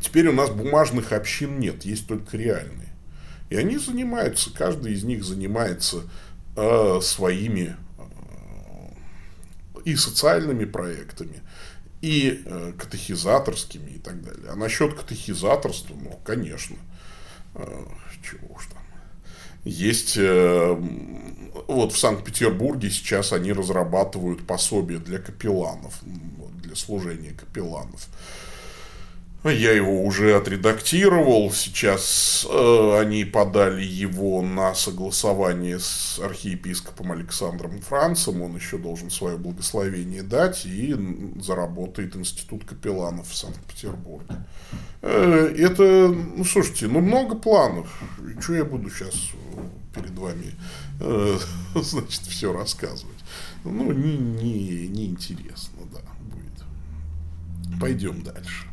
теперь 0.00 0.26
у 0.26 0.32
нас 0.32 0.50
бумажных 0.50 1.12
общин 1.12 1.60
нет, 1.60 1.84
есть 1.84 2.08
только 2.08 2.36
реальные. 2.36 2.88
И 3.48 3.54
они 3.54 3.78
занимаются, 3.78 4.52
каждый 4.52 4.92
из 4.92 5.04
них 5.04 5.22
занимается 5.22 6.02
э, 6.56 6.98
своими 7.00 7.76
э, 7.96 8.02
и 9.84 9.94
социальными 9.94 10.64
проектами, 10.64 11.42
и 12.00 12.42
э, 12.44 12.72
катехизаторскими 12.76 13.90
и 13.90 13.98
так 14.00 14.20
далее. 14.20 14.50
А 14.50 14.56
насчет 14.56 14.94
катехизаторства, 14.94 15.94
ну, 15.94 16.18
конечно, 16.24 16.74
э, 17.54 17.84
чего 18.20 18.52
уж 18.52 18.66
там. 18.66 18.82
Есть 19.62 20.16
э, 20.16 20.76
вот 21.68 21.92
в 21.92 21.98
Санкт-Петербурге 21.98 22.90
сейчас 22.90 23.32
они 23.32 23.52
разрабатывают 23.52 24.46
пособие 24.46 24.98
для 24.98 25.18
капелланов, 25.18 25.94
для 26.62 26.74
служения 26.74 27.32
капелланов. 27.32 28.08
Я 29.44 29.72
его 29.72 30.04
уже 30.04 30.36
отредактировал. 30.36 31.52
Сейчас 31.52 32.46
э, 32.50 32.98
они 33.00 33.24
подали 33.24 33.84
его 33.84 34.42
на 34.42 34.74
согласование 34.74 35.78
с 35.78 36.18
архиепископом 36.18 37.12
Александром 37.12 37.80
Францем. 37.80 38.42
Он 38.42 38.56
еще 38.56 38.76
должен 38.76 39.10
свое 39.10 39.36
благословение 39.36 40.22
дать 40.22 40.66
и 40.66 40.96
заработает 41.40 42.16
институт 42.16 42.64
капелланов 42.64 43.28
в 43.28 43.36
Санкт-Петербурге. 43.36 44.34
Э, 45.02 45.54
это, 45.56 46.08
ну 46.08 46.44
слушайте, 46.44 46.88
ну 46.88 47.00
много 47.00 47.36
планов. 47.36 47.88
Что 48.40 48.54
я 48.54 48.64
буду 48.64 48.90
сейчас 48.90 49.14
перед 49.96 50.16
вами, 50.18 50.54
э, 51.00 51.38
значит, 51.74 52.22
все 52.22 52.52
рассказывать? 52.52 53.16
Ну, 53.64 53.92
не, 53.92 54.16
не, 54.16 54.88
не 54.88 55.06
интересно, 55.06 55.78
да, 55.92 56.00
будет. 56.20 57.80
Пойдем 57.80 58.22
дальше. 58.22 58.66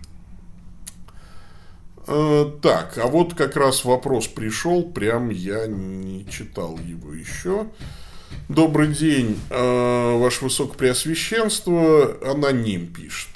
Э, 2.05 2.51
так, 2.61 2.97
а 2.97 3.07
вот 3.07 3.33
как 3.33 3.55
раз 3.55 3.85
вопрос 3.85 4.27
пришел, 4.27 4.83
прям 4.83 5.29
я 5.29 5.67
не 5.67 6.25
читал 6.29 6.77
его 6.77 7.13
еще. 7.13 7.67
Добрый 8.49 8.93
день, 8.93 9.39
э, 9.49 10.17
Ваше 10.17 10.43
Высокопреосвященство, 10.43 12.17
аноним 12.29 12.87
пишет. 12.87 13.29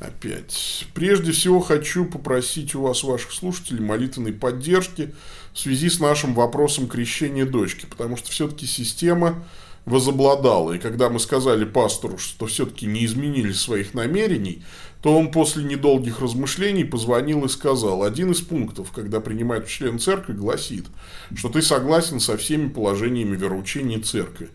Опять. 0.00 0.86
Прежде 0.94 1.30
всего 1.32 1.60
хочу 1.60 2.06
попросить 2.06 2.74
у 2.74 2.80
вас, 2.82 3.04
ваших 3.04 3.32
слушателей, 3.32 3.84
молитвенной 3.84 4.32
поддержки 4.32 5.14
в 5.52 5.58
связи 5.58 5.88
с 5.88 6.00
нашим 6.00 6.34
вопросом 6.34 6.88
крещения 6.88 7.46
дочки, 7.46 7.86
потому 7.86 8.16
что 8.16 8.30
все-таки 8.30 8.66
система 8.66 9.44
возобладала. 9.84 10.72
И 10.72 10.78
когда 10.78 11.08
мы 11.08 11.18
сказали 11.18 11.64
пастору, 11.64 12.18
что 12.18 12.46
все-таки 12.46 12.86
не 12.86 13.04
изменили 13.04 13.52
своих 13.52 13.94
намерений, 13.94 14.62
то 15.02 15.16
он 15.18 15.30
после 15.30 15.64
недолгих 15.64 16.20
размышлений 16.20 16.84
позвонил 16.84 17.44
и 17.44 17.48
сказал, 17.48 18.02
один 18.02 18.32
из 18.32 18.40
пунктов, 18.40 18.92
когда 18.92 19.20
принимают 19.20 19.66
член 19.66 19.98
церкви, 19.98 20.34
гласит, 20.34 20.86
что 21.34 21.48
ты 21.48 21.62
согласен 21.62 22.20
со 22.20 22.36
всеми 22.36 22.68
положениями 22.68 23.36
вероучения 23.36 24.00
церкви. 24.00 24.50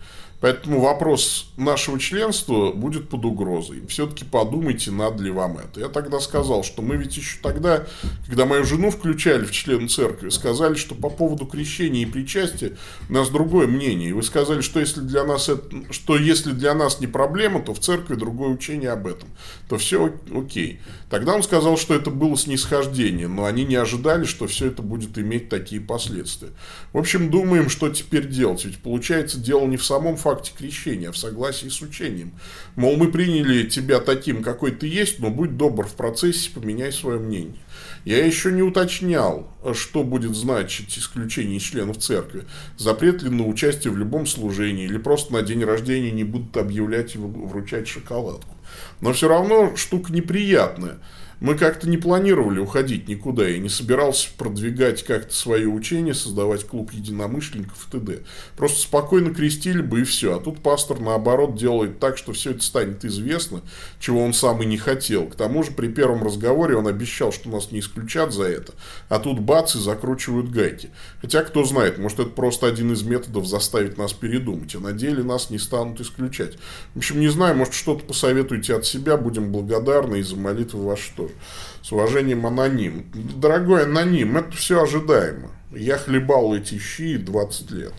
Поэтому 0.46 0.80
вопрос 0.80 1.50
нашего 1.58 2.00
членства 2.00 2.72
будет 2.72 3.10
под 3.10 3.26
угрозой. 3.26 3.82
Все-таки 3.88 4.24
подумайте, 4.24 4.92
надо 4.92 5.24
ли 5.24 5.32
вам 5.32 5.58
это. 5.58 5.80
Я 5.80 5.88
тогда 5.90 6.20
сказал, 6.20 6.64
что 6.64 6.84
мы 6.84 6.98
ведь 6.98 7.18
еще 7.18 7.40
тогда, 7.42 7.88
когда 8.28 8.46
мою 8.46 8.64
жену 8.64 8.92
включали 8.92 9.44
в 9.44 9.52
член 9.52 9.90
церкви, 9.90 10.30
сказали, 10.30 10.76
что 10.76 10.94
по 10.94 11.10
поводу 11.10 11.48
крещения 11.48 12.04
и 12.04 12.06
причастия 12.06 12.74
у 13.10 13.14
нас 13.14 13.30
другое 13.30 13.66
мнение. 13.66 14.10
И 14.10 14.14
вы 14.14 14.22
сказали, 14.22 14.62
что 14.62 14.80
если 14.80 15.00
для 15.00 15.24
нас, 15.24 15.50
это, 15.50 15.68
что 15.90 16.16
если 16.16 16.52
для 16.52 16.76
нас 16.76 17.00
не 17.00 17.08
проблема, 17.08 17.60
то 17.64 17.74
в 17.74 17.80
церкви 17.80 18.14
другое 18.14 18.50
учение 18.50 18.92
об 18.92 19.08
этом. 19.08 19.28
То 19.68 19.80
все 19.80 20.14
окей. 20.32 20.80
Тогда 21.10 21.34
он 21.34 21.42
сказал, 21.42 21.76
что 21.76 21.96
это 21.96 22.12
было 22.12 22.38
снисхождение, 22.38 23.28
но 23.28 23.46
они 23.46 23.66
не 23.66 23.78
ожидали, 23.78 24.26
что 24.26 24.46
все 24.46 24.68
это 24.68 24.84
будет 24.84 25.18
иметь 25.18 25.50
такие 25.50 25.82
последствия. 25.82 26.50
В 26.94 27.00
общем, 27.00 27.32
думаем, 27.32 27.68
что 27.68 27.90
теперь 27.90 28.28
делать. 28.28 28.64
Ведь 28.64 28.78
получается, 28.78 29.40
дело 29.40 29.66
не 29.66 29.78
в 29.78 29.84
самом 29.84 30.18
факте 30.18 30.35
крещения, 30.58 31.10
а 31.10 31.12
в 31.12 31.18
согласии 31.18 31.68
с 31.68 31.82
учением. 31.82 32.34
Мол, 32.76 32.98
мы 32.98 33.12
приняли 33.12 33.64
тебя 33.64 34.00
таким, 34.00 34.44
какой 34.44 34.72
ты 34.72 34.88
есть, 34.88 35.20
но 35.20 35.30
будь 35.30 35.58
добр 35.58 35.88
в 35.88 35.96
процессе, 35.96 36.50
поменяй 36.52 36.92
свое 36.92 37.20
мнение. 37.20 37.62
Я 38.06 38.24
еще 38.24 38.52
не 38.52 38.62
уточнял, 38.62 39.52
что 39.74 40.04
будет 40.04 40.36
значить 40.36 40.98
исключение 40.98 41.60
членов 41.60 41.98
церкви. 41.98 42.46
Запрет 42.78 43.24
ли 43.24 43.30
на 43.30 43.48
участие 43.48 43.92
в 43.92 43.98
любом 43.98 44.28
служении, 44.28 44.86
или 44.86 44.98
просто 44.98 45.34
на 45.34 45.42
день 45.42 45.64
рождения 45.64 46.12
не 46.12 46.24
будут 46.24 46.56
объявлять 46.58 47.16
и 47.16 47.18
вручать 47.18 47.88
шоколадку. 47.88 48.56
Но 49.02 49.14
все 49.14 49.28
равно 49.28 49.76
штука 49.76 50.14
неприятная 50.14 51.00
мы 51.40 51.56
как-то 51.56 51.90
не 51.90 51.98
планировали 51.98 52.60
уходить 52.60 53.08
никуда. 53.08 53.48
Я 53.48 53.60
не 53.60 53.70
собирался 53.70 54.30
продвигать 54.38 55.04
как-то 55.04 55.34
свое 55.34 55.68
учение, 55.68 56.14
создавать 56.14 56.66
клуб 56.66 56.92
единомышленников 56.92 57.88
и 57.88 57.92
т.д. 57.92 58.20
Просто 58.56 58.82
спокойно 58.82 59.34
крестили 59.34 59.82
бы 59.82 60.02
и 60.02 60.04
все. 60.04 60.36
А 60.36 60.40
тут 60.40 60.62
пастор, 60.62 61.00
наоборот, 61.00 61.56
делает 61.56 62.00
так, 62.00 62.18
что 62.18 62.34
все 62.34 62.52
это 62.52 62.62
станет 62.62 63.04
известно, 63.06 63.62
чего 64.00 64.24
он 64.24 64.34
сам 64.34 64.62
и 64.62 64.66
не 64.66 64.78
хотел. 64.78 65.28
К 65.28 65.36
тому 65.36 65.64
же, 65.64 65.72
при 65.72 65.88
первом 65.88 66.24
разговоре 66.24 66.76
он 66.76 66.88
обещал, 66.88 67.32
что 67.32 67.50
нас 67.50 67.72
не 67.72 67.80
исключат 67.80 68.34
за 68.34 68.44
это. 68.44 68.74
А 69.10 69.20
тут 69.20 69.40
бац 69.40 69.76
и 69.76 69.80
закручивают 69.80 70.50
гайки. 70.50 70.90
Хотя, 71.22 71.44
кто 71.44 71.64
знает, 71.64 71.98
может, 71.98 72.20
это 72.20 72.30
просто 72.30 72.68
один 72.68 72.94
из 72.94 73.04
методов 73.04 73.46
заставить 73.46 73.98
нас 73.98 74.14
передумать. 74.14 74.76
А 74.76 74.80
на 74.80 74.94
деле 74.94 75.24
нас 75.24 75.50
не 75.50 75.58
станут 75.58 76.00
исключать. 76.00 76.58
В 76.94 76.98
общем, 76.98 77.20
не 77.20 77.28
знаю, 77.28 77.56
может, 77.56 77.74
что-то 77.74 78.06
посоветуете 78.06 78.76
от 78.76 78.86
себя. 78.86 79.18
Будем 79.18 79.52
благодарны 79.52 80.20
и 80.20 80.24
за 80.24 80.36
молитвы 80.36 80.84
ваши 80.84 81.16
тоже. 81.26 81.34
С 81.82 81.92
уважением, 81.92 82.46
аноним. 82.46 83.06
Дорогой 83.14 83.84
аноним, 83.84 84.38
это 84.38 84.56
все 84.56 84.84
ожидаемо. 84.84 85.52
Я 85.72 85.98
хлебал 85.98 86.56
эти 86.56 86.80
щи 86.80 87.18
20 87.18 87.72
лет. 87.72 87.94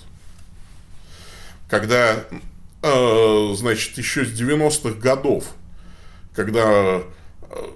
Когда, 1.69 2.25
э, 2.83 3.55
значит, 3.57 3.99
еще 3.99 4.25
с 4.25 4.41
90-х 4.41 4.99
годов, 5.01 5.55
когда 6.35 7.03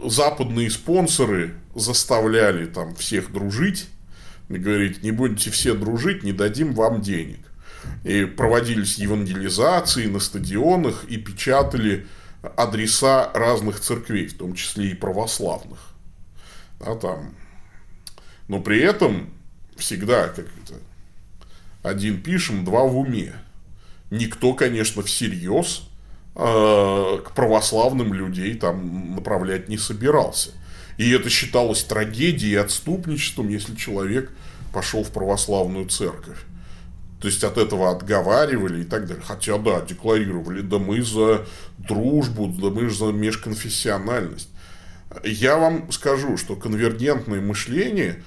западные 0.05 0.70
спонсоры 0.70 1.55
заставляли 1.74 2.66
там 2.66 2.94
всех 2.96 3.32
дружить, 3.32 3.88
и 4.48 4.55
говорить, 4.59 5.03
не 5.03 5.12
будете 5.12 5.51
все 5.51 5.74
дружить, 5.74 6.24
не 6.24 6.32
дадим 6.32 6.74
вам 6.74 7.01
денег. 7.01 7.38
И 8.05 8.24
проводились 8.24 8.98
евангелизации 8.98 10.07
на 10.07 10.18
стадионах 10.18 11.05
и 11.05 11.16
печатали 11.16 12.07
адреса 12.43 13.30
разных 13.34 13.80
церквей, 13.80 14.26
в 14.26 14.36
том 14.36 14.55
числе 14.55 14.91
и 14.91 14.95
православных. 14.95 15.78
Да, 16.78 16.95
там. 16.95 17.34
Но 18.49 18.61
при 18.61 18.80
этом 18.80 19.30
всегда 19.76 20.28
как 20.28 20.47
это, 20.64 20.74
один 21.82 22.22
пишем, 22.22 22.64
два 22.64 22.84
в 22.84 22.97
уме. 22.99 23.34
Никто, 24.11 24.55
конечно, 24.55 25.03
всерьез 25.03 25.88
э, 26.34 27.18
к 27.24 27.32
православным 27.32 28.12
людей 28.12 28.55
там 28.55 29.14
направлять 29.14 29.68
не 29.68 29.78
собирался. 29.78 30.51
И 30.97 31.11
это 31.11 31.30
считалось 31.30 31.84
трагедией 31.84 32.57
отступничеством, 32.57 33.49
если 33.49 33.74
человек 33.74 34.30
пошел 34.72 35.03
в 35.03 35.11
православную 35.11 35.88
церковь. 35.88 36.38
То 37.20 37.28
есть 37.28 37.44
от 37.44 37.58
этого 37.58 37.90
отговаривали 37.90 38.82
и 38.82 38.84
так 38.84 39.06
далее. 39.06 39.22
Хотя, 39.26 39.58
да, 39.58 39.82
декларировали, 39.82 40.62
да 40.62 40.78
мы 40.78 41.02
за 41.02 41.46
дружбу, 41.76 42.48
да 42.48 42.70
мы 42.70 42.88
за 42.88 43.06
межконфессиональность. 43.06 44.48
Я 45.24 45.58
вам 45.58 45.92
скажу, 45.92 46.38
что 46.38 46.56
конвергентное 46.56 47.40
мышление, 47.40 48.22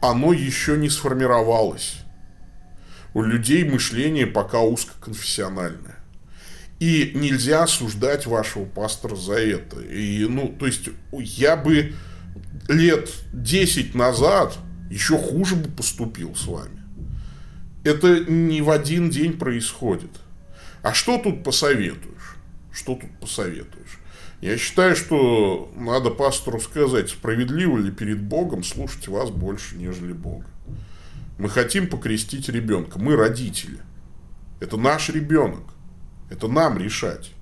оно 0.00 0.32
еще 0.32 0.78
не 0.78 0.88
сформировалось. 0.88 1.98
У 3.12 3.22
людей 3.22 3.64
мышление 3.64 4.26
пока 4.26 4.60
узкоконфессиональное. 4.60 5.96
И 6.78 7.12
нельзя 7.14 7.64
осуждать 7.64 8.26
вашего 8.26 8.64
пастора 8.64 9.16
за 9.16 9.34
это. 9.34 9.80
И, 9.80 10.24
ну, 10.26 10.48
то 10.48 10.66
есть, 10.66 10.88
я 11.12 11.56
бы 11.56 11.92
лет 12.68 13.10
10 13.34 13.94
назад 13.94 14.56
еще 14.90 15.18
хуже 15.18 15.56
бы 15.56 15.68
поступил 15.68 16.34
с 16.34 16.46
вами. 16.46 16.79
Это 17.84 18.20
не 18.20 18.62
в 18.62 18.70
один 18.70 19.10
день 19.10 19.38
происходит. 19.38 20.10
А 20.82 20.92
что 20.92 21.18
тут 21.18 21.44
посоветуешь? 21.44 22.36
Что 22.72 22.94
тут 22.94 23.10
посоветуешь? 23.20 23.98
Я 24.40 24.56
считаю, 24.56 24.96
что 24.96 25.70
надо 25.76 26.10
пастору 26.10 26.60
сказать, 26.60 27.10
справедливо 27.10 27.76
ли 27.78 27.90
перед 27.90 28.22
Богом 28.22 28.64
слушать 28.64 29.06
вас 29.08 29.30
больше, 29.30 29.76
нежели 29.76 30.12
Бога. 30.12 30.46
Мы 31.38 31.48
хотим 31.48 31.88
покрестить 31.88 32.48
ребенка. 32.48 32.98
Мы 32.98 33.16
родители. 33.16 33.80
Это 34.60 34.76
наш 34.76 35.08
ребенок. 35.10 35.62
Это 36.30 36.48
нам 36.48 36.78
решать. 36.78 37.32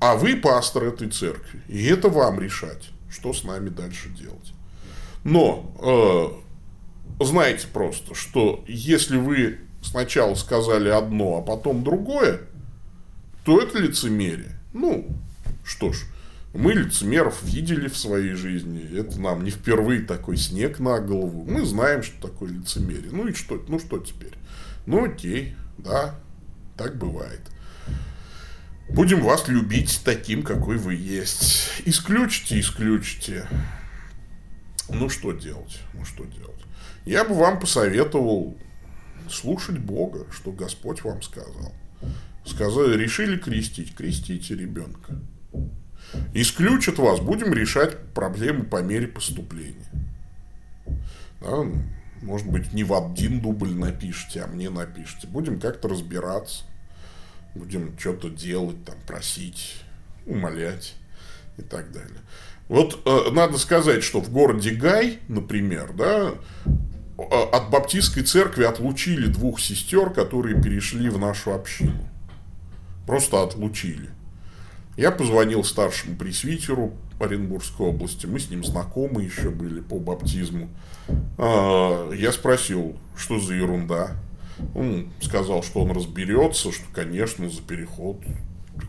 А 0.00 0.16
вы 0.16 0.36
пастор 0.36 0.84
этой 0.84 1.08
церкви. 1.08 1.62
И 1.68 1.84
это 1.84 2.08
вам 2.08 2.40
решать, 2.40 2.90
что 3.10 3.32
с 3.32 3.44
нами 3.44 3.68
дальше 3.70 4.10
делать. 4.10 4.52
Но 5.24 6.43
знаете 7.20 7.66
просто, 7.72 8.14
что 8.14 8.64
если 8.66 9.16
вы 9.16 9.58
сначала 9.82 10.34
сказали 10.34 10.88
одно, 10.88 11.38
а 11.38 11.42
потом 11.42 11.84
другое, 11.84 12.40
то 13.44 13.60
это 13.60 13.78
лицемерие. 13.78 14.58
Ну, 14.72 15.06
что 15.64 15.92
ж, 15.92 16.04
мы 16.54 16.72
лицемеров 16.72 17.42
видели 17.42 17.88
в 17.88 17.96
своей 17.96 18.34
жизни. 18.34 18.98
Это 18.98 19.20
нам 19.20 19.44
не 19.44 19.50
впервые 19.50 20.02
такой 20.02 20.36
снег 20.36 20.78
на 20.78 21.00
голову. 21.00 21.44
Мы 21.44 21.64
знаем, 21.64 22.02
что 22.02 22.28
такое 22.28 22.50
лицемерие. 22.50 23.10
Ну 23.12 23.28
и 23.28 23.34
что? 23.34 23.62
Ну 23.68 23.78
что 23.78 23.98
теперь? 23.98 24.32
Ну 24.86 25.04
окей, 25.04 25.54
да, 25.78 26.14
так 26.76 26.96
бывает. 26.96 27.40
Будем 28.88 29.22
вас 29.22 29.48
любить 29.48 30.00
таким, 30.04 30.42
какой 30.42 30.76
вы 30.76 30.94
есть. 30.94 31.70
Исключите, 31.86 32.60
исключите. 32.60 33.48
Ну, 34.90 35.08
что 35.08 35.32
делать? 35.32 35.80
Ну, 35.94 36.04
что 36.04 36.24
делать? 36.24 36.53
Я 37.04 37.24
бы 37.24 37.34
вам 37.34 37.60
посоветовал 37.60 38.56
слушать 39.28 39.78
Бога, 39.78 40.26
что 40.32 40.52
Господь 40.52 41.02
вам 41.02 41.22
сказал. 41.22 41.72
Сказали, 42.44 42.96
решили 42.96 43.38
крестить, 43.38 43.94
крестите 43.94 44.54
ребенка. 44.54 45.18
Исключат 46.34 46.98
вас, 46.98 47.20
будем 47.20 47.52
решать 47.52 47.98
проблемы 48.12 48.64
по 48.64 48.82
мере 48.82 49.06
поступления. 49.06 49.88
Да, 51.40 51.64
может 52.22 52.46
быть, 52.48 52.72
не 52.72 52.84
в 52.84 52.94
один 52.94 53.40
дубль 53.40 53.72
напишите, 53.72 54.42
а 54.42 54.46
мне 54.46 54.70
напишите. 54.70 55.26
Будем 55.26 55.58
как-то 55.60 55.88
разбираться 55.88 56.64
будем 57.54 57.96
что-то 57.98 58.30
делать, 58.30 58.84
там, 58.84 58.96
просить, 59.06 59.76
умолять 60.26 60.94
и 61.56 61.62
так 61.62 61.92
далее. 61.92 62.20
Вот 62.68 63.00
э, 63.04 63.30
надо 63.30 63.58
сказать, 63.58 64.02
что 64.02 64.20
в 64.20 64.30
городе 64.30 64.70
Гай, 64.70 65.18
например, 65.28 65.92
да, 65.92 66.34
от 67.16 67.70
баптистской 67.70 68.22
церкви 68.22 68.64
отлучили 68.64 69.26
двух 69.26 69.60
сестер, 69.60 70.10
которые 70.10 70.60
перешли 70.60 71.08
в 71.08 71.18
нашу 71.18 71.52
общину. 71.54 72.08
Просто 73.06 73.42
отлучили. 73.42 74.10
Я 74.96 75.10
позвонил 75.10 75.64
старшему 75.64 76.16
пресвитеру 76.16 76.94
Оренбургской 77.20 77.86
области, 77.86 78.26
мы 78.26 78.38
с 78.38 78.50
ним 78.50 78.64
знакомы 78.64 79.22
еще 79.22 79.50
были 79.50 79.80
по 79.80 79.98
баптизму. 79.98 80.68
А, 81.38 82.10
я 82.12 82.32
спросил, 82.32 82.96
что 83.16 83.38
за 83.38 83.54
ерунда. 83.54 84.16
Он 84.74 85.08
сказал, 85.20 85.62
что 85.62 85.80
он 85.80 85.90
разберется, 85.90 86.70
что, 86.72 86.84
конечно, 86.92 87.48
за 87.50 87.60
переход 87.62 88.18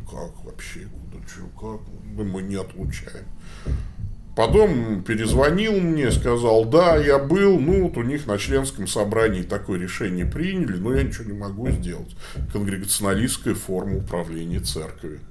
как 0.09 0.43
вообще, 0.43 0.87
куда, 0.87 1.27
что, 1.27 1.47
как, 1.59 1.81
мы 2.15 2.41
не 2.41 2.55
отлучаем. 2.55 3.25
Потом 4.35 5.01
перезвонил 5.03 5.79
мне, 5.79 6.11
сказал, 6.11 6.65
да, 6.65 6.97
я 6.97 7.19
был, 7.19 7.57
ну, 7.57 7.83
вот 7.83 7.97
у 7.97 8.01
них 8.01 8.27
на 8.27 8.37
членском 8.37 8.85
собрании 8.85 9.43
такое 9.43 9.79
решение 9.79 10.25
приняли, 10.25 10.77
но 10.77 10.93
я 10.93 11.03
ничего 11.03 11.23
не 11.23 11.37
могу 11.37 11.69
сделать. 11.69 12.15
Конгрегационалистская 12.51 13.55
форма 13.55 13.97
управления 13.99 14.59
церковью. 14.59 15.21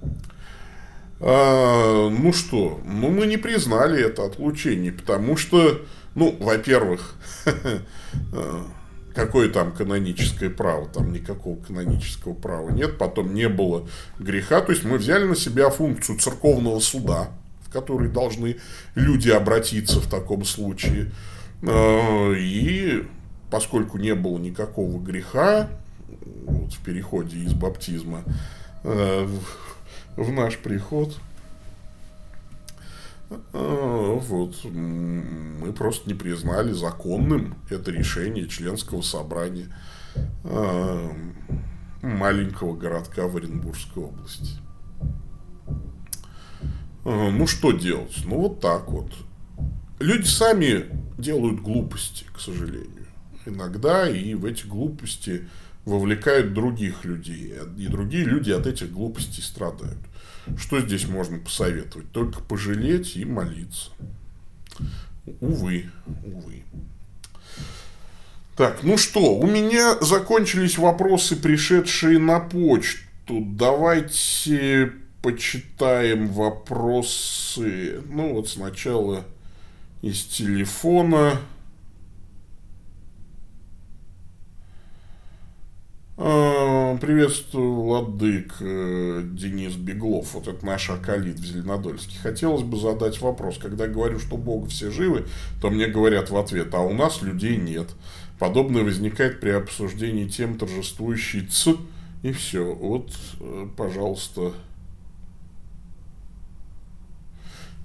А, 1.21 2.09
ну 2.09 2.33
что, 2.33 2.81
ну 2.85 3.11
мы 3.11 3.27
не 3.27 3.37
признали 3.37 4.03
это 4.03 4.25
отлучение, 4.25 4.93
потому 4.93 5.37
что, 5.37 5.83
ну, 6.15 6.35
во-первых, 6.41 7.15
какое 9.15 9.49
там 9.51 9.73
каноническое 9.73 10.51
право, 10.51 10.89
там 10.89 11.13
никакого 11.13 11.57
канонического 11.63 12.33
права 12.33 12.71
нет, 12.71 12.99
потом 12.99 13.35
не 13.35 13.49
было 13.49 13.89
греха, 14.19 14.61
то 14.61 14.73
есть 14.73 14.85
мы 14.85 14.99
взяли 14.99 15.25
на 15.25 15.37
себя 15.37 15.71
функцию 15.71 16.19
церковного 16.19 16.81
суда, 16.81 17.31
в 17.75 17.77
который 17.77 18.09
должны 18.09 18.57
люди 18.95 19.31
обратиться 19.31 20.01
в 20.01 20.09
таком 20.09 20.45
случае, 20.45 21.11
э, 21.63 22.35
и 22.37 23.05
поскольку 23.51 23.99
не 23.99 24.15
было 24.15 24.39
никакого 24.39 25.01
греха 25.01 25.69
вот, 26.47 26.73
в 26.73 26.85
переходе 26.85 27.39
из 27.39 27.53
баптизма 27.53 28.23
э, 28.85 29.29
в 30.17 30.31
наш 30.31 30.59
приход, 30.59 31.17
а, 33.53 34.19
вот, 34.21 34.65
мы 34.65 35.73
просто 35.73 36.09
не 36.09 36.15
признали 36.15 36.73
законным 36.73 37.57
это 37.71 37.91
решение 37.91 38.47
членского 38.47 39.03
собрания 39.03 39.75
маленького 42.03 42.77
городка 42.77 43.27
в 43.27 43.37
Оренбургской 43.37 44.05
области. 44.05 44.61
А, 47.05 47.31
ну, 47.31 47.47
что 47.47 47.73
делать? 47.73 48.17
Ну, 48.25 48.41
вот 48.41 48.61
так 48.61 48.89
вот. 48.89 49.13
Люди 50.01 50.27
сами 50.27 50.87
делают 51.19 51.61
глупости, 51.61 52.25
к 52.33 52.41
сожалению. 52.41 53.07
Иногда 53.47 54.09
и 54.09 54.35
в 54.35 54.45
эти 54.45 54.67
глупости 54.67 55.49
вовлекают 55.85 56.55
других 56.55 57.05
людей. 57.05 57.55
И 57.77 57.87
другие 57.89 58.25
люди 58.25 58.51
от 58.51 58.67
этих 58.67 58.91
глупостей 58.93 59.43
страдают. 59.43 59.99
Что 60.59 60.81
здесь 60.81 61.07
можно 61.07 61.39
посоветовать? 61.39 62.11
Только 62.11 62.41
пожалеть 62.41 63.17
и 63.17 63.25
молиться. 63.25 63.91
Увы, 65.41 65.91
увы. 66.25 66.63
Так, 68.57 68.83
ну 68.83 68.97
что, 68.97 69.37
у 69.37 69.47
меня 69.47 69.99
закончились 70.01 70.79
вопросы, 70.79 71.35
пришедшие 71.35 72.19
на 72.19 72.41
почту. 72.41 73.41
Давайте 73.41 74.93
почитаем 75.25 76.29
вопросы. 76.29 78.03
Ну 78.11 78.35
вот 78.35 78.47
сначала 78.47 79.25
из 80.03 80.23
телефона. 80.23 81.41
А, 86.19 86.99
приветствую, 86.99 87.73
Владык 87.73 88.57
э, 88.61 89.23
Денис 89.25 89.73
Беглов. 89.77 90.35
Вот 90.35 90.47
это 90.47 90.65
наш 90.67 90.91
акалит 90.91 91.39
в 91.39 91.45
Зеленодольске. 91.45 92.19
Хотелось 92.19 92.63
бы 92.63 92.77
задать 92.77 93.19
вопрос. 93.23 93.57
Когда 93.57 93.87
говорю, 93.87 94.19
что 94.19 94.37
Бога 94.37 94.69
все 94.69 94.91
живы, 94.91 95.25
то 95.63 95.71
мне 95.71 95.87
говорят 95.87 96.29
в 96.29 96.37
ответ, 96.37 96.75
а 96.75 96.81
у 96.81 96.93
нас 96.93 97.23
людей 97.23 97.57
нет. 97.57 97.89
Подобное 98.39 98.85
возникает 98.85 99.41
при 99.41 99.51
обсуждении 99.51 100.29
тем 100.29 100.59
торжествующей 100.59 101.47
ц 101.47 101.77
и 102.23 102.33
все. 102.33 102.75
Вот, 102.75 103.11
э, 103.41 103.69
пожалуйста, 103.75 104.53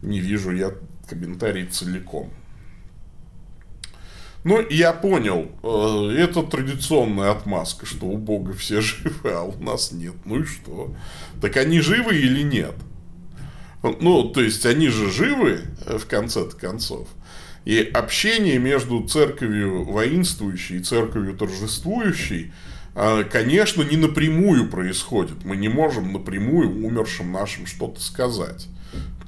не 0.02 0.20
вижу 0.20 0.52
я 0.52 0.74
комментарий 1.08 1.66
целиком. 1.66 2.32
Ну, 4.45 4.66
я 4.70 4.93
понял, 4.93 5.52
э, 5.64 6.16
это 6.18 6.43
традиционная 6.43 7.32
отмазка, 7.32 7.86
что 7.86 8.06
у 8.06 8.18
Бога 8.18 8.54
все 8.54 8.80
живы, 8.82 9.32
а 9.32 9.43
у 9.43 9.62
нас 9.62 9.91
нет. 9.91 10.16
Ну 10.26 10.39
и 10.39 10.43
что? 10.45 10.95
Так 11.41 11.58
они 11.58 11.82
живы 11.82 12.16
или 12.16 12.41
нет? 12.43 12.76
Ну, 13.82 14.30
то 14.30 14.41
есть, 14.41 14.66
они 14.66 14.88
же 14.88 15.12
живы, 15.12 15.62
э, 15.86 15.97
в 15.97 16.06
конце 16.06 16.45
концов. 16.45 17.08
И 17.66 17.80
общение 17.80 18.60
между 18.60 19.06
церковью 19.08 19.84
воинствующей 19.84 20.78
и 20.78 20.84
церковью 20.84 21.36
торжествующей, 21.36 22.54
э, 22.95 23.26
конечно, 23.26 23.84
не 23.84 23.97
напрямую 23.97 24.70
происходит. 24.70 25.43
Мы 25.43 25.58
не 25.58 25.68
можем 25.68 26.14
напрямую 26.14 26.86
умершим 26.86 27.34
нашим 27.34 27.66
что-то 27.66 28.02
сказать. 28.02 28.68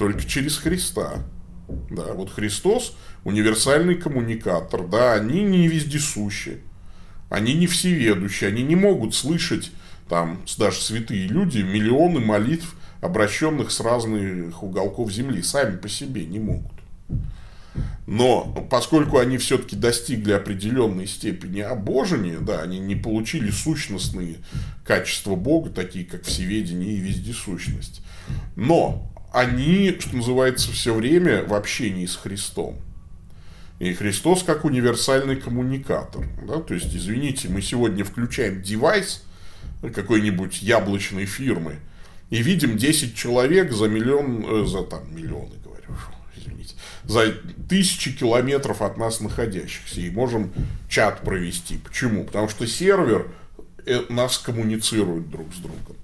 Только 0.01 0.25
через 0.25 0.57
Христа. 0.57 1.23
Да, 1.91 2.13
вот 2.13 2.31
Христос 2.31 2.97
универсальный 3.23 3.93
коммуникатор, 3.93 4.87
да, 4.87 5.13
они 5.13 5.43
не 5.43 5.67
вездесущи, 5.67 6.57
они 7.29 7.53
не 7.53 7.67
всеведущие, 7.67 8.47
они 8.47 8.63
не 8.63 8.75
могут 8.75 9.13
слышать 9.13 9.71
там 10.09 10.41
даже 10.57 10.81
святые 10.81 11.27
люди 11.27 11.59
миллионы 11.59 12.19
молитв, 12.19 12.75
обращенных 12.99 13.69
с 13.69 13.79
разных 13.79 14.63
уголков 14.63 15.11
земли, 15.11 15.43
сами 15.43 15.77
по 15.77 15.87
себе 15.87 16.25
не 16.25 16.39
могут. 16.39 16.71
Но 18.07 18.67
поскольку 18.71 19.19
они 19.19 19.37
все-таки 19.37 19.75
достигли 19.75 20.31
определенной 20.31 21.05
степени 21.05 21.59
обожения, 21.59 22.39
да, 22.39 22.63
они 22.63 22.79
не 22.79 22.95
получили 22.95 23.51
сущностные 23.51 24.37
качества 24.83 25.35
Бога, 25.35 25.69
такие 25.69 26.05
как 26.05 26.23
всеведение 26.23 26.93
и 26.93 26.99
вездесущность. 26.99 28.01
Но 28.55 29.10
они, 29.31 29.95
что 29.99 30.15
называется, 30.17 30.71
все 30.71 30.93
время 30.93 31.43
в 31.43 31.53
общении 31.53 32.05
с 32.05 32.15
Христом. 32.15 32.77
И 33.79 33.93
Христос 33.93 34.43
как 34.43 34.65
универсальный 34.65 35.37
коммуникатор. 35.37 36.27
Да? 36.47 36.61
То 36.61 36.73
есть, 36.73 36.95
извините, 36.95 37.49
мы 37.49 37.61
сегодня 37.61 38.03
включаем 38.03 38.61
девайс 38.61 39.23
какой-нибудь 39.81 40.61
яблочной 40.61 41.25
фирмы 41.25 41.77
и 42.29 42.43
видим 42.43 42.77
10 42.77 43.15
человек 43.15 43.71
за 43.71 43.87
миллион, 43.87 44.63
э, 44.63 44.65
за 44.67 44.83
там 44.83 45.15
миллионы, 45.15 45.55
говорю, 45.63 45.87
извините, 46.37 46.75
за 47.05 47.31
тысячи 47.67 48.15
километров 48.15 48.81
от 48.81 48.97
нас 48.97 49.19
находящихся. 49.19 50.01
И 50.01 50.11
можем 50.11 50.53
чат 50.87 51.21
провести. 51.21 51.77
Почему? 51.77 52.25
Потому 52.25 52.49
что 52.49 52.67
сервер 52.67 53.31
э, 53.85 54.03
нас 54.09 54.37
коммуницирует 54.37 55.29
друг 55.29 55.53
с 55.53 55.57
другом. 55.57 55.95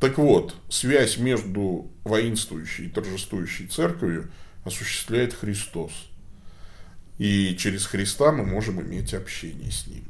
Так 0.00 0.16
вот, 0.16 0.54
связь 0.68 1.18
между 1.18 1.90
воинствующей 2.08 2.86
и 2.86 2.90
торжествующей 2.90 3.66
церковью 3.66 4.30
осуществляет 4.64 5.34
Христос. 5.34 5.92
И 7.18 7.56
через 7.56 7.86
Христа 7.86 8.32
мы 8.32 8.44
можем 8.44 8.80
иметь 8.80 9.14
общение 9.14 9.70
с 9.70 9.86
Ним. 9.86 10.04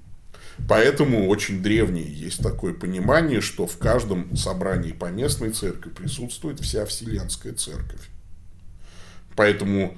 Поэтому 0.67 1.29
очень 1.29 1.63
древнее 1.63 2.11
есть 2.11 2.43
такое 2.43 2.75
понимание, 2.75 3.41
что 3.41 3.67
в 3.67 3.79
каждом 3.79 4.37
собрании 4.37 4.93
поместной 4.93 5.51
церкви 5.51 5.91
присутствует 5.91 6.61
вся 6.61 6.85
Вселенская 6.85 7.53
Церковь. 7.53 8.09
Поэтому 9.37 9.97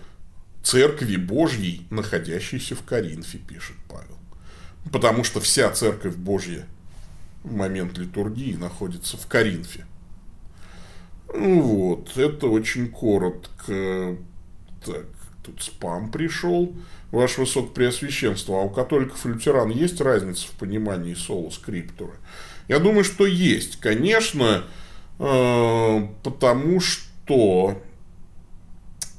Церкви 0.62 1.16
Божьей, 1.16 1.86
находящейся 1.90 2.76
в 2.76 2.84
Коринфе, 2.84 3.38
пишет 3.38 3.76
Павел. 3.88 4.18
Потому 4.92 5.24
что 5.24 5.40
вся 5.40 5.70
Церковь 5.70 6.16
Божья 6.16 6.66
в 7.42 7.52
момент 7.52 7.96
литургии 7.96 8.54
находится 8.54 9.16
в 9.16 9.26
Коринфе. 9.26 9.86
Ну 11.32 11.60
вот, 11.60 12.16
это 12.16 12.46
очень 12.48 12.90
коротко. 12.90 14.16
Так, 14.84 15.06
тут 15.42 15.62
спам 15.62 16.10
пришел. 16.10 16.74
Ваше 17.10 17.40
Высокопреосвященство, 17.40 18.60
а 18.60 18.62
у 18.62 18.70
католиков 18.70 19.24
и 19.26 19.30
лютеран 19.30 19.70
есть 19.70 20.00
разница 20.00 20.46
в 20.46 20.52
понимании 20.52 21.14
соло 21.14 21.50
скриптуры? 21.50 22.14
Я 22.68 22.78
думаю, 22.78 23.02
что 23.02 23.26
есть. 23.26 23.80
Конечно, 23.80 24.64
э, 25.18 26.06
потому 26.22 26.80
что 26.80 27.82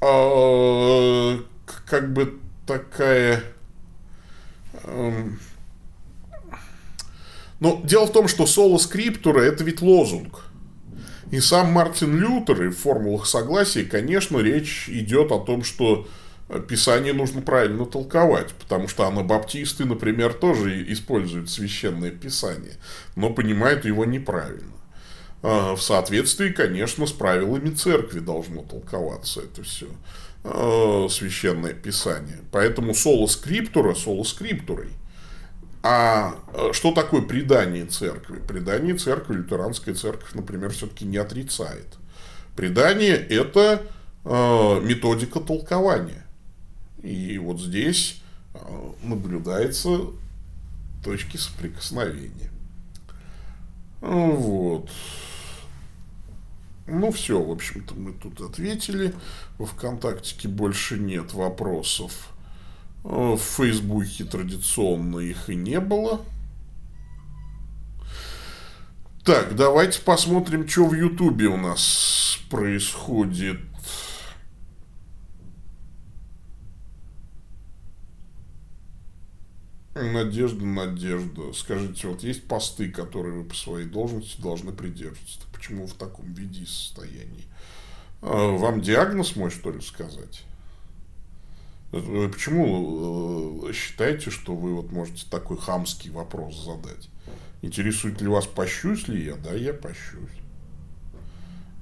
э, 0.00 1.38
как 1.86 2.12
бы 2.14 2.38
такая... 2.66 3.44
Э, 4.84 5.28
но 7.60 7.80
дело 7.84 8.06
в 8.06 8.12
том, 8.12 8.26
что 8.26 8.46
соло 8.46 8.78
скриптура 8.78 9.40
это 9.40 9.64
ведь 9.64 9.82
лозунг. 9.82 10.46
И 11.32 11.40
сам 11.40 11.72
Мартин 11.72 12.18
Лютер 12.18 12.64
и 12.64 12.68
в 12.68 12.76
формулах 12.76 13.26
согласия, 13.26 13.84
конечно, 13.84 14.38
речь 14.38 14.90
идет 14.90 15.32
о 15.32 15.38
том, 15.38 15.64
что 15.64 16.06
Писание 16.68 17.14
нужно 17.14 17.40
правильно 17.40 17.86
толковать, 17.86 18.52
потому 18.52 18.86
что 18.86 19.06
анабаптисты, 19.06 19.86
например, 19.86 20.34
тоже 20.34 20.92
используют 20.92 21.48
священное 21.48 22.10
Писание, 22.10 22.74
но 23.16 23.30
понимают 23.30 23.86
его 23.86 24.04
неправильно. 24.04 24.74
А, 25.42 25.74
в 25.74 25.80
соответствии, 25.80 26.50
конечно, 26.50 27.06
с 27.06 27.12
правилами 27.12 27.70
церкви 27.70 28.20
должно 28.20 28.60
толковаться 28.60 29.40
это 29.40 29.62
все 29.62 29.86
а, 30.44 31.06
священное 31.08 31.72
Писание. 31.72 32.40
Поэтому 32.50 32.92
соло 32.92 33.26
скриптура 33.26 33.94
соло 33.94 34.24
скриптурой. 34.24 34.90
А, 35.82 36.36
а 36.54 36.72
что 36.72 36.92
такое 36.92 37.22
предание 37.22 37.86
церкви? 37.86 38.38
Предание 38.38 38.96
церкви, 38.96 39.34
лютеранская 39.34 39.94
церковь, 39.94 40.32
например, 40.34 40.70
все-таки 40.70 41.04
не 41.04 41.16
отрицает. 41.16 41.98
Предание– 42.56 43.16
это 43.16 43.82
методика 44.24 45.40
толкования. 45.40 46.24
И 47.02 47.36
вот 47.38 47.60
здесь 47.60 48.22
наблюдается 49.02 49.98
точки 51.04 51.36
соприкосновения. 51.36 52.50
Вот. 54.00 54.88
Ну, 56.86 57.10
все, 57.10 57.42
в 57.42 57.50
общем-то, 57.50 57.94
мы 57.94 58.12
тут 58.12 58.40
ответили. 58.40 59.14
Во 59.58 59.66
ВКонтактике 59.66 60.48
больше 60.48 60.98
нет 60.98 61.32
вопросов. 61.32 62.31
В 63.02 63.36
Фейсбуке 63.36 64.24
традиционно 64.24 65.18
их 65.18 65.50
и 65.50 65.56
не 65.56 65.80
было. 65.80 66.24
Так, 69.24 69.54
давайте 69.54 70.00
посмотрим, 70.00 70.68
что 70.68 70.86
в 70.86 70.94
Ютубе 70.94 71.46
у 71.46 71.56
нас 71.56 72.38
происходит. 72.50 73.60
Надежда, 79.94 80.64
Надежда. 80.64 81.52
Скажите, 81.52 82.08
вот 82.08 82.22
есть 82.22 82.48
посты, 82.48 82.90
которые 82.90 83.42
вы 83.42 83.44
по 83.44 83.54
своей 83.54 83.86
должности 83.86 84.40
должны 84.40 84.72
придерживаться. 84.72 85.40
Почему 85.52 85.86
в 85.86 85.94
таком 85.94 86.32
виде 86.32 86.62
и 86.62 86.66
состоянии? 86.66 87.44
А, 88.22 88.56
вам 88.56 88.80
диагноз 88.80 89.36
мой, 89.36 89.50
что 89.50 89.70
ли, 89.70 89.80
сказать? 89.80 90.44
Вы 91.92 92.28
почему 92.30 93.68
э, 93.68 93.72
считаете, 93.74 94.30
что 94.30 94.56
вы 94.56 94.74
вот 94.74 94.90
можете 94.90 95.28
такой 95.28 95.58
хамский 95.58 96.10
вопрос 96.10 96.64
задать? 96.64 97.10
Интересует 97.60 98.22
ли 98.22 98.28
вас, 98.28 98.46
пощусь 98.46 99.08
ли 99.08 99.26
я? 99.26 99.36
Да, 99.36 99.52
я 99.52 99.74
пощусь. 99.74 100.30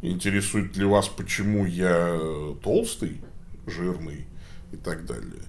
Интересует 0.02 0.76
ли 0.76 0.84
вас, 0.84 1.08
почему 1.08 1.64
я 1.64 2.18
толстый, 2.60 3.22
жирный 3.66 4.26
и 4.72 4.76
так 4.76 5.06
далее? 5.06 5.44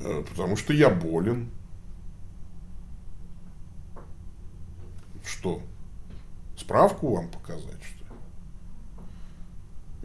Э, 0.00 0.24
потому 0.28 0.56
что 0.56 0.72
я 0.72 0.90
болен. 0.90 1.48
Что? 5.24 5.62
Справку 6.58 7.14
вам 7.14 7.28
показать, 7.28 7.84
что 7.84 8.04
ли? 8.04 8.10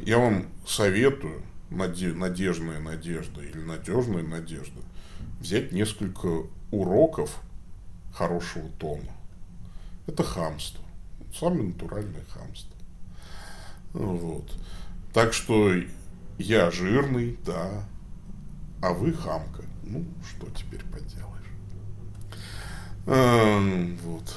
Я 0.06 0.20
вам 0.20 0.46
советую, 0.68 1.42
надежная 1.72 2.80
надежда 2.80 3.42
или 3.42 3.60
надежная 3.60 4.24
надежда, 4.24 4.82
взять 5.40 5.72
несколько 5.72 6.44
уроков 6.70 7.42
хорошего 8.14 8.70
тона. 8.78 9.12
Это 10.06 10.24
хамство. 10.24 10.84
Самое 11.34 11.70
натуральное 11.70 12.26
хамство. 12.26 12.76
Вот. 13.94 14.52
Так 15.14 15.34
что 15.34 15.72
я 16.38 16.72
жирный, 16.72 17.38
да, 17.46 17.86
а 18.82 18.94
вы 18.94 19.14
хамка. 19.14 19.64
Ну, 19.84 20.06
что 20.28 20.48
теперь 20.50 20.84
поделаешь. 20.86 21.32
А, 23.06 23.96
вот. 24.04 24.36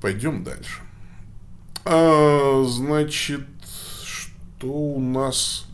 Пойдем 0.00 0.44
дальше. 0.44 0.80
А, 1.84 2.64
значит, 2.64 3.48
что 4.58 4.68
у 4.68 5.00
нас... 5.00 5.66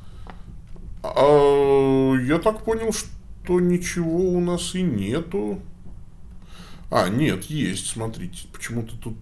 А, 1.03 2.15
я 2.23 2.39
так 2.39 2.65
понял, 2.65 2.93
что 2.93 3.61
ничего 3.61 4.31
у 4.31 4.41
нас 4.41 4.75
и 4.75 4.83
нету. 4.83 5.61
А, 6.91 7.09
нет, 7.09 7.45
есть, 7.45 7.89
смотрите, 7.89 8.47
почему-то 8.53 8.97
тут 8.97 9.17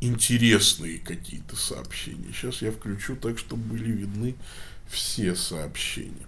интересные 0.00 0.98
какие-то 0.98 1.56
сообщения. 1.56 2.32
Сейчас 2.32 2.62
я 2.62 2.70
включу 2.70 3.16
так, 3.16 3.38
чтобы 3.38 3.62
были 3.62 3.90
видны 3.90 4.36
все 4.88 5.34
сообщения. 5.34 6.26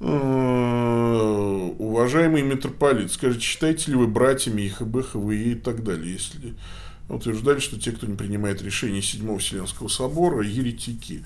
Э, 0.00 1.74
уважаемый 1.78 2.42
митрополит, 2.42 3.10
скажите, 3.10 3.44
считаете 3.44 3.90
ли 3.90 3.96
вы 3.96 4.06
братьями 4.06 4.68
ИХБ, 4.68 5.12
ХВЕ 5.12 5.52
и 5.52 5.54
так 5.56 5.82
далее, 5.82 6.12
если 6.12 6.54
утверждали, 7.08 7.58
что 7.58 7.80
те, 7.80 7.92
кто 7.92 8.06
не 8.06 8.16
принимает 8.16 8.62
решения 8.62 9.02
Седьмого 9.02 9.38
Вселенского 9.38 9.88
Собора, 9.88 10.42
еретики? 10.44 11.24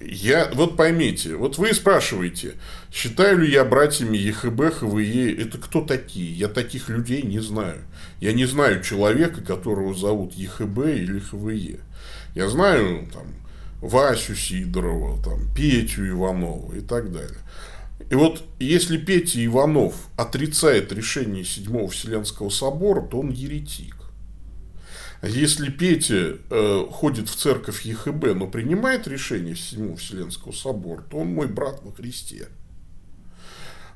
Я, 0.00 0.50
вот 0.52 0.76
поймите, 0.76 1.36
вот 1.36 1.56
вы 1.56 1.72
спрашиваете, 1.72 2.54
считаю 2.92 3.38
ли 3.38 3.50
я 3.50 3.64
братьями 3.64 4.18
ЕХБ, 4.18 4.80
ХВЕ, 4.80 5.42
это 5.42 5.56
кто 5.56 5.80
такие? 5.80 6.30
Я 6.32 6.48
таких 6.48 6.90
людей 6.90 7.22
не 7.22 7.40
знаю. 7.40 7.82
Я 8.20 8.32
не 8.32 8.44
знаю 8.44 8.82
человека, 8.82 9.40
которого 9.40 9.94
зовут 9.94 10.34
ЕХБ 10.34 10.78
или 10.86 11.18
ХВЕ. 11.18 11.80
Я 12.34 12.48
знаю 12.50 13.08
там 13.10 13.26
Васю 13.80 14.34
Сидорова, 14.34 15.22
там, 15.22 15.48
Петю 15.54 16.08
Иванова 16.08 16.74
и 16.74 16.80
так 16.80 17.10
далее. 17.10 17.38
И 18.10 18.14
вот 18.14 18.44
если 18.58 18.98
Петя 18.98 19.44
Иванов 19.44 19.94
отрицает 20.16 20.92
решение 20.92 21.44
Седьмого 21.44 21.88
Вселенского 21.88 22.50
Собора, 22.50 23.02
то 23.02 23.20
он 23.20 23.30
еретик. 23.30 23.95
Если 25.22 25.70
Петя 25.70 26.36
э, 26.50 26.86
ходит 26.90 27.28
в 27.28 27.36
церковь 27.36 27.82
ЕХБ, 27.82 28.34
но 28.34 28.46
принимает 28.46 29.08
решение 29.08 29.56
Седьмого 29.56 29.96
Вселенского 29.96 30.52
Собора, 30.52 31.02
то 31.02 31.18
он 31.18 31.28
мой 31.28 31.48
брат 31.48 31.80
во 31.82 31.92
Христе. 31.92 32.48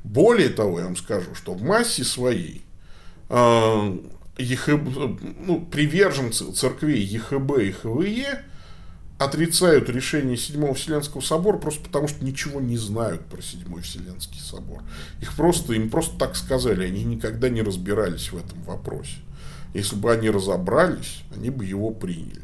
Более 0.02 0.48
того, 0.48 0.78
я 0.78 0.86
вам 0.86 0.96
скажу, 0.96 1.34
что 1.34 1.52
в 1.52 1.62
массе 1.62 2.04
своей 2.04 2.64
э, 3.28 3.98
ЕХБ, 4.38 5.20
ну, 5.46 5.60
приверженцы 5.66 6.50
церквей 6.52 7.02
ЕХБ 7.02 7.58
и 7.58 7.72
ХВЕ 7.72 8.44
отрицают 9.18 9.90
решение 9.90 10.38
Седьмого 10.38 10.72
Вселенского 10.72 11.20
Собора 11.20 11.58
просто 11.58 11.84
потому, 11.84 12.08
что 12.08 12.24
ничего 12.24 12.58
не 12.58 12.78
знают 12.78 13.26
про 13.26 13.42
Седьмой 13.42 13.82
Вселенский 13.82 14.40
Собор. 14.40 14.82
Их 15.20 15.36
просто, 15.36 15.74
им 15.74 15.90
просто 15.90 16.18
так 16.18 16.34
сказали, 16.36 16.86
они 16.86 17.04
никогда 17.04 17.50
не 17.50 17.60
разбирались 17.60 18.32
в 18.32 18.38
этом 18.38 18.62
вопросе. 18.62 19.16
Если 19.74 19.96
бы 19.96 20.12
они 20.12 20.30
разобрались, 20.30 21.22
они 21.34 21.50
бы 21.50 21.64
его 21.64 21.90
приняли. 21.90 22.42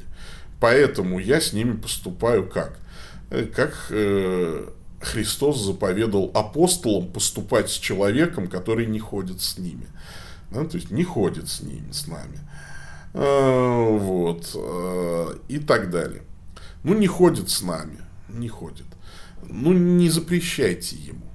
Поэтому 0.60 1.18
я 1.18 1.40
с 1.40 1.52
ними 1.52 1.76
поступаю 1.76 2.48
как? 2.48 2.78
Э, 3.30 3.44
как 3.44 3.74
э, 3.90 4.68
Христос 5.00 5.60
заповедал 5.60 6.30
апостолам 6.34 7.08
поступать 7.08 7.70
с 7.70 7.74
человеком, 7.74 8.48
который 8.48 8.86
не 8.86 8.98
ходит 8.98 9.40
с 9.40 9.58
ними. 9.58 9.86
Да, 10.50 10.64
то 10.64 10.76
есть 10.76 10.90
не 10.90 11.04
ходит 11.04 11.48
с 11.48 11.60
ними, 11.60 11.90
с 11.92 12.06
нами. 12.06 12.38
Э, 13.14 13.98
вот. 13.98 14.50
Э, 14.54 15.36
и 15.48 15.58
так 15.58 15.90
далее. 15.90 16.22
Ну, 16.84 16.94
не 16.94 17.06
ходит 17.06 17.50
с 17.50 17.62
нами. 17.62 17.98
Не 18.28 18.48
ходит. 18.48 18.86
Ну, 19.48 19.72
не 19.72 20.08
запрещайте 20.08 20.96
ему. 20.96 21.26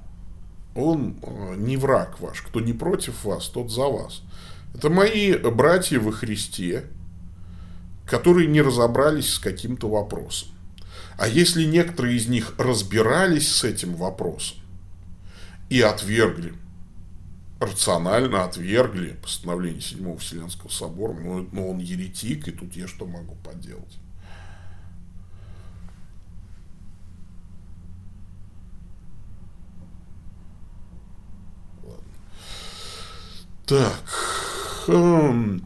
Он 0.76 1.16
э, 1.22 1.56
не 1.58 1.78
враг 1.78 2.20
ваш. 2.20 2.42
Кто 2.42 2.60
не 2.62 2.74
против 2.74 3.24
вас, 3.26 3.48
тот 3.48 3.72
за 3.72 3.86
вас. 3.86 4.22
Это 4.74 4.89
мои 4.89 5.36
братья 5.36 5.99
во 5.99 6.11
Христе, 6.11 6.86
которые 8.05 8.47
не 8.47 8.61
разобрались 8.61 9.34
с 9.34 9.39
каким-то 9.39 9.89
вопросом. 9.89 10.49
А 11.17 11.28
если 11.28 11.65
некоторые 11.65 12.17
из 12.17 12.28
них 12.28 12.55
разбирались 12.57 13.53
с 13.53 13.63
этим 13.63 13.95
вопросом 13.95 14.57
и 15.69 15.82
отвергли, 15.82 16.53
рационально 17.59 18.43
отвергли 18.43 19.17
постановление 19.22 19.82
Седьмого 19.82 20.17
Вселенского 20.17 20.69
Собора, 20.69 21.13
ну, 21.13 21.47
ну 21.51 21.69
он 21.69 21.78
еретик, 21.78 22.47
и 22.47 22.51
тут 22.51 22.76
я 22.76 22.88
что 22.88 23.05
могу 23.05 23.36
поделать? 23.36 23.99
Так. 33.67 34.51
Хм. 34.88 35.61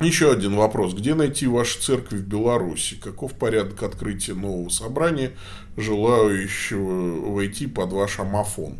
Еще 0.00 0.32
один 0.32 0.56
вопрос. 0.56 0.94
Где 0.94 1.14
найти 1.14 1.46
вашу 1.46 1.80
церковь 1.80 2.20
в 2.20 2.26
Беларуси? 2.26 2.96
Каков 2.96 3.32
порядок 3.34 3.82
открытия 3.82 4.34
нового 4.34 4.68
собрания, 4.68 5.32
желающего 5.76 7.30
войти 7.32 7.66
под 7.66 7.92
ваш 7.92 8.18
амофон? 8.18 8.76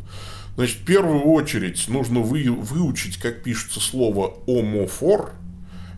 Значит, 0.57 0.79
в 0.79 0.85
первую 0.85 1.23
очередь 1.23 1.89
нужно 1.89 2.21
вы, 2.21 2.51
выучить, 2.51 3.19
как 3.19 3.43
пишется 3.43 3.81
слово 3.81 4.35
«омофор», 4.47 5.33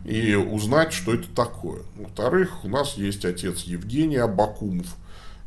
и 0.04 0.34
узнать, 0.34 0.92
что 0.92 1.14
это 1.14 1.28
такое. 1.34 1.82
Во-вторых, 1.96 2.64
у 2.64 2.68
нас 2.68 2.96
есть 2.96 3.24
отец 3.24 3.62
Евгений 3.62 4.18
Абакумов. 4.18 4.86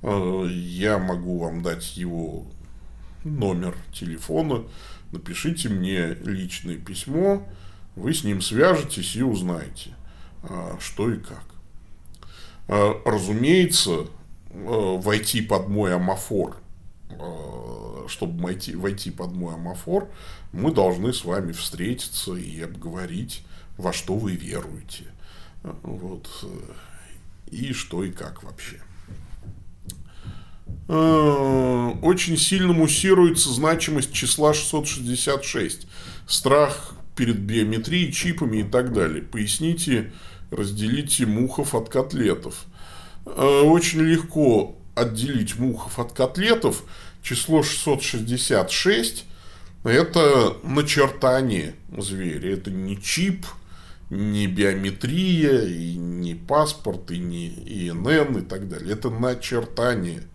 Э, 0.01 0.45
я 0.49 0.97
могу 0.97 1.39
вам 1.39 1.63
дать 1.63 1.95
его 1.95 2.45
номер 3.23 3.75
телефона 3.93 4.63
напишите 5.11 5.69
мне 5.69 6.15
личное 6.23 6.77
письмо, 6.77 7.47
вы 7.95 8.13
с 8.13 8.23
ним 8.23 8.41
свяжетесь 8.41 9.15
и 9.15 9.23
узнаете, 9.23 9.95
а, 10.43 10.77
что 10.79 11.11
и 11.11 11.17
как. 11.17 11.43
А, 12.67 13.01
разумеется, 13.05 14.07
а, 14.51 14.97
войти 14.97 15.41
под 15.41 15.67
мой 15.67 15.95
амофор, 15.95 16.57
чтобы 18.07 18.41
войти, 18.41 18.75
войти 18.75 19.11
под 19.11 19.33
мой 19.33 19.55
амофор, 19.55 20.09
мы 20.51 20.71
должны 20.71 21.11
с 21.11 21.25
вами 21.25 21.51
встретиться 21.51 22.35
и 22.35 22.61
обговорить, 22.61 23.43
во 23.77 23.91
что 23.91 24.15
вы 24.15 24.35
веруете. 24.35 25.05
Вот. 25.63 26.29
И 27.51 27.73
что 27.73 28.03
и 28.03 28.11
как 28.11 28.43
вообще. 28.43 28.79
Очень 30.87 32.37
сильно 32.37 32.73
муссируется 32.73 33.51
значимость 33.51 34.13
числа 34.13 34.53
666. 34.53 35.87
Страх 36.27 36.95
перед 37.20 37.38
биометрией, 37.39 38.13
чипами 38.13 38.59
и 38.59 38.63
так 38.63 38.93
далее. 38.93 39.22
Поясните, 39.22 40.13
разделите 40.51 41.26
мухов 41.26 41.76
от 41.76 41.89
котлетов. 41.89 42.65
Э, 43.26 43.61
очень 43.65 43.99
легко 43.99 44.78
отделить 44.95 45.59
мухов 45.59 45.99
от 45.99 46.13
котлетов. 46.13 46.86
Число 47.22 47.61
666– 47.61 49.26
это 49.84 50.55
начертание 50.63 51.76
зверя. 51.97 52.53
Это 52.53 52.72
не 52.72 52.97
чип, 53.01 53.45
не 54.09 54.47
биометрия, 54.47 55.63
и 55.65 55.95
не 55.95 56.36
паспорт, 56.36 57.11
и 57.11 57.17
не 57.17 57.49
ИНН 57.49 58.38
и 58.38 58.41
так 58.45 58.70
далее. 58.70 58.93
Это 58.93 59.09
начертание– 59.09 60.24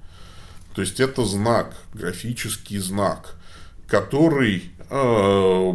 то 0.74 0.82
есть 0.82 0.98
это 0.98 1.24
знак, 1.24 1.76
графический 1.92 2.78
знак, 2.78 3.36
который 3.86 4.72
э, 4.90 5.72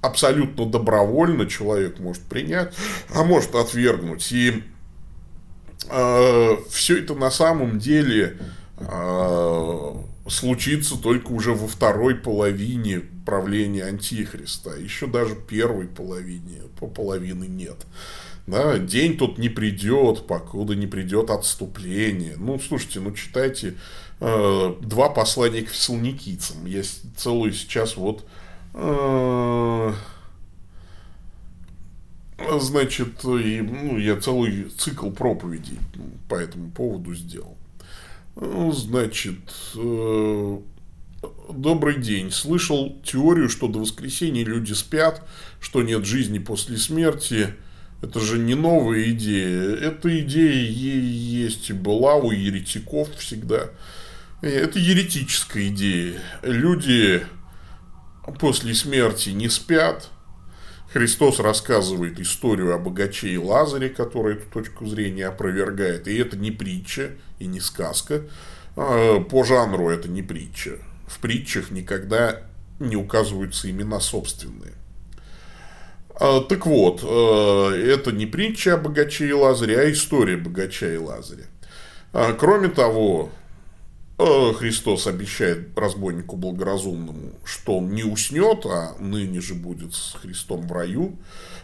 абсолютно 0.00 0.66
добровольно 0.66 1.46
человек 1.46 1.98
может 1.98 2.22
принять, 2.22 2.74
а 3.14 3.24
может 3.24 3.54
отвергнуть. 3.54 4.30
И 4.32 4.62
э, 5.90 6.56
все 6.70 6.98
это 6.98 7.14
на 7.14 7.30
самом 7.30 7.78
деле 7.78 8.38
э, 8.78 9.92
случится 10.28 10.96
только 10.96 11.32
уже 11.32 11.52
во 11.52 11.66
второй 11.66 12.14
половине 12.14 13.00
правления 13.26 13.84
Антихриста. 13.84 14.76
Еще 14.76 15.06
даже 15.06 15.34
первой 15.34 15.86
половине, 15.86 16.62
по 16.78 16.86
половины 16.86 17.44
нет. 17.44 17.86
Да, 18.46 18.78
день 18.78 19.18
тут 19.18 19.36
не 19.36 19.50
придет, 19.50 20.26
покуда 20.26 20.74
не 20.74 20.86
придет 20.86 21.28
отступление. 21.28 22.34
Ну, 22.38 22.58
слушайте, 22.58 23.00
ну 23.00 23.12
читайте 23.12 23.74
э, 24.20 24.74
два 24.80 25.10
послания 25.10 25.62
к 25.62 25.68
фессалоникийцам. 25.68 26.64
Я 26.64 26.82
целую 27.16 27.52
сейчас 27.52 27.98
вот 27.98 28.22
э, 28.22 28.24
значит, 32.60 33.24
и, 33.24 33.60
ну, 33.60 33.98
я 33.98 34.16
целый 34.16 34.64
цикл 34.76 35.10
проповедей 35.10 35.78
по 36.28 36.36
этому 36.36 36.70
поводу 36.70 37.14
сделал. 37.14 37.56
Ну, 38.36 38.70
значит, 38.72 39.38
э, 39.74 40.58
добрый 41.52 42.00
день. 42.00 42.30
Слышал 42.30 42.96
теорию, 43.02 43.48
что 43.48 43.66
до 43.68 43.80
воскресенья 43.80 44.44
люди 44.44 44.72
спят, 44.72 45.26
что 45.60 45.82
нет 45.82 46.04
жизни 46.04 46.38
после 46.38 46.76
смерти. 46.76 47.54
Это 48.00 48.20
же 48.20 48.38
не 48.38 48.54
новая 48.54 49.10
идея. 49.10 49.74
Эта 49.74 50.20
идея 50.20 50.70
есть 50.70 51.70
и 51.70 51.72
была 51.72 52.14
у 52.14 52.30
еретиков 52.30 53.12
всегда. 53.16 53.70
Это 54.40 54.78
еретическая 54.78 55.66
идея. 55.66 56.22
Люди 56.42 57.24
после 58.32 58.74
смерти 58.74 59.30
не 59.30 59.48
спят. 59.48 60.10
Христос 60.92 61.38
рассказывает 61.38 62.18
историю 62.18 62.74
о 62.74 62.78
богаче 62.78 63.28
и 63.28 63.36
Лазаре, 63.36 63.90
который 63.90 64.36
эту 64.36 64.50
точку 64.50 64.86
зрения 64.86 65.26
опровергает. 65.26 66.08
И 66.08 66.16
это 66.16 66.36
не 66.36 66.50
притча 66.50 67.10
и 67.38 67.46
не 67.46 67.60
сказка. 67.60 68.22
А, 68.76 69.20
по 69.20 69.44
жанру 69.44 69.90
это 69.90 70.08
не 70.08 70.22
притча. 70.22 70.78
В 71.06 71.18
притчах 71.18 71.70
никогда 71.70 72.42
не 72.78 72.96
указываются 72.96 73.70
имена 73.70 74.00
собственные. 74.00 74.72
А, 76.20 76.40
так 76.40 76.66
вот, 76.66 77.02
э, 77.02 77.92
это 77.92 78.10
не 78.10 78.26
притча 78.26 78.74
о 78.74 78.78
богаче 78.78 79.28
и 79.28 79.32
Лазаре, 79.32 79.78
а 79.78 79.90
история 79.90 80.36
богача 80.36 80.92
и 80.92 80.96
Лазаря. 80.96 81.44
А, 82.12 82.32
кроме 82.32 82.68
того, 82.68 83.30
Христос 84.18 85.06
обещает 85.06 85.78
разбойнику 85.78 86.36
благоразумному, 86.36 87.38
что 87.44 87.78
он 87.78 87.90
не 87.90 88.02
уснет, 88.02 88.66
а 88.66 88.96
ныне 88.98 89.40
же 89.40 89.54
будет 89.54 89.94
с 89.94 90.16
Христом 90.20 90.66
в 90.66 90.72
раю. 90.72 91.16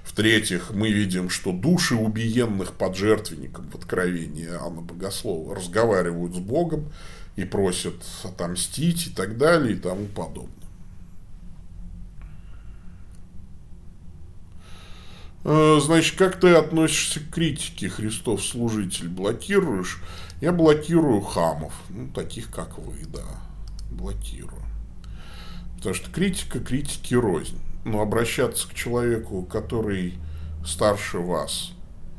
В-третьих, 0.04 0.70
мы 0.72 0.92
видим, 0.92 1.30
что 1.30 1.50
души 1.50 1.96
убиенных 1.96 2.74
под 2.74 2.96
жертвенником 2.96 3.68
в 3.70 3.74
Откровении 3.74 4.48
Анна 4.48 4.82
Богослова 4.82 5.56
разговаривают 5.56 6.36
с 6.36 6.38
Богом 6.38 6.92
и 7.34 7.44
просят 7.44 7.96
отомстить 8.22 9.08
и 9.08 9.10
так 9.10 9.36
далее 9.36 9.74
и 9.74 9.78
тому 9.78 10.06
подобное. 10.06 10.54
Э, 15.44 15.78
значит, 15.80 16.16
как 16.16 16.40
ты 16.40 16.54
относишься 16.54 17.20
к 17.20 17.30
критике 17.30 17.88
Христов 17.88 18.44
служитель? 18.44 19.08
Блокируешь? 19.08 20.00
Я 20.44 20.52
блокирую 20.52 21.22
хамов, 21.22 21.72
ну, 21.88 22.06
таких 22.08 22.50
как 22.50 22.76
вы, 22.76 23.06
да, 23.06 23.24
блокирую. 23.90 24.60
Потому 25.76 25.94
что 25.94 26.10
критика 26.10 26.60
критики 26.60 27.14
рознь. 27.14 27.58
Но 27.86 28.02
обращаться 28.02 28.68
к 28.68 28.74
человеку, 28.74 29.42
который 29.44 30.18
старше 30.62 31.16
вас, 31.16 31.72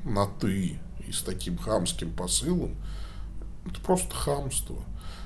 на 0.04 0.26
«ты» 0.26 0.80
и 1.08 1.12
с 1.12 1.22
таким 1.22 1.60
хамским 1.60 2.12
посылом, 2.12 2.74
это 3.64 3.80
просто 3.82 4.16
хамство. 4.16 4.78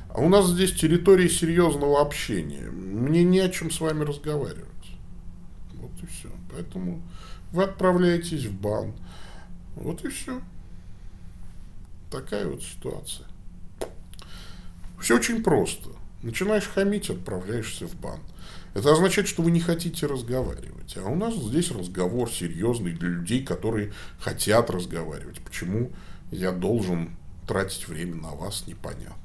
А 0.10 0.20
у 0.20 0.28
нас 0.28 0.50
здесь 0.50 0.74
территория 0.74 1.30
серьезного 1.30 2.02
общения. 2.02 2.70
Мне 2.70 3.24
не 3.24 3.39
о 3.39 3.47
чем 3.47 3.72
с 3.72 3.80
вами 3.80 4.04
разговаривать. 4.04 4.68
Вот 5.76 5.91
и 6.04 6.06
все. 6.06 6.28
Поэтому 6.52 7.02
вы 7.54 7.64
отправляетесь 7.64 8.43
в 8.43 8.60
бан. 8.60 8.91
Вот 9.78 10.04
и 10.04 10.10
все. 10.10 10.41
Такая 12.12 12.47
вот 12.47 12.64
ситуация. 12.64 13.28
Все 14.99 15.16
очень 15.18 15.43
просто. 15.43 15.89
Начинаешь 16.22 16.68
хамить, 16.68 17.10
отправляешься 17.10 17.88
в 17.88 17.95
бан. 17.95 18.20
Это 18.74 18.91
означает, 18.91 19.28
что 19.28 19.41
вы 19.41 19.51
не 19.51 19.60
хотите 19.60 20.05
разговаривать. 20.05 20.97
А 20.97 21.07
у 21.07 21.16
нас 21.16 21.36
здесь 21.36 21.72
разговор 21.72 22.30
серьезный 22.30 22.91
для 22.91 23.10
людей, 23.10 23.43
которые 23.43 23.93
хотят 24.20 24.70
разговаривать. 24.70 25.39
Почему 25.41 25.91
я 26.32 26.51
должен 26.51 27.16
тратить 27.47 27.88
время 27.88 28.16
на 28.16 28.32
вас, 28.32 28.66
непонятно. 28.68 29.16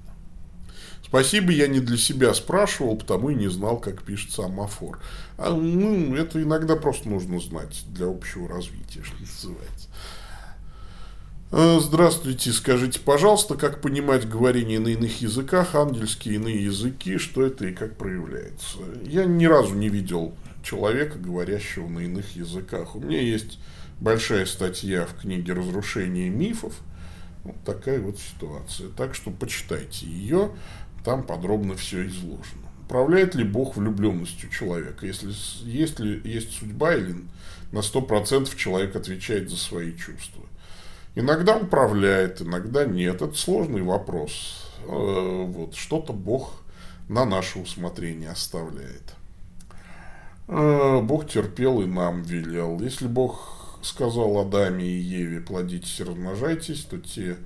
Спасибо, 1.04 1.52
я 1.52 1.68
не 1.68 1.80
для 1.80 1.96
себя 1.96 2.32
спрашивал, 2.34 2.96
потому 2.96 3.30
и 3.30 3.34
не 3.34 3.48
знал, 3.48 3.78
как 3.78 4.02
пишется 4.02 4.46
амафор. 4.46 5.00
А, 5.36 5.50
ну, 5.54 6.16
это 6.16 6.42
иногда 6.42 6.74
просто 6.74 7.08
нужно 7.08 7.38
знать 7.38 7.84
для 7.88 8.06
общего 8.06 8.48
развития, 8.48 9.02
что 9.04 9.16
называется. 9.20 9.88
А, 11.56 11.78
здравствуйте, 11.78 12.50
скажите, 12.50 12.98
пожалуйста, 12.98 13.54
как 13.54 13.80
понимать 13.80 14.28
говорение 14.28 14.80
на 14.80 14.88
иных 14.88 15.22
языках, 15.22 15.76
ангельские 15.76 16.34
иные 16.34 16.64
языки, 16.64 17.16
что 17.16 17.46
это 17.46 17.66
и 17.66 17.72
как 17.72 17.96
проявляется? 17.96 18.78
Я 19.04 19.24
ни 19.24 19.44
разу 19.44 19.76
не 19.76 19.88
видел 19.88 20.34
человека, 20.64 21.16
говорящего 21.16 21.86
на 21.86 22.00
иных 22.00 22.34
языках. 22.34 22.96
У 22.96 23.00
меня 23.00 23.20
есть 23.20 23.60
большая 24.00 24.46
статья 24.46 25.06
в 25.06 25.14
книге 25.20 25.52
«Разрушение 25.52 26.28
мифов», 26.28 26.74
вот 27.44 27.54
такая 27.64 28.00
вот 28.00 28.18
ситуация. 28.18 28.88
Так 28.88 29.14
что 29.14 29.30
почитайте 29.30 30.06
ее. 30.06 30.50
Там 31.04 31.22
подробно 31.22 31.76
все 31.76 32.04
изложено. 32.08 32.66
Управляет 32.84 33.36
ли 33.36 33.44
Бог 33.44 33.76
влюбленностью 33.76 34.50
человека? 34.50 35.06
Если 35.06 35.32
есть 35.62 36.00
ли 36.00 36.20
есть 36.24 36.58
судьба 36.58 36.96
или 36.96 37.14
на 37.70 37.78
100% 37.78 38.56
человек 38.56 38.96
отвечает 38.96 39.50
за 39.50 39.56
свои 39.56 39.92
чувства? 39.96 40.42
Иногда 41.14 41.56
управляет, 41.56 42.42
иногда 42.42 42.84
нет. 42.84 43.22
Это 43.22 43.34
сложный 43.34 43.82
вопрос. 43.82 44.70
Э, 44.86 45.44
вот, 45.46 45.74
что-то 45.74 46.12
Бог 46.12 46.52
на 47.08 47.24
наше 47.24 47.60
усмотрение 47.60 48.30
оставляет. 48.30 49.14
Э, 50.48 51.00
Бог 51.00 51.28
терпел 51.28 51.80
и 51.82 51.86
нам 51.86 52.22
велел. 52.22 52.80
Если 52.80 53.06
Бог 53.06 53.78
сказал 53.82 54.38
Адаме 54.38 54.84
и 54.84 54.98
Еве, 54.98 55.40
плодитесь 55.40 56.00
и 56.00 56.04
размножайтесь, 56.04 56.84
то 56.84 56.98
те, 56.98 57.36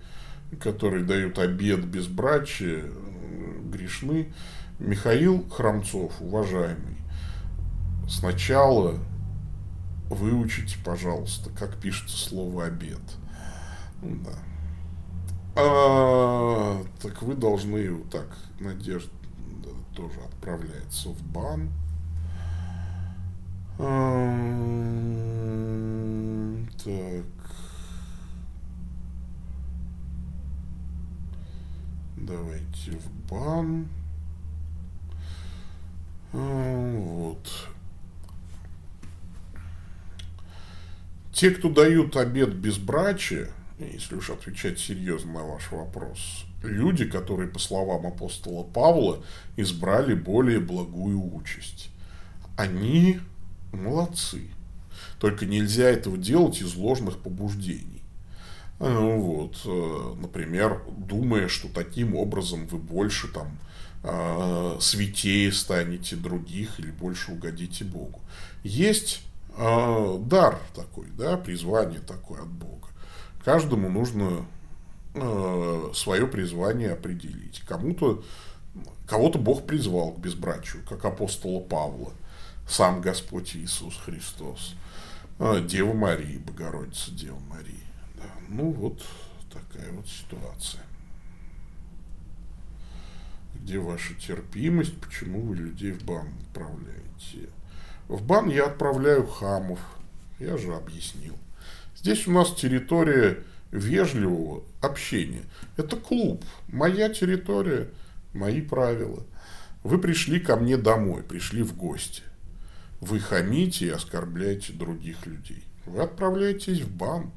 которые 0.61 1.05
дают 1.05 1.39
обед 1.39 1.85
безбрачия, 1.85 2.85
грешны. 3.71 4.33
Михаил 4.79 5.45
Храмцов, 5.51 6.13
уважаемый, 6.21 6.97
сначала 8.09 8.95
выучите, 10.09 10.77
пожалуйста, 10.85 11.51
как 11.51 11.77
пишется 11.79 12.17
слово 12.17 12.67
«обед». 12.67 13.01
Да. 14.03 14.33
А, 15.57 16.85
так 17.01 17.21
вы 17.23 17.35
должны, 17.35 17.99
так, 18.05 18.29
Надежда 18.61 19.11
да, 19.65 19.71
тоже 19.95 20.21
отправляется 20.21 21.09
в 21.09 21.23
бан. 21.23 21.69
А, 23.79 24.29
так. 26.85 27.25
Давайте 32.17 32.93
в 32.93 33.11
бан. 33.29 33.89
А, 36.33 36.99
вот. 36.99 37.69
Те, 41.33 41.51
кто 41.51 41.69
дают 41.69 42.17
обед 42.17 42.55
безбрачия, 42.55 43.49
если 43.87 44.17
уж 44.17 44.31
отвечать 44.31 44.79
серьезно 44.79 45.35
на 45.35 45.45
ваш 45.45 45.71
вопрос, 45.71 46.45
люди, 46.63 47.05
которые, 47.05 47.49
по 47.49 47.59
словам 47.59 48.07
апостола 48.07 48.65
Павла, 48.65 49.23
избрали 49.57 50.15
более 50.15 50.61
благую 50.61 51.35
участь. 51.35 51.91
Они 52.57 53.21
молодцы. 53.73 54.49
Только 55.21 55.47
нельзя 55.47 55.89
этого 55.89 56.17
делать 56.17 56.61
из 56.61 56.75
ложных 56.75 57.19
побуждений. 57.19 58.03
Э, 58.81 59.17
вот, 59.17 59.61
э, 59.65 60.15
например, 60.21 60.83
думая, 60.97 61.49
что 61.49 61.69
таким 61.69 62.15
образом 62.15 62.67
вы 62.67 62.79
больше 62.79 63.29
там 63.29 63.59
э, 64.05 64.77
святее 64.81 65.53
станете 65.53 66.17
других 66.17 66.79
или 66.79 66.91
больше 66.91 67.33
угодите 67.33 67.85
Богу. 67.85 68.21
Есть 68.63 69.23
дар 69.57 70.61
такой, 70.73 71.09
да, 71.19 71.37
призвание 71.37 71.99
такое 71.99 72.43
от 72.43 72.49
Бога. 72.49 72.88
Каждому 73.45 73.89
нужно 73.89 74.45
свое 75.95 76.27
призвание 76.27 76.93
определить. 76.93 77.61
Кому-то 77.67 78.23
кого-то 79.07 79.39
Бог 79.39 79.67
призвал 79.67 80.13
к 80.13 80.19
безбрачию, 80.19 80.83
как 80.89 81.05
апостола 81.05 81.61
Павла, 81.61 82.13
сам 82.69 83.01
Господь 83.01 83.57
Иисус 83.57 83.97
Христос, 83.97 84.75
Дева 85.39 85.95
Мария, 85.95 86.39
Богородица 86.39 87.11
Дева 87.13 87.39
Мария. 87.49 87.75
Ну, 88.49 88.71
вот 88.71 89.03
такая 89.53 89.91
вот 89.93 90.07
ситуация. 90.07 90.83
Где 93.55 93.79
ваша 93.79 94.15
терпимость? 94.15 95.01
Почему 95.01 95.41
вы 95.41 95.57
людей 95.57 95.93
в 95.93 96.05
бан 96.05 96.29
отправляете? 96.43 97.51
В 98.09 98.23
бан 98.23 98.49
я 98.51 98.67
отправляю 98.67 99.27
хамов. 99.27 99.81
Я 100.39 100.57
же 100.57 100.75
объяснил. 100.75 101.37
Здесь 102.09 102.27
у 102.27 102.31
нас 102.31 102.55
территория 102.55 103.45
вежливого 103.71 104.63
общения. 104.81 105.43
Это 105.77 105.97
клуб. 105.97 106.43
Моя 106.69 107.11
территория, 107.11 107.91
мои 108.33 108.63
правила. 108.63 109.23
Вы 109.85 109.99
пришли 109.99 110.41
ко 110.41 110.57
мне 110.57 110.79
домой, 110.79 111.23
пришли 111.23 111.63
в 111.63 111.77
гости. 111.77 112.23
Вы 113.03 113.21
хамите 113.21 113.89
и 113.89 113.91
оскорбляете 113.91 114.73
других 114.73 115.27
людей. 115.27 115.63
Вы 115.85 116.01
отправляетесь 116.01 116.81
в 116.81 116.91
бан. 116.91 117.31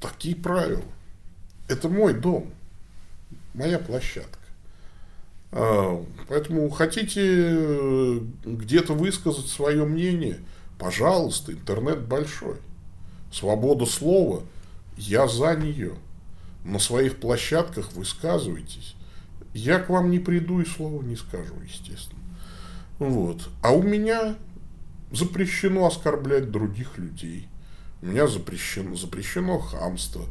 Такие 0.00 0.34
правила. 0.34 0.90
Это 1.68 1.90
мой 1.90 2.14
дом, 2.14 2.50
моя 3.52 3.78
площадка. 3.78 4.38
А, 5.52 6.02
поэтому 6.26 6.70
хотите 6.70 7.20
э, 7.22 8.20
где-то 8.46 8.94
высказать 8.94 9.48
свое 9.48 9.84
мнение, 9.84 10.38
пожалуйста, 10.78 11.52
интернет 11.52 12.06
большой. 12.06 12.56
Свобода 13.32 13.86
слова, 13.86 14.42
я 14.96 15.28
за 15.28 15.54
нее. 15.54 15.94
На 16.64 16.78
своих 16.78 17.18
площадках 17.20 17.92
высказывайтесь. 17.92 18.94
Я 19.54 19.78
к 19.78 19.88
вам 19.88 20.10
не 20.10 20.18
приду 20.18 20.60
и 20.60 20.66
слова 20.66 21.02
не 21.02 21.16
скажу, 21.16 21.54
естественно. 21.62 22.20
Вот. 22.98 23.48
А 23.62 23.72
у 23.72 23.82
меня 23.82 24.36
запрещено 25.10 25.86
оскорблять 25.86 26.50
других 26.50 26.98
людей. 26.98 27.48
У 28.02 28.06
меня 28.06 28.26
запрещено, 28.28 28.94
запрещено 28.94 29.58
хамство, 29.58 30.24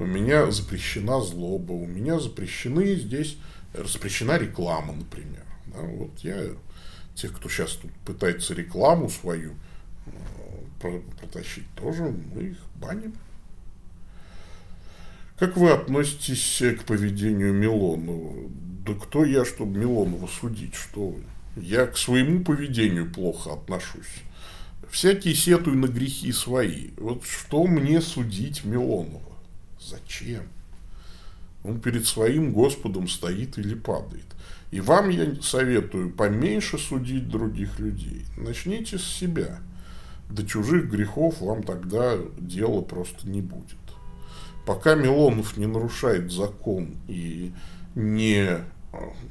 у 0.00 0.04
меня 0.04 0.50
запрещена 0.50 1.20
злоба, 1.20 1.72
у 1.72 1.86
меня 1.86 2.18
запрещены 2.18 2.96
здесь, 2.96 3.36
запрещена 3.74 4.38
реклама, 4.38 4.92
например. 4.92 5.44
Да, 5.66 5.82
вот 5.82 6.18
я, 6.20 6.48
тех, 7.14 7.32
кто 7.36 7.48
сейчас 7.48 7.72
тут 7.72 7.92
пытается 8.04 8.54
рекламу 8.54 9.08
свою 9.08 9.54
протащить 10.90 11.68
тоже, 11.74 12.14
мы 12.34 12.42
их 12.42 12.58
баним. 12.76 13.14
Как 15.38 15.56
вы 15.56 15.70
относитесь 15.70 16.62
к 16.78 16.84
поведению 16.84 17.52
Милонова? 17.52 18.50
Да 18.86 18.94
кто 18.94 19.24
я, 19.24 19.44
чтобы 19.44 19.78
Милонова 19.78 20.26
судить, 20.26 20.74
что 20.74 21.08
вы? 21.08 21.22
Я 21.56 21.86
к 21.86 21.96
своему 21.96 22.44
поведению 22.44 23.10
плохо 23.10 23.52
отношусь. 23.54 24.22
Всякие 24.90 25.34
сетуют 25.34 25.78
на 25.78 25.86
грехи 25.86 26.32
свои. 26.32 26.90
Вот 26.96 27.24
что 27.24 27.66
мне 27.66 28.00
судить 28.00 28.64
Милонова? 28.64 29.32
Зачем? 29.80 30.44
Он 31.64 31.80
перед 31.80 32.06
своим 32.06 32.52
Господом 32.52 33.08
стоит 33.08 33.58
или 33.58 33.74
падает. 33.74 34.26
И 34.70 34.80
вам 34.80 35.10
я 35.10 35.34
советую 35.42 36.10
поменьше 36.10 36.78
судить 36.78 37.28
других 37.28 37.78
людей. 37.78 38.24
Начните 38.36 38.98
с 38.98 39.04
себя. 39.04 39.60
До 40.28 40.46
чужих 40.46 40.90
грехов 40.90 41.40
вам 41.40 41.62
тогда 41.62 42.16
дела 42.38 42.80
просто 42.80 43.28
не 43.28 43.42
будет. 43.42 43.76
Пока 44.64 44.94
Милонов 44.94 45.56
не 45.56 45.66
нарушает 45.66 46.30
закон 46.30 46.96
и 47.08 47.52
не, 47.94 48.46
а, 48.46 48.62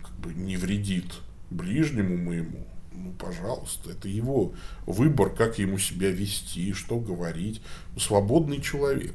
как 0.04 0.16
бы, 0.20 0.34
не 0.34 0.58
вредит 0.58 1.14
ближнему 1.50 2.18
моему, 2.18 2.68
ну, 2.94 3.14
пожалуйста, 3.14 3.92
это 3.92 4.08
его 4.08 4.54
выбор, 4.86 5.30
как 5.30 5.58
ему 5.58 5.78
себя 5.78 6.12
вести, 6.12 6.74
что 6.74 7.00
говорить. 7.00 7.62
Свободный 7.98 8.62
человек. 8.62 9.14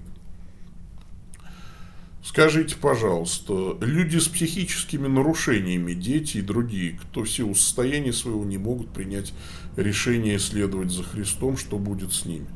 Скажите, 2.24 2.74
пожалуйста, 2.74 3.78
люди 3.80 4.18
с 4.18 4.26
психическими 4.26 5.06
нарушениями, 5.06 5.92
дети 5.92 6.38
и 6.38 6.42
другие, 6.42 6.98
кто 6.98 7.22
в 7.22 7.30
силу 7.30 7.54
состояния 7.54 8.12
своего 8.12 8.44
не 8.44 8.58
могут 8.58 8.88
принять 8.88 9.32
решение 9.76 10.38
следовать 10.38 10.90
за 10.90 11.02
Христом, 11.02 11.56
что 11.56 11.78
будет 11.78 12.12
с 12.12 12.24
ними? 12.24 12.46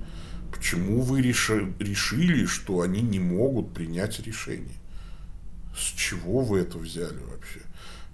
Почему 0.53 1.01
вы 1.01 1.23
решили, 1.23 2.45
что 2.47 2.81
они 2.81 3.01
не 3.01 3.19
могут 3.19 3.73
принять 3.73 4.21
решение? 4.21 4.77
С 5.77 5.83
чего 5.83 6.41
вы 6.41 6.59
это 6.59 6.79
взяли 6.79 7.19
вообще? 7.31 7.61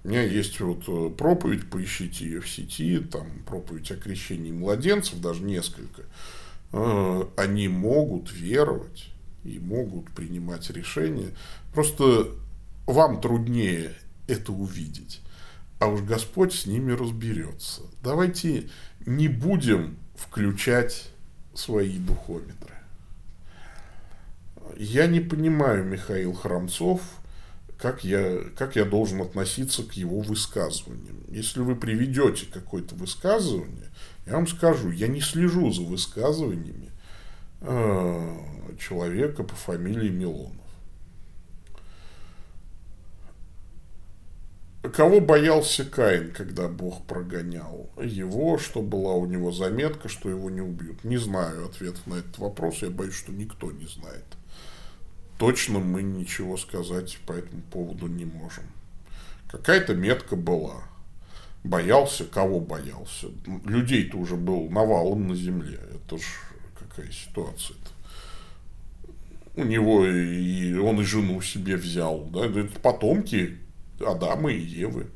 У 0.03 0.09
меня 0.09 0.23
есть 0.23 0.59
вот 0.61 0.83
э, 0.87 1.09
проповедь, 1.17 1.69
поищите 1.69 2.23
ее 2.23 2.39
в 2.39 2.47
сети, 2.47 2.99
там 2.99 3.27
проповедь 3.45 3.91
о 3.91 3.95
крещении 3.95 4.51
младенцев, 4.51 5.19
даже 5.19 5.43
несколько. 5.43 6.03
Э, 6.71 7.25
они 7.35 7.67
могут 7.67 8.31
веровать 8.31 9.09
и 9.43 9.59
могут 9.59 10.11
принимать 10.11 10.69
решения. 10.69 11.31
Просто 11.73 12.29
вам 12.85 13.19
труднее 13.19 13.95
это 14.27 14.53
увидеть. 14.53 15.21
А 15.79 15.87
уж 15.87 16.01
Господь 16.01 16.53
с 16.53 16.65
ними 16.65 16.91
разберется. 16.91 17.81
Давайте 18.01 18.69
не 19.07 19.29
будем 19.29 19.97
включать 20.15 21.09
свои 21.55 21.97
духометры. 21.97 22.75
Я 24.75 25.07
не 25.07 25.21
понимаю, 25.21 25.85
Михаил 25.85 26.33
Храмцов, 26.33 27.01
как 27.79 28.03
я, 28.03 28.41
как 28.57 28.75
я 28.75 28.83
должен 28.83 29.21
относиться 29.21 29.83
к 29.83 29.93
его 29.93 30.19
высказываниям. 30.19 31.23
Если 31.29 31.61
вы 31.61 31.75
приведете 31.75 32.47
какое-то 32.51 32.95
высказывание, 32.95 33.89
я 34.25 34.33
вам 34.33 34.45
скажу, 34.45 34.91
я 34.91 35.07
не 35.07 35.21
слежу 35.21 35.71
за 35.71 35.83
высказываниями 35.83 36.91
э, 37.61 38.39
человека 38.77 39.43
по 39.43 39.55
фамилии 39.55 40.09
Милонов. 40.09 40.66
Кого 44.93 45.19
боялся 45.19 45.85
Каин, 45.85 46.31
когда 46.31 46.67
Бог 46.67 47.05
прогонял? 47.05 47.89
Его, 48.01 48.57
что 48.57 48.81
была 48.81 49.13
у 49.13 49.25
него 49.25 49.51
заметка, 49.51 50.07
что 50.07 50.29
его 50.29 50.49
не 50.49 50.61
убьют? 50.61 51.03
Не 51.03 51.17
знаю 51.17 51.65
ответа 51.65 51.99
на 52.05 52.15
этот 52.15 52.37
вопрос, 52.37 52.81
я 52.81 52.89
боюсь, 52.89 53.15
что 53.15 53.31
никто 53.31 53.71
не 53.71 53.85
знает. 53.85 54.25
Точно 55.39 55.79
мы 55.79 56.03
ничего 56.03 56.57
сказать 56.57 57.17
по 57.25 57.33
этому 57.33 57.61
поводу 57.71 58.07
не 58.07 58.25
можем. 58.25 58.63
Какая-то 59.51 59.95
метка 59.95 60.35
была. 60.35 60.83
Боялся, 61.63 62.25
кого 62.25 62.59
боялся? 62.59 63.27
Людей-то 63.65 64.17
уже 64.17 64.35
был 64.35 64.69
навалом 64.69 65.27
на 65.27 65.35
земле. 65.35 65.79
Это 65.93 66.17
ж 66.17 66.23
какая 66.79 67.11
ситуация-то 67.11 67.91
у 69.55 69.63
него 69.63 70.05
и 70.05 70.75
он 70.75 71.01
и 71.01 71.03
жену 71.03 71.41
себе 71.41 71.77
взял, 71.77 72.25
да, 72.25 72.45
это 72.45 72.79
потомки 72.79 73.57
Адама 74.01 74.51
и 74.51 74.59
Евы. 74.59 75.07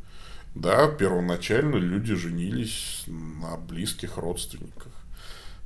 Да, 0.56 0.88
первоначально 0.88 1.78
люди 1.78 2.14
женились 2.14 3.04
на 3.08 3.56
близких 3.58 4.18
родственниках, 4.18 4.92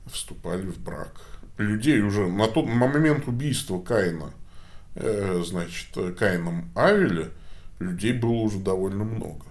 вступали 0.05 0.67
в 0.67 0.77
брак. 0.79 1.21
Людей 1.57 2.01
уже 2.01 2.27
на 2.27 2.47
тот 2.47 2.67
на 2.67 2.73
момент 2.87 3.27
убийства 3.27 3.79
Каина, 3.79 4.31
э, 4.95 5.41
значит, 5.45 6.17
Каином 6.17 6.69
Авеля, 6.75 7.31
людей 7.79 8.13
было 8.13 8.33
уже 8.33 8.59
довольно 8.59 9.03
много. 9.03 9.45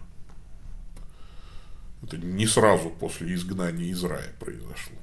Это 2.02 2.18
не 2.18 2.46
сразу 2.46 2.90
после 2.90 3.34
изгнания 3.34 3.86
из 3.86 4.04
рая 4.04 4.32
произошло. 4.38 4.96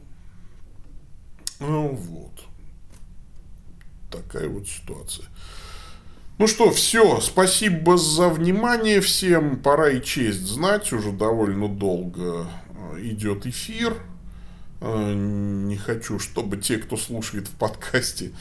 Ну 1.60 1.96
вот 1.96 2.44
такая 4.12 4.48
вот 4.48 4.68
ситуация. 4.68 5.26
Ну 6.42 6.48
что, 6.48 6.72
все. 6.72 7.22
Спасибо 7.22 7.98
за 7.98 8.28
внимание 8.28 9.00
всем. 9.00 9.60
Пора 9.60 9.92
и 9.92 10.04
честь 10.04 10.40
знать. 10.40 10.92
Уже 10.92 11.12
довольно 11.12 11.70
долго 11.70 12.48
э, 12.96 13.02
идет 13.04 13.46
эфир. 13.46 13.96
Э, 14.80 15.14
не 15.14 15.78
хочу, 15.78 16.18
чтобы 16.18 16.58
те, 16.58 16.80
кто 16.80 16.98
слушает 16.98 17.48
в 17.48 17.52
подкасте, 17.52 18.32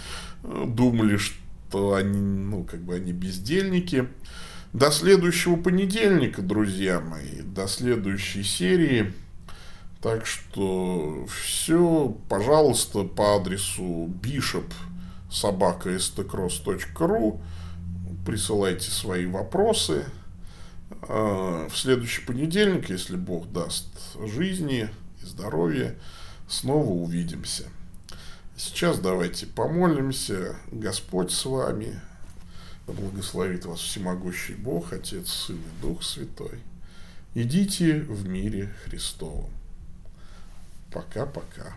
э, 0.42 0.64
думали, 0.66 1.18
что 1.18 1.92
они, 1.92 2.18
ну, 2.18 2.64
как 2.64 2.80
бы 2.80 2.94
они 2.94 3.12
бездельники. 3.12 4.08
До 4.72 4.90
следующего 4.90 5.56
понедельника, 5.56 6.40
друзья 6.40 7.00
мои. 7.00 7.42
До 7.42 7.68
следующей 7.68 8.44
серии. 8.44 9.12
Так 10.00 10.24
что 10.24 11.26
все, 11.26 12.16
пожалуйста, 12.30 13.02
по 13.02 13.36
адресу 13.36 14.10
bishop 14.22 14.72
собака. 15.30 15.90
Присылайте 18.30 18.92
свои 18.92 19.26
вопросы. 19.26 20.04
А, 21.02 21.68
в 21.68 21.76
следующий 21.76 22.24
понедельник, 22.24 22.88
если 22.88 23.16
Бог 23.16 23.50
даст 23.50 23.88
жизни 24.24 24.88
и 25.20 25.26
здоровья, 25.26 25.96
снова 26.46 26.90
увидимся. 26.90 27.64
Сейчас 28.56 29.00
давайте 29.00 29.46
помолимся. 29.46 30.54
Господь 30.70 31.32
с 31.32 31.44
вами. 31.44 32.00
Благословит 32.86 33.64
вас 33.64 33.80
всемогущий 33.80 34.54
Бог, 34.54 34.92
Отец, 34.92 35.28
Сын 35.28 35.56
и 35.56 35.82
Дух 35.82 36.04
Святой. 36.04 36.60
Идите 37.34 37.98
в 37.98 38.28
мире 38.28 38.72
Христовом. 38.84 39.50
Пока-пока. 40.92 41.76